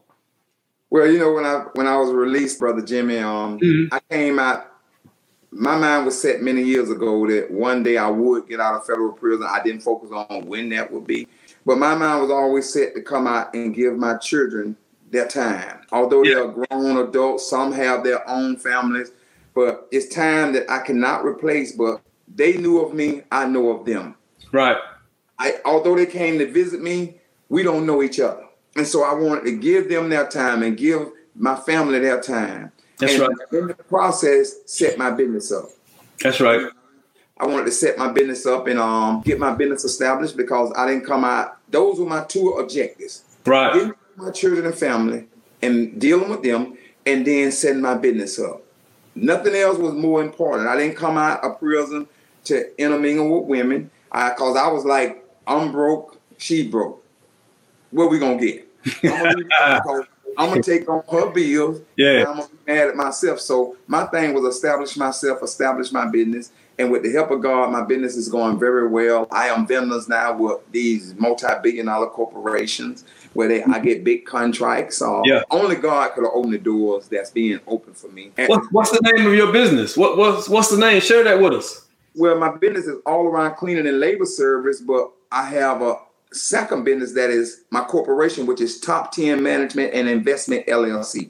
Well, 0.92 1.08
you 1.08 1.18
know, 1.18 1.34
when 1.34 1.46
I 1.46 1.66
when 1.74 1.88
I 1.88 1.98
was 1.98 2.12
released, 2.12 2.60
brother 2.60 2.82
Jimmy, 2.82 3.18
um, 3.18 3.60
mm-hmm. 3.60 3.94
I 3.94 4.00
came 4.12 4.38
out 4.38 4.73
my 5.56 5.78
mind 5.78 6.06
was 6.06 6.20
set 6.20 6.42
many 6.42 6.63
years 6.63 6.89
ago 6.89 7.28
that 7.28 7.52
one 7.52 7.84
day 7.84 7.98
I 7.98 8.10
would 8.10 8.48
get 8.48 8.60
out 8.60 8.76
of 8.76 8.86
federal 8.86 9.13
prison. 9.13 9.48
I 9.50 9.62
didn't 9.63 9.82
focus 9.82 10.10
on 10.12 10.46
when 10.46 10.70
that 10.70 10.92
would 10.92 11.06
be. 11.06 11.28
But 11.66 11.78
my 11.78 11.96
mind 11.96 12.22
was 12.22 12.32
always 12.32 12.72
set 12.72 12.96
to 12.96 13.02
come 13.02 13.28
out 13.28 13.54
and 13.54 13.74
give 13.74 13.96
my 13.96 14.18
children 14.18 14.76
their 15.12 15.28
time. 15.28 15.82
Although 15.92 16.24
yeah. 16.24 16.36
they're 16.36 16.48
grown 16.48 16.98
adults, 16.98 17.50
some 17.50 17.72
have 17.72 18.04
their 18.04 18.28
own 18.30 18.58
families, 18.58 19.12
but 19.54 19.88
it's 19.92 20.13
time 20.13 20.54
that 20.54 20.70
I 20.70 20.80
cannot 20.80 21.24
replace. 21.24 21.72
But 21.72 22.02
they 22.34 22.58
knew 22.58 22.80
of 22.80 22.94
me, 22.94 23.22
I 23.32 23.46
know 23.46 23.70
of 23.70 23.86
them. 23.86 24.16
Right. 24.52 24.78
I, 25.39 25.56
although 25.66 25.96
they 25.96 26.06
came 26.06 26.39
to 26.39 26.52
visit 26.52 26.82
me, 26.82 27.20
we 27.50 27.63
don't 27.63 27.86
know 27.86 28.02
each 28.02 28.20
other. 28.20 28.46
And 28.76 28.88
so 28.88 29.04
I 29.04 29.13
wanted 29.13 29.46
to 29.46 29.56
give 29.56 29.89
them 29.89 30.10
their 30.10 30.28
time 30.28 30.63
and 30.63 30.76
give 30.76 31.10
my 31.36 31.56
family 31.56 32.00
their 32.00 32.20
time. 32.20 32.72
That's 33.08 33.20
and 33.20 33.22
right. 33.22 33.62
In 33.62 33.68
the 33.68 33.74
process, 33.76 34.56
set 34.66 34.98
my 34.98 35.12
business 35.12 35.52
up. 35.52 35.70
That's 36.22 36.39
right. 36.39 36.68
I 37.38 37.48
wanted 37.48 37.66
to 37.66 37.72
set 37.72 37.98
my 37.98 38.12
business 38.12 38.46
up 38.46 38.68
and 38.68 38.80
um, 38.80 39.22
get 39.22 39.39
my 39.39 39.54
business 39.54 39.84
established 39.84 40.38
because 40.38 40.72
I 40.76 40.88
didn't 40.88 41.06
come 41.06 41.26
out. 41.26 41.58
Those 41.70 42.00
were 42.00 42.06
my 42.06 42.24
two 42.24 42.50
objectives. 42.52 43.24
Right. 43.46 43.74
Getting 43.74 43.94
my 44.16 44.32
children 44.32 44.66
and 44.66 44.76
family 44.76 45.28
and 45.62 46.00
dealing 46.00 46.30
with 46.30 46.44
them, 46.44 46.78
and 47.06 47.26
then 47.26 47.52
setting 47.52 47.82
my 47.82 47.96
business 47.96 48.38
up. 48.39 48.62
Nothing 49.16 49.56
else 49.56 49.78
was 49.78 49.94
more 49.94 50.22
important. 50.22 50.68
I 50.68 50.76
didn't 50.76 50.98
come 50.98 51.18
out 51.18 51.44
of 51.44 51.60
prison 51.60 52.08
to 52.46 52.82
intermingle 52.82 53.39
with 53.39 53.48
women 53.48 53.89
because 54.12 54.58
I, 54.58 54.66
I 54.66 54.72
was 54.72 54.84
like, 54.86 55.26
I'm 55.48 55.72
broke, 55.72 56.20
she 56.38 56.68
broke. 56.68 57.04
What 57.92 58.10
we 58.10 58.20
gonna 58.20 58.39
get? 58.39 58.68
I'm 60.38 60.50
gonna 60.50 60.63
take 60.63 60.89
on 60.89 61.04
her 61.12 61.32
bills. 61.32 61.82
Yeah. 61.96 62.26
I'm 62.28 62.38
gonna 62.38 62.48
be 62.48 62.72
mad 62.74 62.89
at 62.89 62.96
myself. 62.96 63.39
So 63.39 63.78
my 63.88 64.06
thing 64.06 64.34
was 64.34 64.56
establish 64.56 64.98
myself, 64.98 65.43
establish 65.43 65.91
my 65.91 66.10
business. 66.10 66.52
And 66.80 66.91
with 66.91 67.04
the 67.04 67.12
help 67.12 67.30
of 67.30 67.41
God, 67.41 67.72
my 67.72 67.84
business 67.84 68.17
is 68.17 68.30
going 68.30 68.58
very 68.58 68.88
well. 68.88 69.28
I 69.32 69.50
am 69.50 69.67
vendors 69.67 70.10
now 70.10 70.36
with 70.36 70.60
these 70.72 71.13
multi-billion 71.15 71.86
dollar 71.86 72.08
corporations 72.08 73.06
where 73.34 73.48
they 73.48 73.63
I 73.63 73.80
get 73.80 74.04
big 74.04 74.26
contracts. 74.26 75.02
Uh, 75.02 75.22
yeah. 75.24 75.43
Only 75.52 75.76
God 75.76 76.13
could 76.13 76.24
have 76.24 76.34
opened 76.34 76.54
the 76.54 76.58
doors 76.58 77.08
that's 77.08 77.30
being 77.30 77.60
open 77.67 77.93
for 77.93 78.08
me. 78.08 78.32
What, 78.48 78.63
what's 78.72 78.91
the 78.91 79.12
name 79.13 79.28
of 79.28 79.36
your 79.36 79.52
business? 79.52 79.96
What, 79.96 80.17
what's, 80.17 80.50
what's 80.50 80.69
the 80.69 80.78
name? 80.78 81.00
Share 81.02 81.24
that 81.24 81.39
with 81.39 81.54
us. 81.54 81.88
Well, 82.15 82.38
my 82.39 82.56
business 82.56 82.86
is 82.86 83.00
all 83.06 83.26
around 83.26 83.56
cleaning 83.56 83.88
and 83.88 84.00
labor 84.00 84.26
service, 84.26 84.82
but 84.82 85.12
I 85.32 85.46
have 85.46 85.82
a 85.82 85.98
second 86.34 86.84
business 86.84 87.13
that 87.13 87.30
is 87.30 87.63
my 87.69 87.84
corporation, 87.84 88.46
which 88.46 88.62
is 88.62 88.80
Top 88.80 89.12
10 89.12 89.41
Management 89.41 89.93
and 89.93 90.08
Investment 90.10 90.65
LLC. 90.67 91.30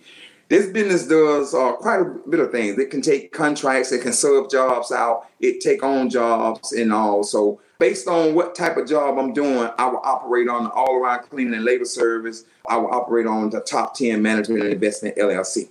This 0.49 0.67
business 0.67 1.07
does 1.07 1.53
uh, 1.53 1.73
quite 1.73 2.01
a 2.01 2.05
bit 2.29 2.39
of 2.39 2.51
things. 2.51 2.77
It 2.77 2.91
can 2.91 3.01
take 3.01 3.31
contracts, 3.31 3.91
it 3.91 4.01
can 4.01 4.13
serve 4.13 4.51
jobs 4.51 4.91
out, 4.91 5.27
it 5.39 5.61
take 5.61 5.83
on 5.83 6.09
jobs 6.09 6.73
and 6.73 6.93
all. 6.93 7.23
So 7.23 7.59
based 7.79 8.07
on 8.07 8.35
what 8.35 8.53
type 8.53 8.77
of 8.77 8.87
job 8.87 9.17
I'm 9.17 9.33
doing, 9.33 9.69
I 9.77 9.87
will 9.87 10.01
operate 10.03 10.47
on 10.47 10.65
the 10.65 10.69
all 10.69 10.95
around 10.95 11.23
cleaning 11.23 11.53
and 11.53 11.65
labor 11.65 11.85
service. 11.85 12.45
I 12.69 12.77
will 12.77 12.93
operate 12.93 13.25
on 13.25 13.49
the 13.49 13.61
top 13.61 13.95
10 13.95 14.21
management 14.21 14.63
and 14.63 14.73
investment 14.73 15.15
LLC. 15.17 15.69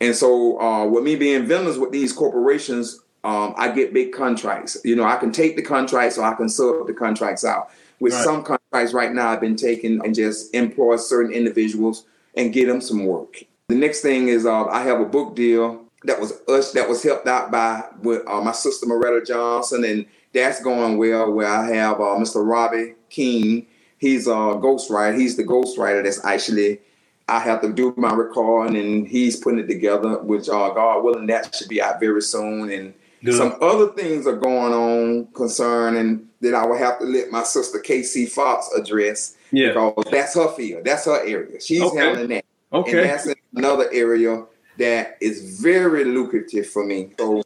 And 0.00 0.16
so 0.16 0.60
uh, 0.60 0.86
with 0.86 1.04
me 1.04 1.14
being 1.16 1.46
vendors 1.46 1.78
with 1.78 1.92
these 1.92 2.12
corporations, 2.12 3.00
um, 3.24 3.54
I 3.56 3.70
get 3.70 3.92
big 3.92 4.12
contracts. 4.12 4.76
You 4.84 4.96
know, 4.96 5.04
I 5.04 5.16
can 5.16 5.30
take 5.30 5.56
the 5.56 5.62
contracts 5.62 6.18
or 6.18 6.24
I 6.24 6.34
can 6.34 6.48
serve 6.48 6.86
the 6.86 6.94
contracts 6.94 7.44
out 7.44 7.70
with 8.00 8.12
right. 8.12 8.24
some 8.24 8.42
right 8.72 9.12
now, 9.12 9.28
I've 9.28 9.40
been 9.40 9.56
taking 9.56 10.04
and 10.04 10.14
just 10.14 10.54
employ 10.54 10.96
certain 10.96 11.32
individuals 11.32 12.04
and 12.34 12.52
get 12.52 12.66
them 12.66 12.80
some 12.80 13.04
work. 13.04 13.42
The 13.68 13.74
next 13.74 14.00
thing 14.00 14.28
is 14.28 14.46
uh, 14.46 14.66
I 14.66 14.82
have 14.82 15.00
a 15.00 15.04
book 15.04 15.36
deal 15.36 15.84
that 16.04 16.20
was 16.20 16.32
us 16.48 16.72
that 16.72 16.88
was 16.88 17.02
helped 17.02 17.26
out 17.26 17.50
by 17.50 17.84
with 18.02 18.26
uh, 18.26 18.40
my 18.40 18.52
sister 18.52 18.86
Moretta 18.86 19.26
Johnson, 19.26 19.84
and 19.84 20.06
that's 20.32 20.62
going 20.62 20.98
well. 20.98 21.30
Where 21.32 21.46
I 21.46 21.72
have 21.74 22.00
uh, 22.00 22.16
Mr. 22.18 22.46
Robbie 22.46 22.94
King. 23.08 23.66
He's 23.98 24.26
a 24.26 24.30
ghostwriter. 24.30 25.16
He's 25.16 25.36
the 25.36 25.44
ghostwriter 25.44 26.02
that's 26.02 26.24
actually 26.24 26.80
I 27.28 27.38
have 27.38 27.60
to 27.62 27.72
do 27.72 27.94
my 27.96 28.12
recording, 28.12 28.76
and 28.76 29.06
he's 29.06 29.36
putting 29.36 29.60
it 29.60 29.68
together. 29.68 30.18
Which, 30.18 30.48
uh, 30.48 30.70
God 30.70 31.04
willing, 31.04 31.26
that 31.28 31.54
should 31.54 31.68
be 31.68 31.80
out 31.80 32.00
very 32.00 32.22
soon. 32.22 32.70
And 32.70 32.94
Good. 33.24 33.34
some 33.34 33.56
other 33.60 33.88
things 33.88 34.26
are 34.26 34.36
going 34.36 34.72
on 34.72 35.28
concerning 35.32 36.28
that 36.40 36.54
I 36.54 36.66
will 36.66 36.76
have 36.76 36.98
to 36.98 37.04
let 37.04 37.30
my 37.30 37.44
sister 37.44 37.78
KC 37.78 38.28
Fox 38.28 38.68
address. 38.76 39.36
Yeah, 39.52 39.68
because 39.68 40.06
that's 40.10 40.34
her 40.34 40.48
field. 40.48 40.84
That's 40.84 41.04
her 41.04 41.24
area. 41.24 41.60
She's 41.60 41.82
okay. 41.82 41.98
handling 41.98 42.28
that. 42.28 42.44
Okay, 42.72 43.02
and 43.02 43.10
that's 43.10 43.28
another 43.54 43.88
area 43.92 44.44
that 44.78 45.18
is 45.20 45.60
very 45.60 46.04
lucrative 46.04 46.68
for 46.68 46.84
me. 46.84 47.10
So, 47.18 47.42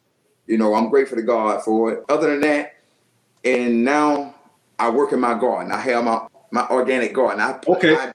you 0.47 0.57
know, 0.57 0.73
I'm 0.73 0.89
grateful 0.89 1.17
to 1.17 1.23
God 1.23 1.61
for 1.63 1.91
it. 1.91 2.03
Other 2.09 2.31
than 2.31 2.41
that, 2.41 2.77
and 3.43 3.83
now 3.83 4.35
I 4.79 4.89
work 4.89 5.11
in 5.11 5.19
my 5.19 5.37
garden. 5.37 5.71
I 5.71 5.79
have 5.79 6.03
my 6.03 6.27
my 6.51 6.67
organic 6.69 7.13
garden. 7.13 7.41
I 7.41 7.59
okay. 7.67 7.95
I, 7.95 8.13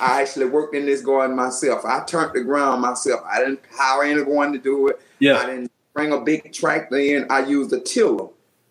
I 0.00 0.22
actually 0.22 0.46
worked 0.46 0.74
in 0.74 0.86
this 0.86 1.02
garden 1.02 1.36
myself. 1.36 1.84
I 1.84 2.02
turned 2.04 2.32
the 2.34 2.42
ground 2.42 2.80
myself. 2.80 3.20
I 3.30 3.38
didn't 3.38 3.60
hire 3.70 4.04
anyone 4.04 4.52
to 4.52 4.58
do 4.58 4.88
it. 4.88 5.00
Yeah. 5.18 5.36
I 5.36 5.46
didn't 5.46 5.72
bring 5.94 6.12
a 6.12 6.20
big 6.20 6.52
tractor 6.52 6.96
in. 6.96 7.26
I 7.30 7.44
used 7.46 7.72
a 7.72 7.80
tiller 7.80 8.28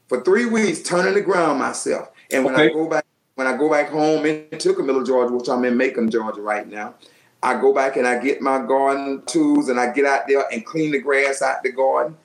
for 0.07 0.21
three 0.21 0.45
weeks, 0.45 0.81
turning 0.81 1.13
the 1.13 1.21
ground 1.21 1.59
myself. 1.59 2.09
And 2.31 2.45
when 2.45 2.55
okay. 2.55 2.69
I 2.69 2.73
go 2.73 2.89
back, 2.89 3.05
when 3.35 3.47
I 3.47 3.57
go 3.57 3.69
back 3.69 3.89
home 3.89 4.25
in 4.25 4.47
Middle 4.51 5.03
Georgia, 5.03 5.33
which 5.33 5.49
I'm 5.49 5.65
in 5.65 5.77
Macon, 5.77 6.09
Georgia 6.09 6.41
right 6.41 6.67
now, 6.67 6.95
I 7.43 7.59
go 7.59 7.73
back 7.73 7.97
and 7.97 8.07
I 8.07 8.19
get 8.19 8.41
my 8.41 8.59
garden 8.59 9.23
tools 9.25 9.69
and 9.69 9.79
I 9.79 9.91
get 9.91 10.05
out 10.05 10.27
there 10.27 10.43
and 10.51 10.65
clean 10.65 10.91
the 10.91 10.99
grass 10.99 11.41
out 11.41 11.63
the 11.63 11.71
garden 11.71 12.17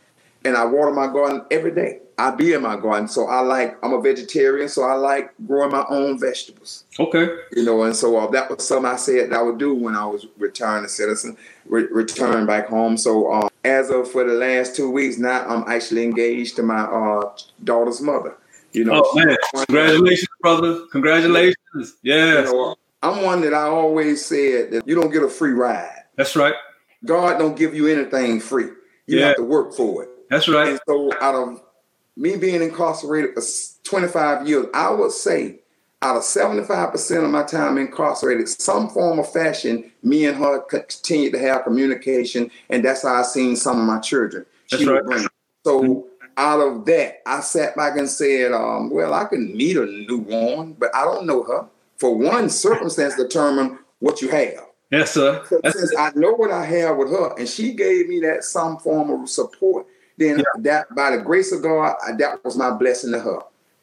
and 0.47 0.57
I 0.57 0.65
water 0.65 0.93
my 0.93 1.07
garden 1.07 1.45
every 1.51 1.73
day. 1.73 2.01
I 2.19 2.31
be 2.31 2.55
in 2.55 2.63
my 2.63 2.77
garden, 2.77 3.09
so 3.09 3.27
I 3.27 3.41
like. 3.41 3.77
I'm 3.85 3.93
a 3.93 4.01
vegetarian, 4.01 4.69
so 4.69 4.85
I 4.85 4.95
like 4.95 5.35
growing 5.47 5.71
my 5.71 5.85
own 5.91 6.19
vegetables. 6.19 6.85
Okay. 6.99 7.29
You 7.53 7.65
know, 7.65 7.83
and 7.83 7.95
so 7.95 8.17
uh, 8.17 8.31
that 8.31 8.49
was 8.49 8.67
something 8.67 8.91
I 8.91 8.97
said 8.97 9.35
I 9.35 9.43
would 9.43 9.59
do 9.59 9.75
when 9.75 9.95
I 9.95 10.07
was 10.07 10.27
returning 10.39 10.89
citizen, 10.89 11.37
re- 11.67 11.89
return 11.91 12.47
back 12.47 12.69
home. 12.69 12.97
So 12.97 13.31
uh, 13.31 13.49
as 13.65 13.91
of 13.91 14.11
for 14.11 14.25
the 14.25 14.33
last 14.33 14.75
two 14.75 14.91
weeks, 14.91 15.19
now 15.19 15.45
I'm 15.47 15.69
actually 15.69 16.05
engaged 16.05 16.57
to 16.57 16.63
my 16.63 16.85
uh, 16.85 17.37
daughter's 17.65 18.01
mother. 18.01 18.35
You 18.73 18.85
know. 18.85 19.03
Oh 19.05 19.15
man! 19.15 19.37
Congratulations, 19.55 20.29
brother! 20.41 20.87
Congratulations! 20.93 21.97
Yeah. 22.03 22.41
You 22.41 22.45
know, 22.45 22.77
I'm 23.03 23.23
one 23.23 23.43
that 23.43 23.53
I 23.53 23.63
always 23.65 24.25
said 24.25 24.71
that 24.71 24.89
you 24.89 24.95
don't 24.95 25.13
get 25.13 25.23
a 25.23 25.29
free 25.29 25.53
ride. 25.53 26.05
That's 26.17 26.35
right. 26.35 26.55
God 27.05 27.39
don't 27.39 27.57
give 27.57 27.75
you 27.75 27.89
anything 27.89 28.41
free. 28.41 28.71
You 29.07 29.21
yeah. 29.21 29.27
have 29.27 29.37
to 29.37 29.45
work 29.45 29.75
for 29.75 30.05
it. 30.05 30.11
That's 30.31 30.49
right. 30.49 30.69
And 30.71 30.81
so 30.87 31.13
out 31.21 31.35
of 31.35 31.63
me 32.17 32.37
being 32.37 32.63
incarcerated 32.63 33.35
for 33.35 33.43
25 33.85 34.49
years, 34.49 34.67
I 34.75 34.91
would 34.91 35.13
say 35.13 35.61
out 36.03 36.17
of 36.17 36.23
75% 36.23 37.25
of 37.25 37.31
my 37.31 37.43
time 37.43 37.79
incarcerated, 37.79 38.49
some 38.49 38.89
form 38.89 39.19
of 39.19 39.33
fashion, 39.33 39.91
me 40.03 40.27
and 40.27 40.37
her 40.37 40.61
continued 40.61 41.33
to 41.33 41.39
have 41.39 41.65
communication, 41.65 42.51
and 42.69 42.85
that's 42.85 43.03
how 43.03 43.15
I 43.15 43.23
seen 43.23 43.57
some 43.57 43.81
of 43.81 43.87
my 43.87 44.01
children. 44.01 44.45
That's 44.71 44.83
she 44.83 44.89
right. 44.89 45.27
So 45.65 45.83
mm-hmm. 45.83 46.27
out 46.37 46.61
of 46.61 46.85
that, 46.87 47.23
I 47.27 47.41
sat 47.41 47.77
back 47.77 47.97
and 47.97 48.09
said, 48.09 48.53
um, 48.53 48.91
well, 48.91 49.15
I 49.15 49.25
can 49.25 49.57
meet 49.57 49.77
a 49.77 49.87
new 49.87 50.19
one, 50.19 50.75
but 50.75 50.95
I 50.95 51.05
don't 51.05 51.27
know 51.27 51.43
her. 51.43 51.67
For 51.97 52.15
one, 52.15 52.51
circumstance 52.51 53.17
determine 53.17 53.79
what 54.01 54.21
you 54.21 54.29
have. 54.29 54.67
Yes, 54.91 55.13
sir. 55.13 55.45
Since 55.49 55.97
I 55.97 56.13
know 56.15 56.33
what 56.33 56.53
I 56.53 56.65
have 56.65 56.97
with 56.99 57.11
her, 57.11 57.35
and 57.39 57.49
she 57.49 57.73
gave 57.73 58.09
me 58.09 58.21
that 58.21 58.45
some 58.45 58.79
form 58.79 59.11
of 59.11 59.29
support 59.29 59.86
then 60.17 60.39
yeah. 60.39 60.45
that 60.59 60.95
by 60.95 61.15
the 61.15 61.23
grace 61.23 61.53
of 61.53 61.63
God, 61.63 61.97
that 62.19 62.45
was 62.45 62.57
my 62.57 62.71
blessing 62.71 63.13
to 63.13 63.21
her. 63.21 63.41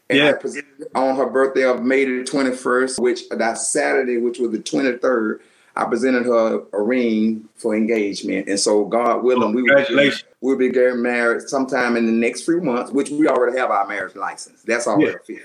And 0.10 0.20
yeah. 0.20 0.30
I 0.30 0.34
presented 0.34 0.88
on 0.96 1.16
her 1.16 1.30
birthday 1.30 1.64
of 1.64 1.82
May 1.82 2.06
the 2.06 2.24
21st, 2.24 3.00
which 3.00 3.30
that 3.30 3.58
Saturday, 3.58 4.18
which 4.18 4.40
was 4.40 4.52
the 4.52 4.60
23rd, 4.60 5.40
I 5.76 5.86
presented 5.86 6.26
her 6.26 6.64
a 6.72 6.82
ring 6.82 7.50
for 7.56 7.76
engagement. 7.76 8.48
And 8.48 8.60
so 8.60 8.86
God 8.86 9.24
willing, 9.24 9.56
we 9.56 9.64
will, 9.64 10.12
we'll 10.42 10.58
be 10.58 10.70
getting 10.70 11.02
married 11.02 11.50
sometime 11.50 11.98
in 11.98 12.06
the 12.06 12.12
next 12.12 12.44
few 12.44 12.62
months, 12.62 12.92
which 12.92 13.10
we 13.10 13.28
already 13.28 13.58
have 13.58 13.72
our 13.72 13.88
marriage 13.88 14.16
license. 14.16 14.62
That's 14.64 14.86
already 14.86 15.18
yeah. 15.30 15.40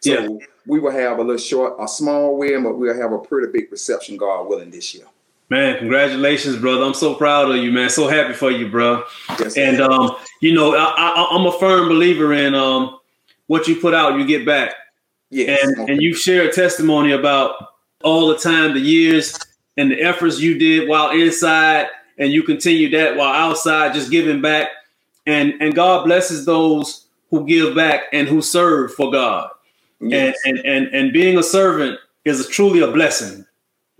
So 0.00 0.10
yeah. 0.10 0.46
we 0.66 0.80
will 0.80 0.90
have 0.90 1.18
a 1.18 1.22
little 1.22 1.38
short, 1.38 1.76
a 1.78 1.86
small 1.88 2.36
wedding, 2.36 2.62
but 2.62 2.76
we'll 2.76 2.98
have 2.98 3.12
a 3.12 3.18
pretty 3.18 3.52
big 3.52 3.70
reception, 3.70 4.16
God 4.16 4.48
willing, 4.48 4.70
this 4.70 4.94
year. 4.94 5.06
Man, 5.50 5.78
congratulations, 5.78 6.56
brother. 6.56 6.84
I'm 6.84 6.94
so 6.94 7.16
proud 7.16 7.50
of 7.50 7.56
you, 7.56 7.72
man. 7.72 7.90
So 7.90 8.06
happy 8.06 8.34
for 8.34 8.52
you, 8.52 8.68
bro. 8.68 9.02
Yes, 9.30 9.56
and 9.56 9.80
um, 9.80 10.16
you 10.40 10.54
know, 10.54 10.76
I, 10.76 11.34
am 11.34 11.44
a 11.44 11.58
firm 11.58 11.88
believer 11.88 12.32
in 12.32 12.54
um, 12.54 13.00
what 13.48 13.66
you 13.66 13.74
put 13.74 13.92
out, 13.92 14.16
you 14.16 14.24
get 14.24 14.46
back. 14.46 14.74
Yes. 15.30 15.60
And 15.64 15.80
okay. 15.80 15.92
and 15.92 16.02
you 16.02 16.14
share 16.14 16.48
a 16.48 16.52
testimony 16.52 17.10
about 17.10 17.56
all 18.04 18.28
the 18.28 18.38
time, 18.38 18.74
the 18.74 18.80
years, 18.80 19.36
and 19.76 19.90
the 19.90 20.00
efforts 20.00 20.38
you 20.38 20.56
did 20.56 20.88
while 20.88 21.10
inside, 21.10 21.88
and 22.16 22.32
you 22.32 22.44
continue 22.44 22.88
that 22.90 23.16
while 23.16 23.32
outside, 23.32 23.92
just 23.92 24.08
giving 24.08 24.40
back. 24.40 24.68
And 25.26 25.54
and 25.60 25.74
God 25.74 26.04
blesses 26.04 26.46
those 26.46 27.06
who 27.30 27.44
give 27.44 27.74
back 27.74 28.04
and 28.12 28.28
who 28.28 28.40
serve 28.40 28.94
for 28.94 29.10
God. 29.10 29.50
Yes. 30.00 30.36
And, 30.44 30.58
and 30.58 30.66
and 30.66 30.94
and 30.94 31.12
being 31.12 31.38
a 31.38 31.42
servant 31.42 31.98
is 32.24 32.46
a, 32.46 32.48
truly 32.48 32.80
a 32.82 32.92
blessing. 32.92 33.44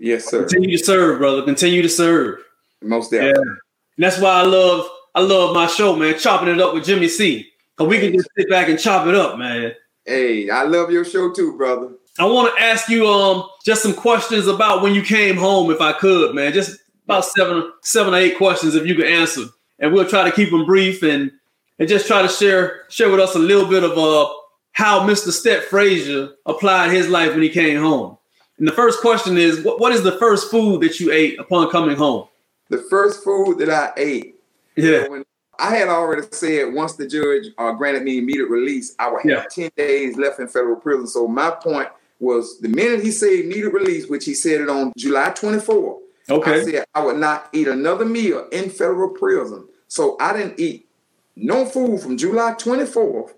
Yes, 0.01 0.25
sir. 0.25 0.39
Continue 0.39 0.77
to 0.77 0.83
serve, 0.83 1.19
brother. 1.19 1.43
Continue 1.43 1.83
to 1.83 1.89
serve. 1.89 2.43
Most 2.81 3.11
definitely. 3.11 3.43
Yeah. 3.45 3.51
And 3.97 4.03
that's 4.03 4.19
why 4.19 4.31
I 4.31 4.41
love 4.41 4.89
I 5.13 5.21
love 5.21 5.53
my 5.53 5.67
show, 5.67 5.95
man. 5.95 6.17
Chopping 6.17 6.49
it 6.49 6.59
up 6.59 6.73
with 6.73 6.85
Jimmy 6.85 7.07
C. 7.07 7.47
Cause 7.77 7.87
we 7.87 7.99
can 7.99 8.13
just 8.13 8.27
sit 8.35 8.49
back 8.49 8.67
and 8.67 8.79
chop 8.79 9.05
it 9.07 9.13
up, 9.13 9.37
man. 9.37 9.73
Hey, 10.05 10.49
I 10.49 10.63
love 10.63 10.89
your 10.89 11.05
show 11.05 11.31
too, 11.31 11.55
brother. 11.55 11.91
I 12.17 12.25
want 12.25 12.55
to 12.55 12.63
ask 12.63 12.89
you 12.89 13.07
um 13.07 13.47
just 13.63 13.83
some 13.83 13.93
questions 13.93 14.47
about 14.47 14.81
when 14.81 14.95
you 14.95 15.03
came 15.03 15.37
home, 15.37 15.69
if 15.69 15.81
I 15.81 15.93
could, 15.93 16.33
man. 16.33 16.51
Just 16.51 16.79
about 17.05 17.25
seven, 17.25 17.71
seven 17.83 18.15
or 18.15 18.17
eight 18.17 18.37
questions 18.37 18.73
if 18.73 18.87
you 18.87 18.95
could 18.95 19.05
answer, 19.05 19.43
and 19.77 19.93
we'll 19.93 20.09
try 20.09 20.23
to 20.23 20.35
keep 20.35 20.49
them 20.49 20.65
brief 20.65 21.03
and 21.03 21.31
and 21.77 21.87
just 21.87 22.07
try 22.07 22.23
to 22.23 22.27
share 22.27 22.85
share 22.89 23.11
with 23.11 23.19
us 23.19 23.35
a 23.35 23.39
little 23.39 23.69
bit 23.69 23.83
of 23.83 23.91
uh 23.99 24.27
how 24.71 25.01
Mr. 25.01 25.31
Stet 25.31 25.65
Frazier 25.65 26.29
applied 26.47 26.91
his 26.91 27.07
life 27.07 27.33
when 27.33 27.43
he 27.43 27.49
came 27.49 27.79
home. 27.79 28.17
And 28.61 28.67
the 28.67 28.73
first 28.73 29.01
question 29.01 29.39
is, 29.39 29.63
what, 29.63 29.79
what 29.79 29.91
is 29.91 30.03
the 30.03 30.11
first 30.19 30.51
food 30.51 30.81
that 30.81 30.99
you 30.99 31.11
ate 31.11 31.39
upon 31.39 31.71
coming 31.71 31.97
home? 31.97 32.27
The 32.69 32.77
first 32.77 33.23
food 33.23 33.57
that 33.57 33.71
I 33.71 33.91
ate. 33.97 34.35
Yeah. 34.75 35.07
When 35.07 35.25
I 35.57 35.77
had 35.77 35.87
already 35.87 36.27
said 36.29 36.71
once 36.71 36.93
the 36.93 37.07
judge 37.07 37.47
uh, 37.57 37.71
granted 37.71 38.03
me 38.03 38.19
immediate 38.19 38.49
release, 38.49 38.93
I 38.99 39.09
would 39.09 39.23
have 39.23 39.47
yeah. 39.51 39.63
10 39.67 39.71
days 39.75 40.15
left 40.15 40.39
in 40.39 40.47
federal 40.47 40.75
prison. 40.75 41.07
So 41.07 41.27
my 41.27 41.49
point 41.49 41.89
was 42.19 42.59
the 42.59 42.67
minute 42.67 43.01
he 43.03 43.09
said 43.09 43.31
immediate 43.31 43.73
release, 43.73 44.07
which 44.07 44.25
he 44.25 44.35
said 44.35 44.61
it 44.61 44.69
on 44.69 44.93
July 44.95 45.31
24th, 45.31 45.97
okay. 46.29 46.53
I 46.53 46.63
said 46.63 46.85
I 46.93 47.03
would 47.03 47.17
not 47.17 47.49
eat 47.53 47.67
another 47.67 48.05
meal 48.05 48.47
in 48.51 48.69
federal 48.69 49.09
prison. 49.09 49.67
So 49.87 50.17
I 50.19 50.37
didn't 50.37 50.59
eat 50.59 50.87
no 51.35 51.65
food 51.65 51.99
from 51.99 52.15
July 52.15 52.53
24th 52.59 53.33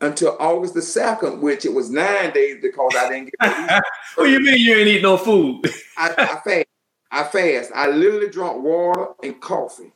until 0.00 0.36
August 0.38 0.74
the 0.74 0.82
second, 0.82 1.40
which 1.40 1.64
it 1.64 1.72
was 1.72 1.90
nine 1.90 2.32
days 2.32 2.58
because 2.62 2.94
I 2.96 3.08
didn't 3.08 3.32
get. 3.40 3.82
what 4.14 4.24
do 4.24 4.30
you 4.30 4.40
mean 4.40 4.58
you 4.58 4.76
ain't 4.76 4.88
eat 4.88 5.02
no 5.02 5.16
food? 5.16 5.66
I, 5.96 6.14
I 6.16 6.40
fast. 6.44 6.66
I 7.10 7.24
fast. 7.24 7.72
I 7.74 7.88
literally 7.88 8.28
drank 8.28 8.62
water 8.62 9.08
and 9.22 9.40
coffee, 9.40 9.92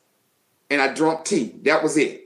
and 0.70 0.80
I 0.80 0.92
drank 0.92 1.24
tea. 1.24 1.54
That 1.62 1.82
was 1.82 1.96
it. 1.96 2.22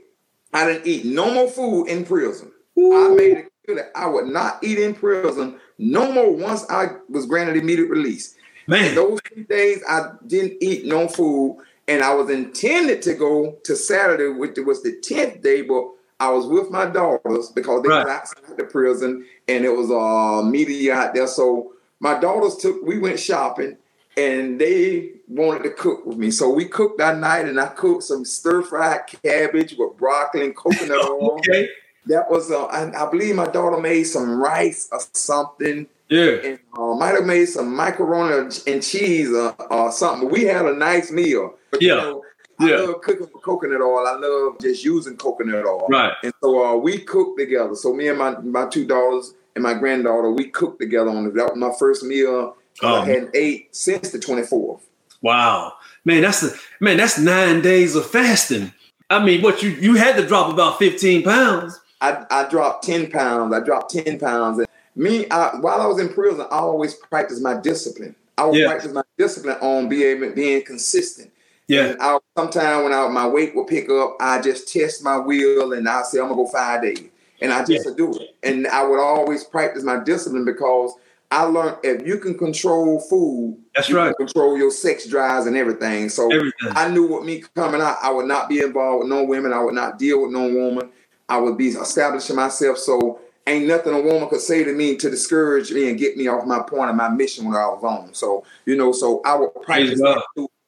I 0.53 0.67
didn't 0.67 0.87
eat 0.87 1.05
no 1.05 1.33
more 1.33 1.51
food 1.51 1.87
in 1.87 2.05
prison. 2.05 2.53
Ooh. 2.79 3.13
I 3.13 3.15
made 3.15 3.37
it 3.39 3.53
clear 3.65 3.77
that 3.77 3.91
I 3.95 4.07
would 4.07 4.27
not 4.27 4.63
eat 4.63 4.79
in 4.79 4.95
prison 4.95 5.59
no 5.79 6.11
more 6.13 6.33
once 6.33 6.65
I 6.71 6.89
was 7.09 7.27
granted 7.27 7.57
immediate 7.57 7.91
release. 7.91 8.37
Man, 8.67 8.95
those 8.95 9.21
three 9.33 9.45
days 9.45 9.83
I 9.89 10.13
didn't 10.27 10.57
eat 10.61 10.87
no 10.87 11.09
food, 11.09 11.63
and 11.89 12.03
I 12.03 12.15
was 12.15 12.31
intended 12.31 13.03
to 13.03 13.15
go 13.15 13.59
to 13.65 13.77
Saturday, 13.77 14.29
which 14.29 14.57
was 14.59 14.83
the 14.83 14.99
tenth 15.01 15.43
day, 15.43 15.63
but 15.63 15.91
I 16.19 16.31
was 16.31 16.47
with 16.47 16.71
my 16.71 16.87
daughters 16.87 17.51
because 17.51 17.83
they 17.83 17.89
right. 17.91 18.05
were 18.05 18.11
outside 18.11 18.57
the 18.57 18.65
prison 18.65 19.27
and 19.49 19.65
it 19.65 19.71
was 19.71 19.91
uh 19.91 20.49
media 20.49 20.95
out 20.95 21.15
there. 21.15 21.27
So 21.27 21.73
my 22.01 22.19
daughters 22.19 22.57
took 22.57 22.83
we 22.83 22.99
went 22.99 23.21
shopping 23.21 23.77
and 24.17 24.59
they 24.59 25.11
wanted 25.29 25.65
to 25.65 25.71
cook 25.71 26.07
with 26.07 26.17
me. 26.17 26.31
So 26.31 26.51
we 26.51 26.65
cooked 26.65 26.99
that 26.99 27.19
night 27.19 27.47
and 27.47 27.61
I 27.61 27.67
cooked 27.67 28.05
some 28.05 28.25
stir-fried 28.25 29.01
cabbage 29.23 29.75
with 29.79 29.97
broccoli 29.99 30.47
and 30.47 30.57
coconut 30.57 30.99
oil. 31.11 31.39
okay. 31.39 31.69
That 32.07 32.31
was 32.31 32.51
uh, 32.51 32.67
I, 32.67 33.05
I, 33.05 33.11
believe 33.11 33.35
my 33.35 33.49
daughter 33.49 33.81
made 33.81 34.05
some 34.05 34.41
rice 34.41 34.89
or 34.93 35.01
something. 35.13 35.89
Yeah. 36.09 36.37
And 36.45 36.59
uh, 36.79 36.95
might 36.95 37.17
have 37.17 37.27
made 37.27 37.47
some 37.47 37.75
macaroni 37.75 38.49
and 38.67 38.83
cheese 38.83 39.31
or, 39.31 39.55
or 39.73 39.91
something. 39.91 40.31
We 40.31 40.45
had 40.45 40.67
a 40.67 40.75
nice 40.75 41.11
meal. 41.11 41.55
But, 41.73 41.83
yeah. 41.83 41.95
You 41.95 42.01
know, 42.01 42.23
I 42.59 42.71
yeah. 42.71 42.77
love 42.77 43.01
cooking 43.03 43.29
with 43.33 43.43
coconut 43.43 43.81
oil. 43.81 44.07
I 44.07 44.17
love 44.17 44.59
just 44.61 44.85
using 44.85 45.17
coconut 45.17 45.67
oil. 45.67 45.87
Right. 45.89 46.13
And 46.23 46.33
so 46.43 46.65
uh, 46.65 46.77
we 46.77 46.99
cooked 46.99 47.39
together. 47.39 47.75
So 47.75 47.93
me 47.93 48.09
and 48.09 48.19
my, 48.19 48.39
my 48.39 48.67
two 48.67 48.87
daughters 48.87 49.35
and 49.55 49.63
my 49.63 49.75
granddaughter, 49.75 50.31
we 50.31 50.49
cooked 50.49 50.81
together 50.81 51.11
on 51.11 51.33
was 51.33 51.57
my 51.57 51.73
first 51.79 52.03
meal 52.03 52.57
um, 52.83 52.93
I 52.93 53.05
hadn't 53.05 53.31
ate 53.35 53.75
since 53.75 54.11
the 54.11 54.19
24th. 54.19 54.81
Wow. 55.23 55.75
Man, 56.05 56.23
that's 56.23 56.41
the 56.41 56.61
man. 56.81 56.99
That's 56.99 57.19
nine 57.19 57.63
days 57.63 57.97
of 57.97 58.09
fasting. 58.09 58.73
I 59.11 59.25
mean, 59.25 59.43
what 59.43 59.63
you 59.63 59.71
you 59.71 59.95
had 59.95 60.17
to 60.17 60.27
drop 60.27 60.53
about 60.53 60.79
fifteen 60.79 61.23
pounds. 61.25 61.81
I, 62.01 62.25
I 62.31 62.49
dropped 62.49 62.85
ten 62.85 63.11
pounds. 63.11 63.53
I 63.53 63.61
dropped 63.61 63.93
ten 63.93 64.19
pounds. 64.19 64.59
And 64.59 64.69
me, 64.95 65.29
I, 65.31 65.57
while 65.57 65.81
I 65.81 65.87
was 65.87 65.99
in 65.99 66.11
prison, 66.11 66.43
I 66.43 66.59
always 66.59 66.95
practiced 66.95 67.43
my 67.43 67.59
discipline. 67.59 68.15
I 68.39 68.45
would 68.45 68.57
yeah. 68.57 68.69
practice 68.69 68.93
my 68.93 69.03
discipline 69.19 69.57
on 69.61 69.89
being 69.89 70.35
being 70.35 70.65
consistent. 70.65 71.33
Yeah. 71.69 71.95
And 71.99 72.21
sometimes 72.37 72.85
when 72.85 72.93
I, 72.93 73.09
my 73.09 73.27
weight 73.27 73.55
would 73.57 73.67
pick 73.67 73.91
up, 73.91 74.17
I 74.21 74.41
just 74.41 74.73
test 74.73 75.03
my 75.03 75.17
will 75.17 75.73
and 75.73 75.89
I 75.89 76.03
say 76.03 76.19
I'm 76.19 76.29
gonna 76.29 76.37
go 76.37 76.47
five 76.47 76.83
days, 76.83 77.09
and 77.41 77.53
I 77.53 77.65
just 77.65 77.87
yeah. 77.87 77.95
do 77.97 78.15
it. 78.15 78.37
And 78.43 78.67
I 78.69 78.85
would 78.85 79.01
always 79.01 79.45
practice 79.45 79.83
my 79.83 80.03
discipline 80.03 80.45
because 80.45 80.95
I 81.31 81.43
learned 81.43 81.79
if 81.83 82.07
you 82.07 82.19
can 82.19 82.39
control 82.39 83.01
food, 83.01 83.59
that's 83.75 83.91
right. 83.91 84.17
control 84.17 84.57
your 84.57 84.71
sex 84.71 85.09
drives 85.09 85.47
and 85.47 85.57
everything. 85.57 86.09
So 86.09 86.31
everything. 86.31 86.71
I 86.71 86.89
knew 86.89 87.07
with 87.07 87.25
me 87.25 87.43
coming 87.55 87.81
out, 87.81 87.97
I 88.01 88.11
would 88.11 88.27
not 88.27 88.49
be 88.49 88.61
involved 88.61 89.01
with 89.01 89.09
no 89.09 89.25
women. 89.25 89.53
I 89.53 89.59
would 89.59 89.75
not 89.75 89.99
deal 89.99 90.23
with 90.23 90.31
no 90.31 90.49
woman. 90.49 90.91
I 91.29 91.39
would 91.39 91.59
be 91.59 91.69
establishing 91.69 92.37
myself. 92.37 92.79
So 92.79 93.19
ain't 93.49 93.67
nothing 93.67 93.93
a 93.93 94.01
woman 94.01 94.29
could 94.29 94.41
say 94.41 94.63
to 94.63 94.73
me 94.73 94.97
to 94.97 95.11
discourage 95.11 95.73
me 95.73 95.89
and 95.89 95.99
get 95.99 96.17
me 96.17 96.29
off 96.29 96.47
my 96.47 96.61
point 96.61 96.91
of 96.91 96.97
my 96.97 97.09
mission 97.09 97.45
when 97.45 97.57
I 97.57 97.67
was 97.67 97.83
on. 97.83 98.15
So 98.15 98.45
you 98.65 98.77
know, 98.77 98.93
so 98.93 99.21
I 99.25 99.35
would 99.35 99.53
practice 99.63 100.01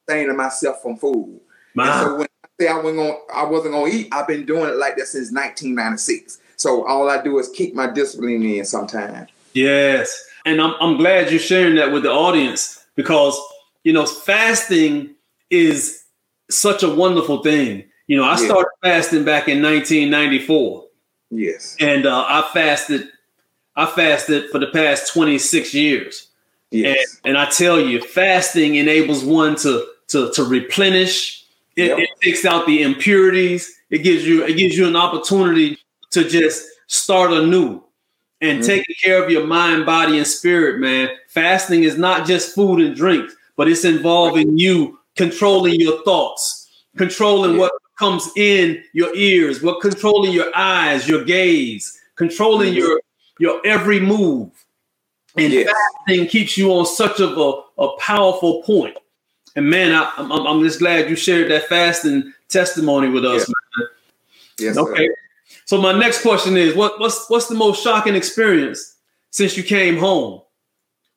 staying 0.08 0.34
myself 0.34 0.80
from 0.80 0.96
food. 0.96 1.40
So 1.76 2.16
when 2.16 2.26
I 2.42 2.48
say 2.58 2.68
I 2.68 2.76
wasn't 2.76 2.96
gonna, 2.96 3.14
I 3.34 3.44
wasn't 3.44 3.74
gonna 3.74 3.90
eat, 3.90 4.08
I've 4.10 4.26
been 4.26 4.46
doing 4.46 4.70
it 4.70 4.76
like 4.76 4.96
that 4.96 5.06
since 5.06 5.30
1996. 5.30 6.38
So 6.56 6.86
all 6.86 7.08
I 7.08 7.22
do 7.22 7.38
is 7.38 7.50
keep 7.50 7.74
my 7.74 7.88
discipline 7.90 8.42
in 8.42 8.64
sometimes. 8.64 9.28
Yes. 9.52 10.24
And 10.44 10.60
I'm, 10.60 10.74
I'm 10.80 10.96
glad 10.96 11.30
you're 11.30 11.38
sharing 11.38 11.76
that 11.76 11.92
with 11.92 12.04
the 12.04 12.10
audience 12.10 12.84
because, 12.96 13.38
you 13.84 13.92
know, 13.92 14.06
fasting 14.06 15.14
is 15.50 16.04
such 16.50 16.82
a 16.82 16.88
wonderful 16.88 17.42
thing. 17.42 17.84
You 18.06 18.16
know, 18.16 18.24
I 18.24 18.36
started 18.36 18.70
fasting 18.82 19.24
back 19.24 19.48
in 19.48 19.62
1994. 19.62 20.86
Yes. 21.30 21.76
And 21.78 22.06
uh, 22.06 22.24
I 22.26 22.48
fasted, 22.54 23.08
I 23.76 23.86
fasted 23.86 24.48
for 24.50 24.58
the 24.58 24.68
past 24.68 25.12
26 25.12 25.74
years. 25.74 26.28
Yes. 26.70 27.20
And, 27.24 27.36
and 27.36 27.38
I 27.38 27.50
tell 27.50 27.78
you, 27.78 28.00
fasting 28.00 28.76
enables 28.76 29.22
one 29.22 29.54
to 29.56 29.86
to 30.08 30.30
to 30.32 30.44
replenish. 30.44 31.44
It, 31.76 31.86
yep. 31.86 31.98
it 31.98 32.10
takes 32.22 32.44
out 32.44 32.66
the 32.66 32.82
impurities. 32.82 33.72
It 33.90 33.98
gives 33.98 34.26
you 34.26 34.44
it 34.44 34.54
gives 34.54 34.76
you 34.76 34.86
an 34.86 34.96
opportunity 34.96 35.78
to 36.10 36.28
just 36.28 36.66
start 36.86 37.32
anew 37.32 37.82
and 38.40 38.58
mm-hmm. 38.58 38.66
taking 38.66 38.94
care 39.02 39.22
of 39.22 39.30
your 39.30 39.46
mind, 39.46 39.86
body, 39.86 40.18
and 40.18 40.26
spirit, 40.26 40.80
man. 40.80 41.08
Fasting 41.28 41.84
is 41.84 41.98
not 41.98 42.26
just 42.26 42.54
food 42.54 42.80
and 42.80 42.94
drinks, 42.94 43.34
but 43.56 43.68
it's 43.68 43.84
involving 43.84 44.58
you 44.58 44.98
controlling 45.16 45.80
your 45.80 46.02
thoughts, 46.04 46.84
controlling 46.96 47.52
yeah. 47.52 47.58
what 47.58 47.72
comes 47.98 48.30
in 48.36 48.82
your 48.92 49.14
ears, 49.14 49.62
what 49.62 49.80
controlling 49.80 50.32
your 50.32 50.50
eyes, 50.54 51.08
your 51.08 51.24
gaze, 51.24 52.00
controlling 52.16 52.70
mm-hmm. 52.70 52.78
your 52.78 53.00
your 53.38 53.60
every 53.64 54.00
move. 54.00 54.50
And 55.36 55.52
yes. 55.52 55.70
fasting 56.06 56.26
keeps 56.26 56.56
you 56.56 56.72
on 56.72 56.86
such 56.86 57.20
of 57.20 57.38
a, 57.38 57.82
a 57.82 57.96
powerful 57.98 58.62
point. 58.62 58.96
And 59.58 59.68
man, 59.68 59.92
I, 59.92 60.08
am 60.18 60.30
I'm, 60.30 60.46
I'm 60.46 60.60
just 60.62 60.78
glad 60.78 61.10
you 61.10 61.16
shared 61.16 61.50
that 61.50 61.64
fasting 61.64 62.32
testimony 62.48 63.08
with 63.08 63.24
us, 63.24 63.48
yeah. 63.48 63.54
man. 63.76 63.88
Yes. 64.60 64.76
Okay. 64.76 65.08
Sir. 65.08 65.14
So 65.64 65.80
my 65.80 65.90
next 65.90 66.22
question 66.22 66.56
is, 66.56 66.76
what, 66.76 67.00
what's 67.00 67.28
what's 67.28 67.48
the 67.48 67.56
most 67.56 67.82
shocking 67.82 68.14
experience 68.14 68.94
since 69.30 69.56
you 69.56 69.64
came 69.64 69.96
home? 69.96 70.42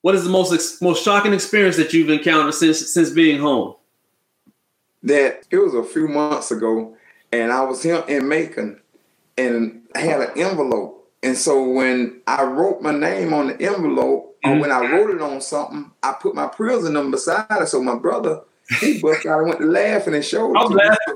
What 0.01 0.15
is 0.15 0.23
the 0.23 0.31
most 0.31 0.81
most 0.81 1.05
shocking 1.05 1.33
experience 1.33 1.77
that 1.77 1.93
you've 1.93 2.09
encountered 2.09 2.55
since 2.55 2.91
since 2.91 3.11
being 3.11 3.39
home? 3.39 3.75
That 5.03 5.45
it 5.51 5.57
was 5.57 5.75
a 5.75 5.83
few 5.83 6.07
months 6.07 6.49
ago, 6.49 6.97
and 7.31 7.51
I 7.51 7.61
was 7.61 7.83
here 7.83 8.03
in 8.07 8.27
Macon, 8.27 8.81
and 9.37 9.83
I 9.93 9.99
had 9.99 10.19
an 10.19 10.31
envelope. 10.35 11.00
And 11.23 11.37
so 11.37 11.69
when 11.69 12.21
I 12.25 12.43
wrote 12.43 12.81
my 12.81 12.91
name 12.91 13.33
on 13.33 13.47
the 13.47 13.61
envelope, 13.61 14.37
mm-hmm. 14.43 14.49
or 14.49 14.59
when 14.59 14.71
I 14.71 14.79
wrote 14.91 15.11
it 15.11 15.21
on 15.21 15.39
something, 15.41 15.91
I 16.01 16.15
put 16.19 16.35
my 16.35 16.47
prison 16.47 16.93
number 16.93 17.17
beside 17.17 17.45
it. 17.49 17.67
So 17.67 17.81
my 17.81 17.95
brother, 17.95 18.41
he 18.79 18.99
bust 18.99 19.25
out 19.25 19.39
and 19.39 19.49
went 19.49 19.61
to 19.61 19.67
laughing 19.67 20.15
and 20.15 20.25
showed 20.25 20.55
I'm 20.55 20.71
laughing. 20.71 21.15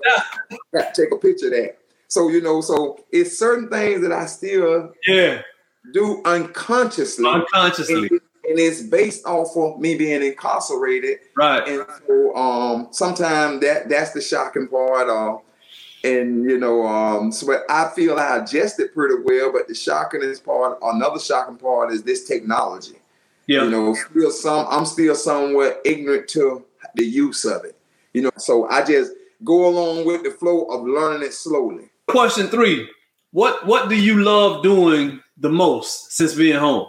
Take 0.94 1.12
a 1.12 1.18
picture 1.18 1.48
of 1.48 1.54
that. 1.54 1.78
So 2.08 2.30
you 2.30 2.42
know, 2.42 2.62
so 2.62 3.04
it's 3.12 3.38
certain 3.38 3.70
things 3.70 4.02
that 4.02 4.12
I 4.12 4.26
still 4.28 4.94
yeah 5.08 5.42
do 5.94 6.22
unconsciously, 6.26 7.28
unconsciously, 7.28 7.96
and, 7.96 8.12
and 8.12 8.60
it's 8.60 8.82
based 8.82 9.26
off 9.26 9.56
of 9.56 9.80
me 9.80 9.96
being 9.96 10.24
incarcerated, 10.24 11.20
right? 11.36 11.68
And 11.68 11.86
so 12.08 12.36
um, 12.36 12.88
sometimes 12.92 13.62
that 13.62 13.90
that's 13.90 14.12
the 14.12 14.22
shocking 14.22 14.68
part. 14.68 15.10
Uh, 15.10 15.38
and 16.06 16.50
you 16.50 16.58
know, 16.58 16.86
um, 16.86 17.32
so 17.32 17.58
I 17.70 17.90
feel 17.96 18.18
I 18.18 18.38
adjusted 18.38 18.94
pretty 18.94 19.16
well. 19.24 19.52
But 19.52 19.68
the 19.68 19.74
shockingest 19.74 20.44
part, 20.44 20.78
another 20.82 21.20
shocking 21.20 21.58
part, 21.58 21.92
is 21.92 22.04
this 22.04 22.28
technology. 22.28 23.00
Yeah, 23.48 23.64
you 23.64 23.72
know, 23.72 23.94
still 23.96 24.32
some 24.32 24.68
I'm 24.70 24.86
still 24.86 25.16
somewhat 25.16 25.82
ignorant 25.84 26.28
to 26.30 26.64
the 26.96 27.06
use 27.06 27.44
of 27.46 27.66
it. 27.66 27.76
You 28.14 28.24
know, 28.24 28.32
so 28.38 28.68
I 28.70 28.84
just 28.84 29.12
go 29.44 29.68
along 29.68 30.06
with 30.06 30.24
the 30.24 30.32
flow 30.32 30.66
of 30.66 30.86
learning 30.86 31.24
it 31.24 31.34
slowly. 31.34 31.90
Question 32.08 32.48
three: 32.48 32.88
What 33.32 33.66
what 33.66 33.90
do 33.90 33.96
you 33.96 34.24
love 34.24 34.64
doing 34.64 35.22
the 35.38 35.50
most 35.50 36.14
since 36.14 36.36
being 36.36 36.60
home? 36.60 36.88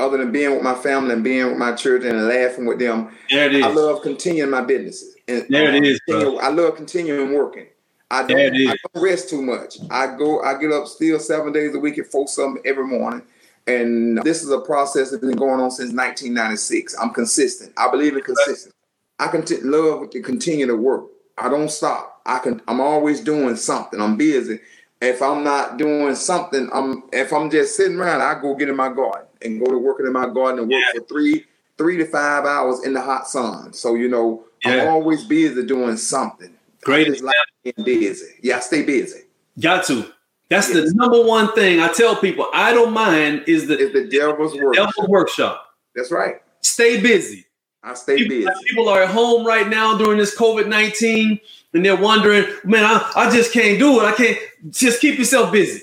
Other 0.00 0.18
than 0.18 0.32
being 0.32 0.50
with 0.50 0.62
my 0.62 0.74
family 0.74 1.14
and 1.14 1.22
being 1.22 1.46
with 1.46 1.56
my 1.56 1.72
children 1.72 2.16
and 2.16 2.26
laughing 2.26 2.66
with 2.66 2.80
them, 2.80 3.16
there 3.30 3.46
it 3.46 3.54
is. 3.54 3.64
I 3.64 3.68
love 3.68 4.02
continuing 4.02 4.50
my 4.50 4.60
businesses. 4.60 5.14
And, 5.28 5.46
there 5.48 5.72
it 5.72 5.78
um, 5.78 5.84
is. 5.84 6.00
Bro. 6.08 6.38
I 6.38 6.48
love 6.48 6.74
continuing 6.74 7.32
working. 7.32 7.66
I 8.10 8.26
don't, 8.26 8.54
I 8.54 8.76
don't 8.92 9.02
rest 9.02 9.30
too 9.30 9.42
much. 9.42 9.78
I 9.90 10.16
go, 10.16 10.42
I 10.42 10.58
get 10.58 10.72
up 10.72 10.86
still 10.86 11.18
seven 11.18 11.52
days 11.52 11.74
a 11.74 11.78
week 11.78 11.98
at 11.98 12.06
four 12.06 12.28
something 12.28 12.62
every 12.64 12.86
morning. 12.86 13.22
And 13.66 14.18
this 14.22 14.42
is 14.42 14.50
a 14.50 14.60
process 14.60 15.10
that's 15.10 15.24
been 15.24 15.36
going 15.36 15.60
on 15.60 15.70
since 15.70 15.92
1996. 15.92 16.96
I'm 17.00 17.10
consistent. 17.10 17.72
I 17.76 17.90
believe 17.90 18.14
in 18.14 18.22
consistency. 18.22 18.70
I 19.18 19.28
can 19.28 19.44
t- 19.44 19.60
love 19.62 20.10
to 20.10 20.20
continue 20.20 20.66
to 20.66 20.76
work. 20.76 21.06
I 21.38 21.48
don't 21.48 21.70
stop. 21.70 22.20
I 22.26 22.38
can. 22.38 22.60
I'm 22.68 22.80
always 22.80 23.20
doing 23.20 23.56
something. 23.56 24.00
I'm 24.00 24.16
busy. 24.16 24.60
If 25.00 25.22
I'm 25.22 25.44
not 25.44 25.78
doing 25.78 26.14
something, 26.14 26.68
I'm. 26.72 27.04
If 27.12 27.32
I'm 27.32 27.50
just 27.50 27.76
sitting 27.76 27.98
around, 27.98 28.22
I 28.22 28.40
go 28.40 28.54
get 28.54 28.68
in 28.68 28.76
my 28.76 28.92
garden 28.92 29.26
and 29.42 29.60
go 29.64 29.70
to 29.70 29.78
working 29.78 30.06
in 30.06 30.12
my 30.12 30.28
garden 30.28 30.60
and 30.60 30.68
work 30.70 30.82
yeah. 30.94 31.00
for 31.00 31.06
three, 31.06 31.44
three 31.78 31.96
to 31.98 32.06
five 32.06 32.44
hours 32.44 32.84
in 32.84 32.92
the 32.92 33.00
hot 33.00 33.28
sun. 33.28 33.72
So 33.72 33.94
you 33.94 34.08
know, 34.08 34.44
yeah. 34.64 34.82
I'm 34.82 34.88
always 34.88 35.24
busy 35.24 35.64
doing 35.64 35.96
something. 35.96 36.54
Great 36.84 37.22
life 37.22 37.34
being 37.62 37.74
busy. 37.84 38.34
Yeah, 38.42 38.60
stay 38.60 38.82
busy. 38.84 39.22
Got 39.58 39.86
to. 39.86 40.06
That's 40.50 40.68
yes. 40.68 40.90
the 40.90 40.94
number 40.94 41.22
one 41.22 41.52
thing 41.54 41.80
I 41.80 41.88
tell 41.88 42.16
people. 42.16 42.46
I 42.52 42.72
don't 42.72 42.92
mind 42.92 43.44
is 43.46 43.66
the, 43.66 43.78
is 43.78 43.92
the 43.92 44.06
devil's 44.06 44.54
workshop. 44.54 44.92
Devil's 44.94 45.08
workshop. 45.08 45.66
That's 45.94 46.12
right. 46.12 46.36
Stay 46.62 47.00
busy. 47.00 47.46
I 47.82 47.94
stay 47.94 48.16
people, 48.16 48.36
busy. 48.38 48.50
People 48.68 48.88
are 48.88 49.02
at 49.02 49.10
home 49.10 49.46
right 49.46 49.68
now 49.68 49.96
during 49.96 50.18
this 50.18 50.36
COVID 50.36 50.68
nineteen, 50.68 51.40
and 51.72 51.84
they're 51.84 51.96
wondering, 51.96 52.46
man, 52.64 52.84
I, 52.84 53.12
I 53.16 53.30
just 53.30 53.52
can't 53.52 53.78
do 53.78 54.00
it. 54.00 54.04
I 54.04 54.12
can't. 54.12 54.38
Just 54.70 55.00
keep 55.00 55.18
yourself 55.18 55.52
busy. 55.52 55.82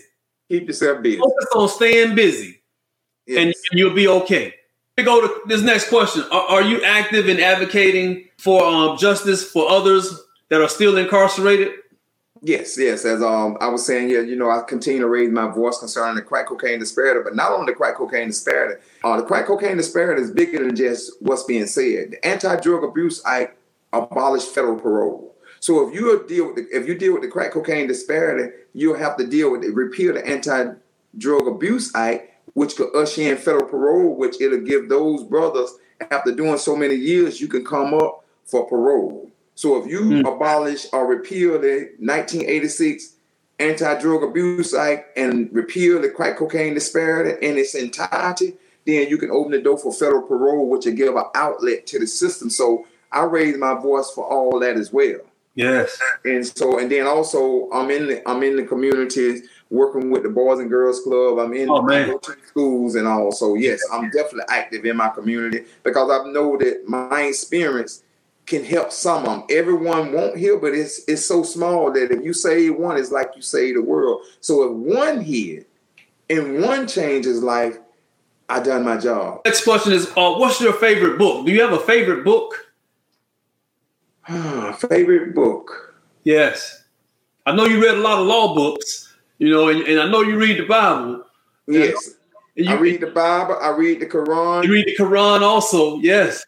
Keep 0.49 0.67
yourself 0.67 1.01
busy. 1.01 1.17
Focus 1.17 1.47
on 1.55 1.69
staying 1.69 2.15
busy, 2.15 2.61
yes. 3.25 3.37
and, 3.37 3.47
and 3.47 3.79
you'll 3.79 3.93
be 3.93 4.07
okay. 4.07 4.53
We 4.97 5.03
go 5.03 5.21
to 5.21 5.41
this 5.47 5.61
next 5.61 5.89
question. 5.89 6.23
Are, 6.31 6.41
are 6.49 6.61
you 6.61 6.83
active 6.83 7.29
in 7.29 7.39
advocating 7.39 8.25
for 8.37 8.63
um, 8.63 8.97
justice 8.97 9.49
for 9.49 9.69
others 9.69 10.23
that 10.51 10.61
are 10.61 10.67
still 10.67 10.97
incarcerated? 10.97 11.71
Yes, 12.41 12.77
yes. 12.77 13.05
As 13.05 13.23
um, 13.23 13.57
I 13.61 13.69
was 13.69 13.85
saying, 13.85 14.09
yeah, 14.09 14.19
you 14.19 14.35
know, 14.35 14.49
I 14.49 14.61
continue 14.67 14.99
to 14.99 15.07
raise 15.07 15.31
my 15.31 15.47
voice 15.47 15.77
concerning 15.77 16.15
the 16.15 16.21
crack 16.21 16.47
cocaine 16.47 16.77
disparity, 16.77 17.21
but 17.23 17.35
not 17.35 17.51
only 17.51 17.71
the 17.71 17.77
crack 17.77 17.95
cocaine 17.95 18.27
disparity. 18.27 18.81
Uh, 19.01 19.15
the 19.15 19.23
crack 19.23 19.45
cocaine 19.45 19.77
disparity 19.77 20.21
is 20.21 20.29
bigger 20.29 20.59
than 20.59 20.75
just 20.75 21.13
what's 21.21 21.45
being 21.45 21.67
said. 21.67 22.11
The 22.11 22.25
Anti-Drug 22.25 22.83
Abuse 22.83 23.23
Act 23.25 23.57
abolished 23.93 24.53
federal 24.53 24.77
parole. 24.77 25.35
So 25.61 25.87
if 25.87 25.95
you 25.95 26.25
deal 26.27 26.47
with 26.47 26.55
the, 26.57 26.67
if 26.75 26.85
you 26.85 26.97
deal 26.97 27.13
with 27.13 27.21
the 27.21 27.29
crack 27.29 27.51
cocaine 27.51 27.87
disparity, 27.87 28.53
you'll 28.73 28.97
have 28.97 29.15
to 29.17 29.25
deal 29.25 29.51
with 29.51 29.61
the 29.61 29.69
repeal 29.69 30.15
the 30.15 30.27
Anti-Drug 30.27 31.47
Abuse 31.47 31.95
Act, 31.95 32.29
which 32.55 32.75
could 32.75 32.93
usher 32.93 33.21
in 33.21 33.37
federal 33.37 33.69
parole, 33.69 34.17
which 34.17 34.41
it'll 34.41 34.59
give 34.59 34.89
those 34.89 35.23
brothers 35.23 35.71
after 36.09 36.35
doing 36.35 36.57
so 36.57 36.75
many 36.75 36.95
years, 36.95 37.39
you 37.39 37.47
can 37.47 37.63
come 37.63 37.93
up 37.93 38.25
for 38.43 38.67
parole. 38.67 39.30
So 39.61 39.77
if 39.77 39.85
you 39.87 40.01
mm. 40.01 40.21
abolish 40.21 40.87
or 40.91 41.05
repeal 41.05 41.51
the 41.51 41.91
1986 41.99 43.13
Anti-Drug 43.59 44.23
Abuse 44.23 44.73
Act 44.73 45.15
and 45.15 45.53
repeal 45.53 46.01
the 46.01 46.09
crack 46.09 46.37
cocaine 46.37 46.73
disparity 46.73 47.45
in 47.45 47.59
its 47.59 47.75
entirety, 47.75 48.55
then 48.87 49.07
you 49.07 49.19
can 49.19 49.29
open 49.29 49.51
the 49.51 49.61
door 49.61 49.77
for 49.77 49.93
federal 49.93 50.23
parole, 50.23 50.67
which 50.67 50.87
will 50.87 50.95
give 50.95 51.15
an 51.15 51.25
outlet 51.35 51.85
to 51.85 51.99
the 51.99 52.07
system. 52.07 52.49
So 52.49 52.87
I 53.11 53.21
raise 53.25 53.55
my 53.55 53.75
voice 53.75 54.09
for 54.09 54.25
all 54.25 54.59
that 54.61 54.77
as 54.77 54.91
well. 54.91 55.19
Yes. 55.53 56.01
And 56.25 56.43
so, 56.43 56.79
and 56.79 56.91
then 56.91 57.05
also, 57.05 57.69
I'm 57.71 57.91
in 57.91 58.07
the 58.07 58.27
I'm 58.27 58.41
in 58.41 58.55
the 58.55 58.63
communities 58.63 59.47
working 59.69 60.09
with 60.09 60.23
the 60.23 60.29
Boys 60.29 60.57
and 60.57 60.71
Girls 60.71 61.01
Club. 61.01 61.37
I'm 61.37 61.53
in 61.53 61.69
oh, 61.69 61.83
man. 61.83 62.17
schools 62.47 62.95
and 62.95 63.07
all. 63.07 63.31
So 63.31 63.53
yes, 63.53 63.79
I'm 63.93 64.09
definitely 64.09 64.45
active 64.49 64.85
in 64.85 64.97
my 64.97 65.09
community 65.09 65.65
because 65.83 66.09
I 66.09 66.31
know 66.31 66.57
that 66.57 66.85
my 66.87 67.21
experience 67.21 68.01
can 68.51 68.65
help 68.65 68.91
some 68.91 69.25
of 69.25 69.25
them. 69.25 69.43
Everyone 69.49 70.11
won't 70.11 70.37
heal, 70.37 70.59
but 70.59 70.73
it's 70.73 71.01
it's 71.07 71.25
so 71.25 71.41
small 71.41 71.91
that 71.93 72.11
if 72.11 72.23
you 72.23 72.33
save 72.33 72.75
one, 72.75 72.97
it's 72.97 73.11
like 73.11 73.31
you 73.35 73.41
save 73.41 73.75
the 73.75 73.81
world. 73.81 74.25
So 74.41 74.63
if 74.63 74.71
one 74.73 75.21
hear 75.21 75.65
and 76.29 76.61
one 76.61 76.85
changes 76.85 77.41
life, 77.41 77.77
I 78.49 78.59
done 78.61 78.83
my 78.83 78.97
job. 78.97 79.41
Next 79.45 79.63
question 79.63 79.93
is, 79.93 80.07
uh, 80.17 80.33
what's 80.33 80.59
your 80.59 80.73
favorite 80.73 81.17
book? 81.17 81.45
Do 81.45 81.53
you 81.53 81.61
have 81.61 81.71
a 81.71 81.79
favorite 81.79 82.25
book? 82.25 82.53
favorite 84.89 85.33
book? 85.33 85.95
Yes, 86.25 86.83
I 87.45 87.55
know 87.55 87.65
you 87.65 87.81
read 87.81 87.95
a 87.95 88.01
lot 88.01 88.19
of 88.19 88.27
law 88.27 88.53
books, 88.53 89.13
you 89.37 89.49
know, 89.49 89.69
and, 89.69 89.79
and 89.83 89.97
I 89.97 90.11
know 90.11 90.21
you 90.21 90.37
read 90.37 90.59
the 90.59 90.65
Bible. 90.65 91.23
Yes, 91.67 92.15
you, 92.55 92.69
I 92.69 92.73
read 92.73 92.99
the 92.99 93.07
Bible. 93.07 93.57
I 93.61 93.69
read 93.69 94.01
the 94.01 94.07
Quran. 94.07 94.65
You 94.65 94.73
read 94.73 94.87
the 94.87 94.97
Quran 94.97 95.41
also. 95.41 95.99
Yes. 95.99 96.43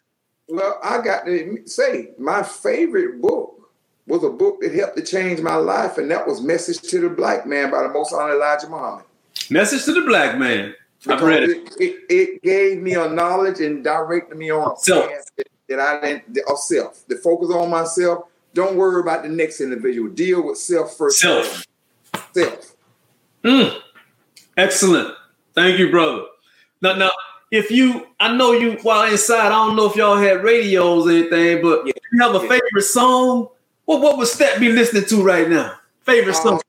Well, 0.50 0.80
I 0.84 1.02
got 1.02 1.26
to 1.26 1.66
say, 1.66 2.12
my 2.20 2.44
favorite 2.44 3.22
book 3.22 3.72
was 4.08 4.24
a 4.24 4.30
book 4.30 4.60
that 4.62 4.74
helped 4.74 4.98
to 4.98 5.04
change 5.04 5.40
my 5.42 5.56
life, 5.56 5.98
and 5.98 6.12
that 6.12 6.28
was 6.28 6.42
"Message 6.42 6.82
to 6.90 7.00
the 7.00 7.10
Black 7.10 7.46
Man" 7.46 7.72
by 7.72 7.84
the 7.84 7.90
Most 7.90 8.14
Honored 8.14 8.36
Elijah 8.36 8.70
Muhammad. 8.70 9.06
Message 9.50 9.86
to 9.86 9.94
the 9.94 10.02
Black 10.02 10.38
Man. 10.38 10.76
I've 11.08 11.22
read 11.22 11.44
it. 11.44 11.70
It, 11.80 12.06
it. 12.10 12.42
gave 12.44 12.82
me 12.82 12.94
a 12.94 13.10
knowledge 13.10 13.60
and 13.60 13.84
directed 13.84 14.38
me 14.38 14.52
on 14.52 14.78
self 14.78 15.10
that, 15.38 15.48
that 15.68 15.80
I 15.80 16.00
didn't 16.02 16.40
of 16.48 16.60
self. 16.60 17.06
The 17.08 17.16
focus 17.18 17.50
on 17.50 17.70
myself. 17.70 18.26
Don't 18.54 18.78
worry 18.78 19.02
about 19.02 19.24
the 19.24 19.30
next 19.30 19.62
individual. 19.62 20.10
Deal 20.10 20.46
with 20.46 20.58
self 20.58 20.96
first. 20.96 21.20
Self. 21.20 21.66
Self. 22.34 22.76
Mm. 23.44 23.80
Excellent. 24.56 25.16
Thank 25.54 25.80
you, 25.80 25.90
brother. 25.90 26.24
Now, 26.82 26.96
now, 26.96 27.12
if 27.54 27.70
you, 27.70 28.08
I 28.20 28.36
know 28.36 28.52
you 28.52 28.74
while 28.82 29.10
inside. 29.10 29.46
I 29.46 29.50
don't 29.50 29.76
know 29.76 29.86
if 29.86 29.96
y'all 29.96 30.18
had 30.18 30.44
radios 30.44 31.06
or 31.06 31.12
anything, 31.12 31.62
but 31.62 31.86
yeah. 31.86 31.94
you 32.12 32.22
have 32.24 32.34
a 32.34 32.40
yeah. 32.40 32.50
favorite 32.50 32.82
song. 32.82 33.48
What 33.86 34.02
what 34.02 34.18
would 34.18 34.28
Stet 34.28 34.60
be 34.60 34.72
listening 34.72 35.06
to 35.06 35.24
right 35.24 35.48
now? 35.48 35.76
Favorite 36.02 36.34
song? 36.34 36.62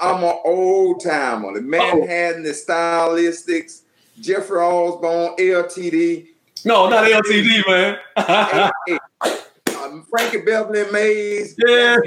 I'm 0.00 0.24
an 0.24 0.36
old 0.44 1.00
timer. 1.00 1.54
The 1.54 1.60
Manhattan, 1.62 2.40
oh. 2.40 2.42
the 2.42 2.50
Stylistics, 2.50 3.82
Jeffrey 4.20 4.60
Osborne, 4.60 5.36
LTD. 5.36 6.26
No, 6.64 6.88
not 6.88 7.04
LTD, 7.04 7.62
man. 7.68 7.98
hey, 8.16 8.98
hey, 9.22 9.38
um, 9.80 10.04
Frankie 10.10 10.40
Beverly 10.40 10.90
Maze. 10.90 11.54
Yeah. 11.64 11.98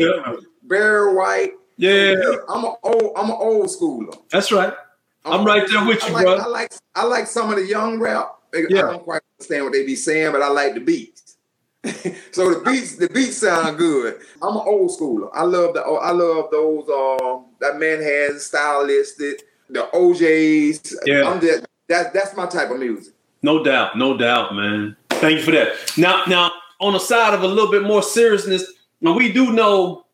Barry 0.63 1.15
White. 1.15 1.53
Yeah. 1.77 2.15
I'm 2.49 2.65
an 2.65 2.75
old, 2.83 3.13
I'm 3.15 3.29
an 3.29 3.37
old 3.39 3.67
schooler. 3.67 4.17
That's 4.29 4.51
right. 4.51 4.73
I'm, 5.25 5.41
I'm 5.41 5.45
right 5.45 5.67
there 5.67 5.85
with 5.85 6.01
you, 6.03 6.09
I 6.09 6.11
like, 6.11 6.25
bro. 6.25 6.35
I 6.37 6.47
like 6.47 6.71
I 6.95 7.03
like 7.05 7.27
some 7.27 7.49
of 7.49 7.57
the 7.57 7.65
young 7.65 7.99
rap. 7.99 8.35
Yeah. 8.53 8.77
I 8.77 8.81
don't 8.91 9.03
quite 9.03 9.21
understand 9.37 9.65
what 9.65 9.73
they 9.73 9.85
be 9.85 9.95
saying, 9.95 10.31
but 10.31 10.41
I 10.41 10.49
like 10.49 10.75
the 10.75 10.79
beats. 10.79 11.37
so 12.31 12.53
the 12.53 12.61
beats, 12.63 12.95
the 12.95 13.09
beats 13.09 13.37
sound 13.37 13.77
good. 13.77 14.19
I'm 14.41 14.55
an 14.55 14.63
old 14.65 14.91
schooler. 14.91 15.29
I 15.33 15.43
love 15.43 15.73
the 15.73 15.81
I 15.81 16.11
love 16.11 16.49
those 16.51 16.87
uh 16.89 17.39
that 17.59 17.79
Manhattan 17.79 18.39
stylistic, 18.39 19.43
the 19.69 19.93
O'Jays. 19.95 20.95
Yeah. 21.05 21.29
I'm 21.29 21.41
just, 21.41 21.65
that 21.89 22.13
that's 22.13 22.35
my 22.35 22.45
type 22.45 22.71
of 22.71 22.79
music. 22.79 23.13
No 23.41 23.63
doubt, 23.63 23.97
no 23.97 24.17
doubt, 24.17 24.55
man. 24.55 24.95
Thank 25.09 25.39
you 25.39 25.43
for 25.43 25.51
that. 25.51 25.75
Now, 25.97 26.23
now 26.27 26.51
on 26.79 26.93
the 26.93 26.99
side 26.99 27.33
of 27.33 27.43
a 27.43 27.47
little 27.47 27.71
bit 27.71 27.83
more 27.83 28.01
seriousness, 28.01 28.65
now 29.01 29.15
we 29.15 29.31
do 29.31 29.53
know 29.53 30.04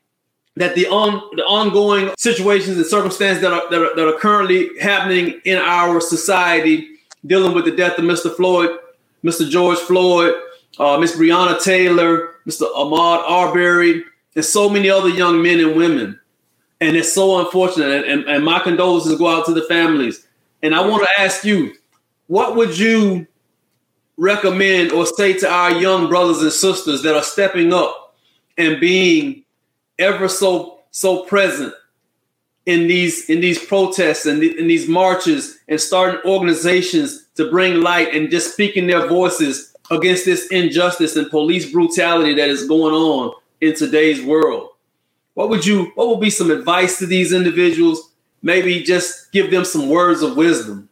that 0.56 0.76
the 0.76 0.88
on 0.88 1.22
the 1.36 1.44
ongoing 1.44 2.12
situations 2.18 2.78
and 2.78 2.86
circumstances 2.86 3.42
that 3.42 3.54
are, 3.54 3.70
that 3.70 3.82
are 3.82 3.96
that 3.96 4.08
are 4.08 4.20
currently 4.20 4.70
happening 4.80 5.40
in 5.46 5.58
our 5.58 6.02
society, 6.02 6.90
dealing 7.26 7.54
with 7.54 7.66
the 7.66 7.72
death 7.72 7.98
of 7.98 8.06
Mr. 8.06 8.36
Floyd, 8.36 8.78
Mr. 9.24 9.50
George 9.50 9.80
Floyd, 9.80 10.34
uh, 10.80 10.98
Miss 10.98 11.16
Breonna 11.16 11.62
Taylor, 11.62 12.36
Mr. 12.48 12.72
Ahmaud 12.74 13.24
Arbery, 13.28 14.04
and 14.36 14.46
so 14.46 14.70
many 14.70 14.90
other 14.90 15.10
young 15.10 15.42
men 15.42 15.60
and 15.60 15.76
women. 15.76 16.20
And 16.80 16.96
it's 16.96 17.14
so 17.14 17.40
unfortunate. 17.40 18.06
And, 18.08 18.24
and 18.24 18.44
my 18.44 18.60
condolences 18.60 19.18
go 19.18 19.28
out 19.28 19.46
to 19.46 19.54
the 19.54 19.62
families. 19.64 20.28
And 20.64 20.74
I 20.74 20.86
want 20.88 21.04
to 21.04 21.22
ask 21.22 21.44
you, 21.44 21.76
what 22.28 22.56
would 22.56 22.78
you 22.78 23.28
recommend 24.18 24.92
or 24.92 25.06
say 25.06 25.34
to 25.34 25.50
our 25.50 25.72
young 25.74 26.08
brothers 26.08 26.42
and 26.42 26.52
sisters 26.52 27.04
that 27.04 27.16
are 27.16 27.24
stepping 27.24 27.74
up 27.74 28.16
and 28.58 28.80
being 28.80 29.41
ever 30.02 30.28
so 30.28 30.80
so 30.92 31.24
present 31.24 31.74
in 32.66 32.88
these 32.88 33.30
in 33.30 33.40
these 33.42 33.64
protests 33.64 34.26
and 34.26 34.44
in 34.44 34.68
these 34.68 34.88
marches 34.88 35.60
and 35.68 35.80
starting 35.80 36.20
organizations 36.26 37.26
to 37.36 37.50
bring 37.50 37.82
light 37.82 38.14
and 38.14 38.30
just 38.30 38.54
speaking 38.54 38.88
their 38.88 39.08
voices 39.08 39.76
against 39.90 40.26
this 40.26 40.48
injustice 40.48 41.16
and 41.16 41.30
police 41.30 41.72
brutality 41.72 42.34
that 42.34 42.50
is 42.50 42.68
going 42.68 42.94
on 42.94 43.34
in 43.62 43.76
today's 43.76 44.24
world. 44.24 44.70
What 45.34 45.50
would 45.50 45.66
you 45.66 45.92
what 45.96 46.10
would 46.10 46.20
be 46.20 46.30
some 46.30 46.52
advice 46.52 47.00
to 47.00 47.06
these 47.06 47.34
individuals? 47.34 48.12
Maybe 48.42 48.82
just 48.84 49.32
give 49.32 49.52
them 49.52 49.66
some 49.66 49.88
words 49.88 50.22
of 50.22 50.36
wisdom. 50.36 50.90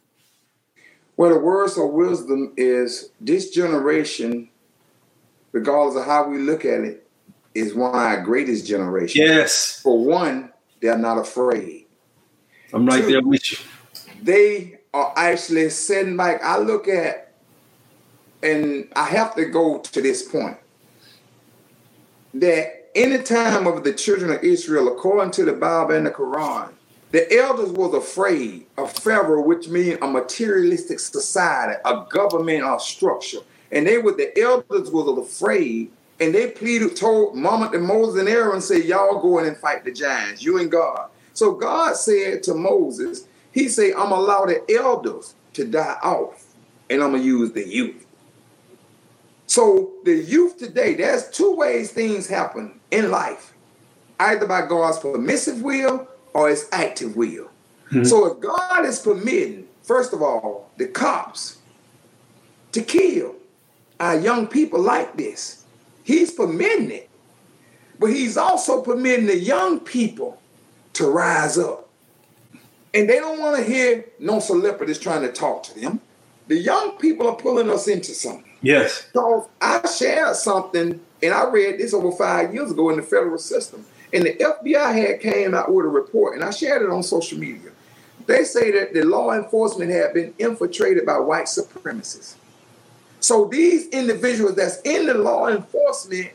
Well, 1.17 1.31
the 1.31 1.39
words 1.39 1.77
of 1.77 1.89
wisdom 1.89 2.53
is 2.55 3.09
this 3.19 3.49
generation, 3.49 4.49
regardless 5.51 5.97
of 5.97 6.05
how 6.05 6.29
we 6.29 6.37
look 6.37 6.63
at 6.63 6.81
it, 6.81 7.08
is 7.59 7.73
one 7.73 7.91
of 7.91 7.95
our 7.95 8.21
greatest 8.21 8.65
generation. 8.65 9.25
Yes. 9.25 9.81
For 9.81 9.97
one, 9.97 10.51
they're 10.81 10.97
not 10.97 11.17
afraid. 11.17 11.85
I'm 12.73 12.85
right 12.85 13.01
Two, 13.01 13.11
there 13.11 13.21
with 13.23 13.51
you. 13.51 13.57
They 14.21 14.79
are 14.93 15.13
actually 15.15 15.69
sitting 15.69 16.17
back. 16.17 16.43
I 16.43 16.57
look 16.57 16.87
at 16.87 17.33
and 18.41 18.87
I 18.95 19.05
have 19.05 19.35
to 19.35 19.45
go 19.45 19.79
to 19.79 20.01
this 20.01 20.23
point 20.23 20.57
that 22.33 22.89
in 22.93 23.11
the 23.11 23.21
time 23.21 23.67
of 23.67 23.83
the 23.83 23.93
children 23.93 24.31
of 24.31 24.43
Israel, 24.43 24.87
according 24.87 25.31
to 25.31 25.45
the 25.45 25.53
Bible 25.53 25.95
and 25.95 26.05
the 26.05 26.11
Quran, 26.11 26.71
the 27.11 27.31
elders 27.37 27.71
was 27.71 27.93
afraid 27.93 28.67
of 28.77 28.91
Pharaoh, 28.91 29.41
which 29.41 29.67
means 29.67 29.97
a 30.01 30.07
materialistic 30.07 30.99
society, 30.99 31.79
a 31.83 32.05
government 32.09 32.63
or 32.63 32.79
structure. 32.79 33.39
And 33.71 33.87
they 33.87 33.97
were 33.97 34.13
the 34.13 34.37
elders 34.39 34.91
was 34.91 35.17
afraid, 35.17 35.91
and 36.19 36.35
they 36.35 36.51
pleaded, 36.51 36.95
told 36.95 37.35
Mama 37.35 37.71
and 37.73 37.85
Moses 37.85 38.19
and 38.19 38.29
Aaron, 38.29 38.61
say, 38.61 38.81
Y'all 38.81 39.21
go 39.21 39.39
in 39.39 39.45
and 39.45 39.57
fight 39.57 39.85
the 39.85 39.91
giants, 39.91 40.43
you 40.43 40.57
and 40.59 40.71
God. 40.71 41.09
So 41.33 41.53
God 41.53 41.95
said 41.95 42.43
to 42.43 42.53
Moses, 42.53 43.27
He 43.51 43.69
said, 43.69 43.93
I'm 43.93 44.09
gonna 44.09 44.15
allow 44.15 44.45
the 44.45 44.63
elders 44.77 45.35
to 45.53 45.65
die 45.65 45.97
off, 46.03 46.45
and 46.89 47.01
I'm 47.01 47.11
gonna 47.11 47.23
use 47.23 47.51
the 47.51 47.67
youth. 47.67 48.05
So 49.47 49.93
the 50.03 50.13
youth 50.13 50.57
today, 50.57 50.93
there's 50.93 51.29
two 51.29 51.55
ways 51.55 51.91
things 51.91 52.27
happen 52.27 52.79
in 52.91 53.09
life. 53.09 53.53
Either 54.19 54.45
by 54.45 54.65
God's 54.65 54.99
permissive 54.99 55.61
will 55.61 56.07
or 56.33 56.49
his 56.49 56.67
active 56.71 57.15
will. 57.15 57.49
Mm-hmm. 57.89 58.03
So 58.03 58.31
if 58.31 58.39
God 58.41 58.85
is 58.85 58.99
permitting, 58.99 59.67
first 59.81 60.13
of 60.13 60.21
all, 60.21 60.69
the 60.77 60.87
cops 60.87 61.57
to 62.73 62.81
kill 62.81 63.35
our 63.99 64.19
young 64.19 64.45
people 64.45 64.81
like 64.81 65.17
this, 65.17 65.58
he's 66.09 66.31
permitting 66.31 66.89
it. 66.89 67.09
But 67.99 68.07
he's 68.07 68.35
also 68.35 68.81
permitting 68.81 69.27
the 69.27 69.37
young 69.37 69.79
people 69.79 70.41
to 70.93 71.07
rise 71.07 71.57
up. 71.57 71.87
And 72.93 73.07
they 73.07 73.19
don't 73.19 73.39
want 73.39 73.57
to 73.57 73.63
hear 73.63 74.05
no 74.19 74.39
celebrities 74.39 74.97
trying 74.97 75.21
to 75.21 75.31
talk 75.31 75.61
to 75.63 75.79
them. 75.79 76.01
The 76.47 76.57
young 76.57 76.97
people 76.97 77.27
are 77.27 77.35
pulling 77.35 77.69
us 77.69 77.87
into 77.87 78.13
something. 78.13 78.51
Yes. 78.63 79.07
So 79.13 79.49
I 79.61 79.87
shared 79.87 80.35
something, 80.35 80.99
and 81.21 81.33
I 81.33 81.47
read 81.47 81.77
this 81.77 81.93
over 81.93 82.11
five 82.11 82.55
years 82.55 82.71
ago 82.71 82.89
in 82.89 82.97
the 82.97 83.03
federal 83.03 83.37
system. 83.37 83.85
And 84.11 84.23
the 84.23 84.33
FBI 84.33 84.93
had 84.95 85.19
came 85.19 85.53
out 85.53 85.71
with 85.71 85.85
a 85.85 85.89
report, 85.89 86.33
and 86.33 86.43
I 86.43 86.49
shared 86.49 86.81
it 86.81 86.89
on 86.89 87.03
social 87.03 87.37
media. 87.37 87.69
They 88.25 88.43
say 88.43 88.71
that 88.71 88.95
the 88.95 89.03
law 89.03 89.31
enforcement 89.33 89.91
had 89.91 90.15
been 90.15 90.33
infiltrated 90.39 91.05
by 91.05 91.19
white 91.19 91.45
supremacists. 91.45 92.33
So 93.19 93.45
these 93.45 93.87
individuals 93.89 94.55
that's 94.55 94.81
in 94.81 95.07
the 95.07 95.13
law 95.13 95.47
enforcement 95.47 96.31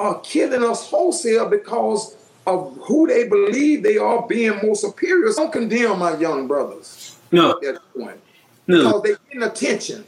are 0.00 0.20
killing 0.20 0.64
us 0.64 0.88
wholesale 0.88 1.48
because 1.48 2.16
of 2.46 2.76
who 2.82 3.06
they 3.06 3.28
believe 3.28 3.82
they 3.82 3.96
are 3.96 4.26
being 4.26 4.58
more 4.62 4.74
superior. 4.74 5.32
Don't 5.32 5.52
condemn 5.52 5.98
my 5.98 6.16
young 6.16 6.46
brothers. 6.46 7.16
No. 7.30 7.58
Point. 7.96 8.20
No. 8.66 8.84
Because 8.84 9.02
they're 9.02 9.18
getting 9.28 9.42
attention. 9.42 10.04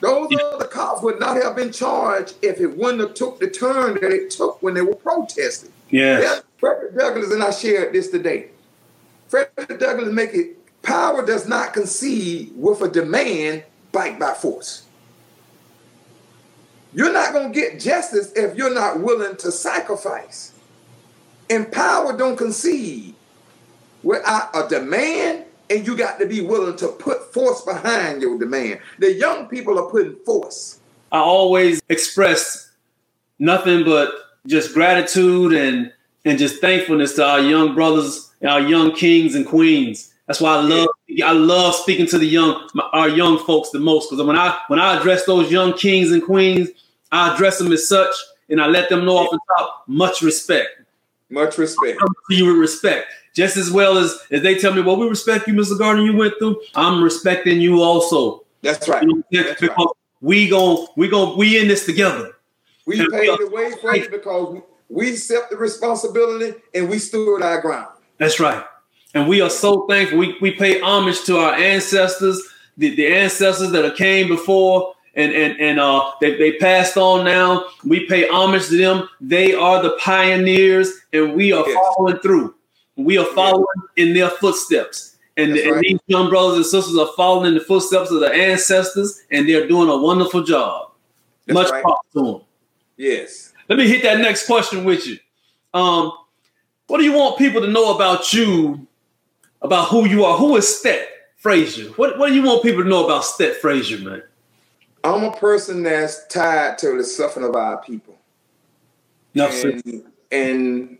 Those 0.00 0.28
yeah. 0.30 0.38
other 0.38 0.66
cops 0.66 1.02
would 1.02 1.20
not 1.20 1.36
have 1.42 1.54
been 1.54 1.72
charged 1.72 2.34
if 2.40 2.58
it 2.58 2.76
wouldn't 2.76 3.00
have 3.00 3.14
took 3.14 3.38
the 3.38 3.50
turn 3.50 3.94
that 3.94 4.10
it 4.10 4.30
took 4.30 4.62
when 4.62 4.74
they 4.74 4.80
were 4.80 4.94
protesting. 4.94 5.72
Yes. 5.90 6.42
Frederick 6.56 6.96
Douglass 6.96 7.32
and 7.32 7.42
I 7.42 7.50
shared 7.50 7.92
this 7.92 8.08
today. 8.08 8.48
Frederick 9.28 9.78
Douglass 9.78 10.12
make 10.12 10.32
it 10.32 10.56
power 10.82 11.24
does 11.24 11.46
not 11.46 11.74
concede 11.74 12.52
with 12.56 12.80
a 12.80 12.88
demand 12.88 13.64
bite 13.92 14.18
by 14.18 14.34
force. 14.34 14.86
You're 16.92 17.12
not 17.12 17.32
going 17.32 17.52
to 17.52 17.58
get 17.58 17.80
justice 17.80 18.32
if 18.34 18.56
you're 18.56 18.74
not 18.74 19.00
willing 19.00 19.36
to 19.36 19.52
sacrifice. 19.52 20.52
And 21.48 21.70
power 21.70 22.16
don't 22.16 22.36
concede 22.36 23.14
without 24.02 24.50
a 24.54 24.68
demand 24.68 25.44
and 25.68 25.86
you 25.86 25.96
got 25.96 26.18
to 26.18 26.26
be 26.26 26.40
willing 26.40 26.76
to 26.76 26.88
put 26.88 27.32
force 27.32 27.62
behind 27.62 28.20
your 28.20 28.38
demand. 28.38 28.80
The 28.98 29.12
young 29.12 29.46
people 29.46 29.78
are 29.78 29.88
putting 29.88 30.16
force. 30.26 30.80
I 31.12 31.18
always 31.18 31.80
express 31.88 32.70
nothing 33.38 33.84
but 33.84 34.12
just 34.46 34.74
gratitude 34.74 35.52
and 35.52 35.92
and 36.24 36.38
just 36.38 36.60
thankfulness 36.60 37.14
to 37.14 37.24
our 37.24 37.40
young 37.40 37.74
brothers, 37.74 38.30
our 38.46 38.60
young 38.60 38.92
kings 38.92 39.34
and 39.34 39.46
queens. 39.46 40.09
That's 40.30 40.40
why 40.40 40.58
I 40.58 40.60
love 40.60 40.86
I 41.24 41.32
love 41.32 41.74
speaking 41.74 42.06
to 42.06 42.16
the 42.16 42.24
young 42.24 42.68
our 42.92 43.08
young 43.08 43.36
folks 43.36 43.70
the 43.70 43.80
most 43.80 44.08
because 44.08 44.24
when 44.24 44.38
I 44.38 44.56
when 44.68 44.78
I 44.78 44.96
address 44.96 45.24
those 45.24 45.50
young 45.50 45.72
kings 45.72 46.12
and 46.12 46.22
queens, 46.22 46.68
I 47.10 47.34
address 47.34 47.58
them 47.58 47.72
as 47.72 47.88
such 47.88 48.14
and 48.48 48.62
I 48.62 48.68
let 48.68 48.88
them 48.88 49.04
know 49.04 49.16
off 49.16 49.30
the 49.32 49.40
top 49.58 49.82
much 49.88 50.22
respect. 50.22 50.68
Much 51.30 51.58
respect. 51.58 52.00
You 52.28 52.46
with 52.46 52.58
respect. 52.58 53.08
Just 53.34 53.56
as 53.56 53.72
well 53.72 53.98
as 53.98 54.20
if 54.30 54.44
they 54.44 54.56
tell 54.56 54.72
me, 54.72 54.82
well, 54.82 54.96
we 54.96 55.08
respect 55.08 55.48
you, 55.48 55.54
Mr. 55.54 55.76
Gardner, 55.76 56.04
you 56.04 56.16
went 56.16 56.34
through, 56.38 56.62
I'm 56.76 57.02
respecting 57.02 57.60
you 57.60 57.82
also. 57.82 58.44
That's 58.62 58.88
right. 58.88 59.02
You 59.02 59.16
know, 59.16 59.22
That's 59.32 59.60
because 59.60 59.76
right. 59.76 59.96
we 60.20 60.48
gon' 60.48 60.86
we 60.96 61.08
gon' 61.08 61.36
we 61.36 61.58
in 61.58 61.66
this 61.66 61.86
together. 61.86 62.36
We 62.86 62.98
paid 62.98 63.36
the 63.36 63.50
way 63.52 63.72
for 63.80 63.96
it 63.96 64.12
because 64.12 64.62
we 64.88 65.10
accept 65.10 65.50
the 65.50 65.56
responsibility 65.56 66.56
and 66.72 66.88
we 66.88 67.00
stood 67.00 67.42
our 67.42 67.60
ground. 67.60 67.88
That's 68.18 68.38
right. 68.38 68.64
And 69.14 69.28
we 69.28 69.40
are 69.40 69.50
so 69.50 69.86
thankful. 69.86 70.18
We, 70.18 70.36
we 70.40 70.52
pay 70.52 70.80
homage 70.80 71.24
to 71.24 71.38
our 71.38 71.54
ancestors, 71.54 72.40
the, 72.76 72.94
the 72.94 73.08
ancestors 73.08 73.70
that 73.72 73.96
came 73.96 74.28
before 74.28 74.94
and 75.14 75.32
and 75.32 75.60
and 75.60 75.80
uh 75.80 76.12
they, 76.20 76.36
they 76.36 76.52
passed 76.58 76.96
on 76.96 77.24
now. 77.24 77.64
We 77.84 78.06
pay 78.06 78.28
homage 78.28 78.68
to 78.68 78.76
them. 78.76 79.08
They 79.20 79.54
are 79.54 79.82
the 79.82 79.96
pioneers, 80.00 80.92
and 81.12 81.34
we 81.34 81.52
are 81.52 81.66
yes. 81.66 81.94
following 81.96 82.18
through. 82.18 82.54
We 82.96 83.18
are 83.18 83.26
following 83.26 83.66
yes. 83.76 84.06
in 84.08 84.14
their 84.14 84.30
footsteps. 84.30 85.16
And, 85.36 85.56
and 85.56 85.76
right. 85.76 85.80
these 85.80 85.98
young 86.06 86.28
brothers 86.28 86.56
and 86.56 86.66
sisters 86.66 86.98
are 86.98 87.08
following 87.16 87.48
in 87.48 87.54
the 87.54 87.64
footsteps 87.64 88.10
of 88.10 88.20
the 88.20 88.30
ancestors, 88.30 89.22
and 89.30 89.48
they're 89.48 89.66
doing 89.66 89.88
a 89.88 89.96
wonderful 89.96 90.42
job. 90.42 90.90
That's 91.46 91.54
Much 91.54 91.70
right. 91.70 91.82
props 91.82 92.12
to 92.12 92.22
them. 92.22 92.40
Yes. 92.98 93.52
Let 93.68 93.78
me 93.78 93.88
hit 93.88 94.02
that 94.02 94.18
next 94.18 94.46
question 94.46 94.84
with 94.84 95.06
you. 95.06 95.18
Um, 95.72 96.12
what 96.88 96.98
do 96.98 97.04
you 97.04 97.12
want 97.12 97.38
people 97.38 97.62
to 97.62 97.68
know 97.68 97.94
about 97.94 98.32
you, 98.34 98.86
about 99.62 99.88
who 99.88 100.06
you 100.08 100.24
are? 100.24 100.36
Who 100.36 100.56
is 100.56 100.78
Stet 100.78 101.08
Frazier? 101.36 101.90
What, 101.92 102.18
what 102.18 102.28
do 102.28 102.34
you 102.34 102.42
want 102.42 102.62
people 102.62 102.82
to 102.82 102.88
know 102.88 103.04
about 103.04 103.24
Stet 103.24 103.56
Frazier, 103.56 103.98
man? 103.98 104.22
I'm 105.02 105.24
a 105.24 105.32
person 105.32 105.82
that's 105.82 106.26
tied 106.26 106.78
to 106.78 106.96
the 106.96 107.04
suffering 107.04 107.46
of 107.46 107.56
our 107.56 107.80
people. 107.82 108.16
No, 109.34 109.48
and, 109.48 110.04
and 110.30 110.98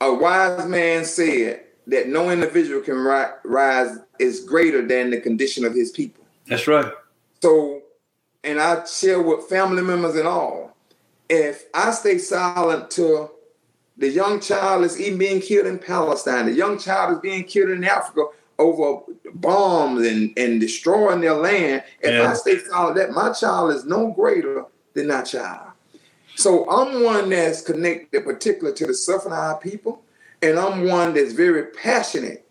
a 0.00 0.12
wise 0.12 0.66
man 0.66 1.04
said 1.04 1.64
that 1.86 2.08
no 2.08 2.30
individual 2.30 2.80
can 2.80 2.96
ri- 2.96 3.34
rise 3.44 3.98
is 4.18 4.44
greater 4.44 4.86
than 4.86 5.10
the 5.10 5.20
condition 5.20 5.64
of 5.64 5.74
his 5.74 5.90
people. 5.90 6.24
That's 6.46 6.66
right. 6.66 6.92
So, 7.42 7.82
and 8.42 8.60
I 8.60 8.84
share 8.86 9.20
with 9.20 9.44
family 9.44 9.82
members 9.82 10.16
and 10.16 10.26
all. 10.26 10.76
If 11.28 11.66
I 11.74 11.90
stay 11.90 12.18
silent 12.18 12.90
to 12.92 13.30
the 13.98 14.08
young 14.08 14.40
child 14.40 14.84
is 14.84 15.00
even 15.00 15.18
being 15.18 15.40
killed 15.40 15.66
in 15.66 15.78
Palestine, 15.78 16.46
the 16.46 16.52
young 16.52 16.78
child 16.78 17.14
is 17.14 17.18
being 17.20 17.44
killed 17.44 17.70
in 17.70 17.84
Africa, 17.84 18.26
over 18.58 19.02
bombs 19.34 20.06
and, 20.06 20.36
and 20.36 20.60
destroying 20.60 21.20
their 21.20 21.34
land, 21.34 21.84
if 22.00 22.12
yeah. 22.12 22.30
I 22.30 22.34
stay 22.34 22.58
silent, 22.58 22.96
that 22.96 23.12
my 23.12 23.32
child 23.32 23.72
is 23.72 23.84
no 23.84 24.10
greater 24.10 24.64
than 24.94 25.08
that 25.08 25.26
child. 25.26 25.72
So 26.34 26.68
I'm 26.70 27.02
one 27.02 27.30
that's 27.30 27.62
connected 27.62 28.24
particularly 28.24 28.76
to 28.78 28.86
the 28.86 28.94
suffering 28.94 29.32
of 29.32 29.38
our 29.38 29.58
people, 29.58 30.02
and 30.42 30.58
I'm 30.58 30.86
one 30.86 31.14
that's 31.14 31.32
very 31.32 31.66
passionate 31.66 32.48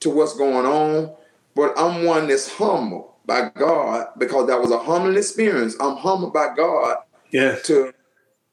to 0.00 0.10
what's 0.10 0.36
going 0.36 0.66
on, 0.66 1.12
but 1.54 1.72
I'm 1.76 2.04
one 2.04 2.28
that's 2.28 2.52
humble 2.52 3.16
by 3.26 3.50
God 3.50 4.08
because 4.16 4.46
that 4.48 4.60
was 4.60 4.70
a 4.70 4.78
humbling 4.78 5.16
experience. 5.16 5.76
I'm 5.80 5.96
humbled 5.96 6.32
by 6.32 6.54
God 6.56 6.98
yes. 7.30 7.66
to 7.66 7.92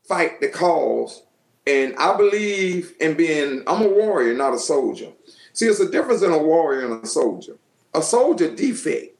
fight 0.08 0.42
the 0.42 0.50
cause. 0.50 1.24
And 1.68 1.96
I 1.98 2.16
believe 2.16 2.94
in 3.00 3.16
being, 3.16 3.64
I'm 3.66 3.82
a 3.82 3.88
warrior, 3.88 4.34
not 4.34 4.54
a 4.54 4.60
soldier. 4.60 5.12
See, 5.54 5.66
it's 5.66 5.80
a 5.80 5.90
difference 5.90 6.22
in 6.22 6.32
a 6.32 6.38
warrior 6.38 6.86
and 6.86 7.04
a 7.04 7.08
soldier. 7.08 7.58
A 7.94 8.02
soldier 8.02 8.54
defect, 8.54 9.16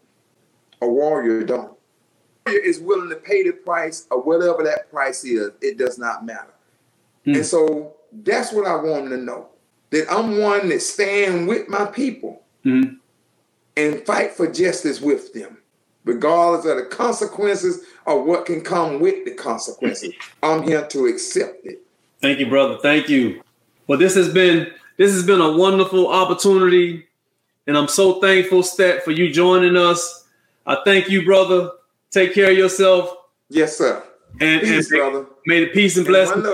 a 0.82 0.88
warrior 0.88 1.44
don't. 1.44 1.72
Warrior 2.46 2.62
is 2.62 2.80
willing 2.80 3.10
to 3.10 3.16
pay 3.16 3.44
the 3.44 3.54
price 3.54 4.06
or 4.12 4.22
whatever 4.22 4.64
that 4.64 4.92
price 4.92 5.24
is. 5.24 5.52
It 5.62 5.78
does 5.78 5.98
not 5.98 6.26
matter. 6.26 6.54
Mm. 7.26 7.38
And 7.38 7.46
so 7.46 7.96
that's 8.12 8.52
what 8.52 8.68
I 8.68 8.76
want 8.76 9.10
them 9.10 9.20
to 9.20 9.26
know. 9.26 9.48
That 9.92 10.12
I'm 10.12 10.40
one 10.40 10.70
that 10.70 10.82
stand 10.82 11.48
with 11.48 11.70
my 11.70 11.86
people 11.86 12.44
mm. 12.64 12.98
and 13.78 14.06
fight 14.06 14.34
for 14.34 14.52
justice 14.52 15.02
with 15.02 15.34
them, 15.34 15.58
regardless 16.04 16.66
of 16.66 16.78
the 16.78 16.86
consequences 16.86 17.86
or 18.06 18.24
what 18.24 18.46
can 18.46 18.62
come 18.62 19.00
with 19.00 19.26
the 19.26 19.34
consequences. 19.34 20.14
I'm 20.44 20.64
here 20.64 20.86
to 20.88 21.06
accept 21.08 21.66
it. 21.66 21.85
Thank 22.22 22.40
you, 22.40 22.48
brother. 22.48 22.78
Thank 22.82 23.10
you. 23.10 23.42
Well, 23.88 24.00
this 24.00 24.16
has 24.16 24.34
been 24.34 24.72
this 24.98 25.12
has 25.14 25.26
been 25.26 25.42
a 25.42 25.52
wonderful 25.52 26.08
opportunity, 26.08 27.06
and 27.68 27.78
I'm 27.78 27.88
so 27.88 28.20
thankful, 28.20 28.64
Stet, 28.64 29.04
for 29.04 29.12
you 29.12 29.32
joining 29.32 29.78
us. 29.78 30.26
I 30.66 30.78
thank 30.86 31.10
you, 31.10 31.24
brother. 31.24 31.72
Take 32.12 32.34
care 32.34 32.52
of 32.52 32.58
yourself. 32.58 33.16
Yes, 33.50 33.78
sir. 33.78 34.04
And, 34.42 34.62
peace, 34.62 34.92
and 34.92 35.00
brother. 35.00 35.26
May 35.46 35.66
the 35.66 35.72
peace 35.72 35.98
and, 35.98 36.08
and 36.08 36.14
blessings. 36.14 36.48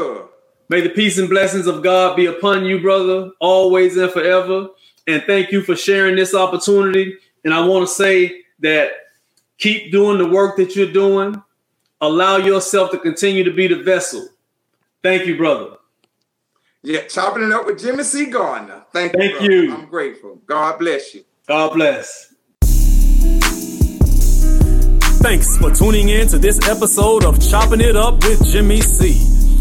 May 0.70 0.82
the 0.82 0.90
peace 0.90 1.18
and 1.18 1.30
blessings 1.30 1.68
of 1.68 1.84
God 1.84 2.16
be 2.16 2.28
upon 2.28 2.66
you, 2.66 2.80
brother, 2.80 3.32
always 3.40 3.98
and 3.98 4.12
forever. 4.12 4.70
And 5.08 5.24
thank 5.24 5.52
you 5.52 5.62
for 5.62 5.76
sharing 5.76 6.16
this 6.16 6.34
opportunity. 6.34 7.18
And 7.44 7.54
I 7.54 7.66
want 7.66 7.88
to 7.88 7.94
say 7.94 8.44
that 8.60 8.92
keep 9.58 9.92
doing 9.92 10.18
the 10.18 10.28
work 10.28 10.58
that 10.58 10.76
you're 10.76 10.92
doing. 10.92 11.42
Allow 12.02 12.38
yourself 12.38 12.92
to 12.92 12.98
continue 12.98 13.44
to 13.44 13.52
be 13.52 13.68
the 13.68 13.84
vessel. 13.84 14.28
Thank 15.04 15.26
you, 15.26 15.36
brother. 15.38 15.78
Yeah, 16.84 17.02
chopping 17.08 17.44
it 17.44 17.52
up 17.52 17.66
with 17.66 17.80
Jimmy 17.80 18.04
C. 18.04 18.26
Gardner. 18.28 18.84
Thank, 18.92 19.14
Thank 19.14 19.42
you. 19.42 19.52
you. 19.52 19.76
I'm 19.76 19.86
grateful. 19.86 20.42
God 20.46 20.80
bless 20.80 21.14
you. 21.14 21.24
God 21.48 21.74
bless. 21.74 22.34
Thanks 25.22 25.58
for 25.58 25.72
tuning 25.72 26.10
in 26.10 26.28
to 26.30 26.40
this 26.40 26.68
episode 26.68 27.24
of 27.26 27.40
Chopping 27.40 27.82
It 27.82 27.96
Up 27.96 28.24
with 28.24 28.44
Jimmy 28.52 28.82
C, 28.82 29.14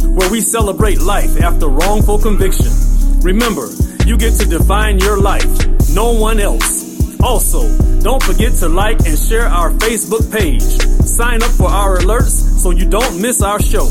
where 0.09 0.30
we 0.30 0.41
celebrate 0.41 1.01
life 1.01 1.41
after 1.43 1.68
wrongful 1.68 2.18
conviction. 2.18 2.72
Remember, 3.20 3.68
you 4.07 4.16
get 4.16 4.38
to 4.41 4.47
define 4.47 4.99
your 4.99 5.20
life, 5.20 5.45
no 5.95 6.12
one 6.12 6.41
else. 6.41 7.20
Also, 7.20 7.76
don't 8.01 8.22
forget 8.22 8.55
to 8.55 8.68
like 8.70 9.01
and 9.05 9.18
share 9.18 9.47
our 9.47 9.70
Facebook 9.72 10.32
page. 10.32 10.62
Sign 10.62 11.43
up 11.43 11.51
for 11.51 11.68
our 11.68 11.99
alerts 11.99 12.59
so 12.59 12.70
you 12.70 12.88
don't 12.88 13.20
miss 13.20 13.43
our 13.43 13.61
show. 13.61 13.86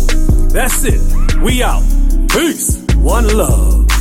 That's 0.52 0.84
it. 0.84 1.02
We 1.41 1.62
out. 1.62 1.84
Peace. 2.30 2.84
One 2.95 3.28
love. 3.38 3.99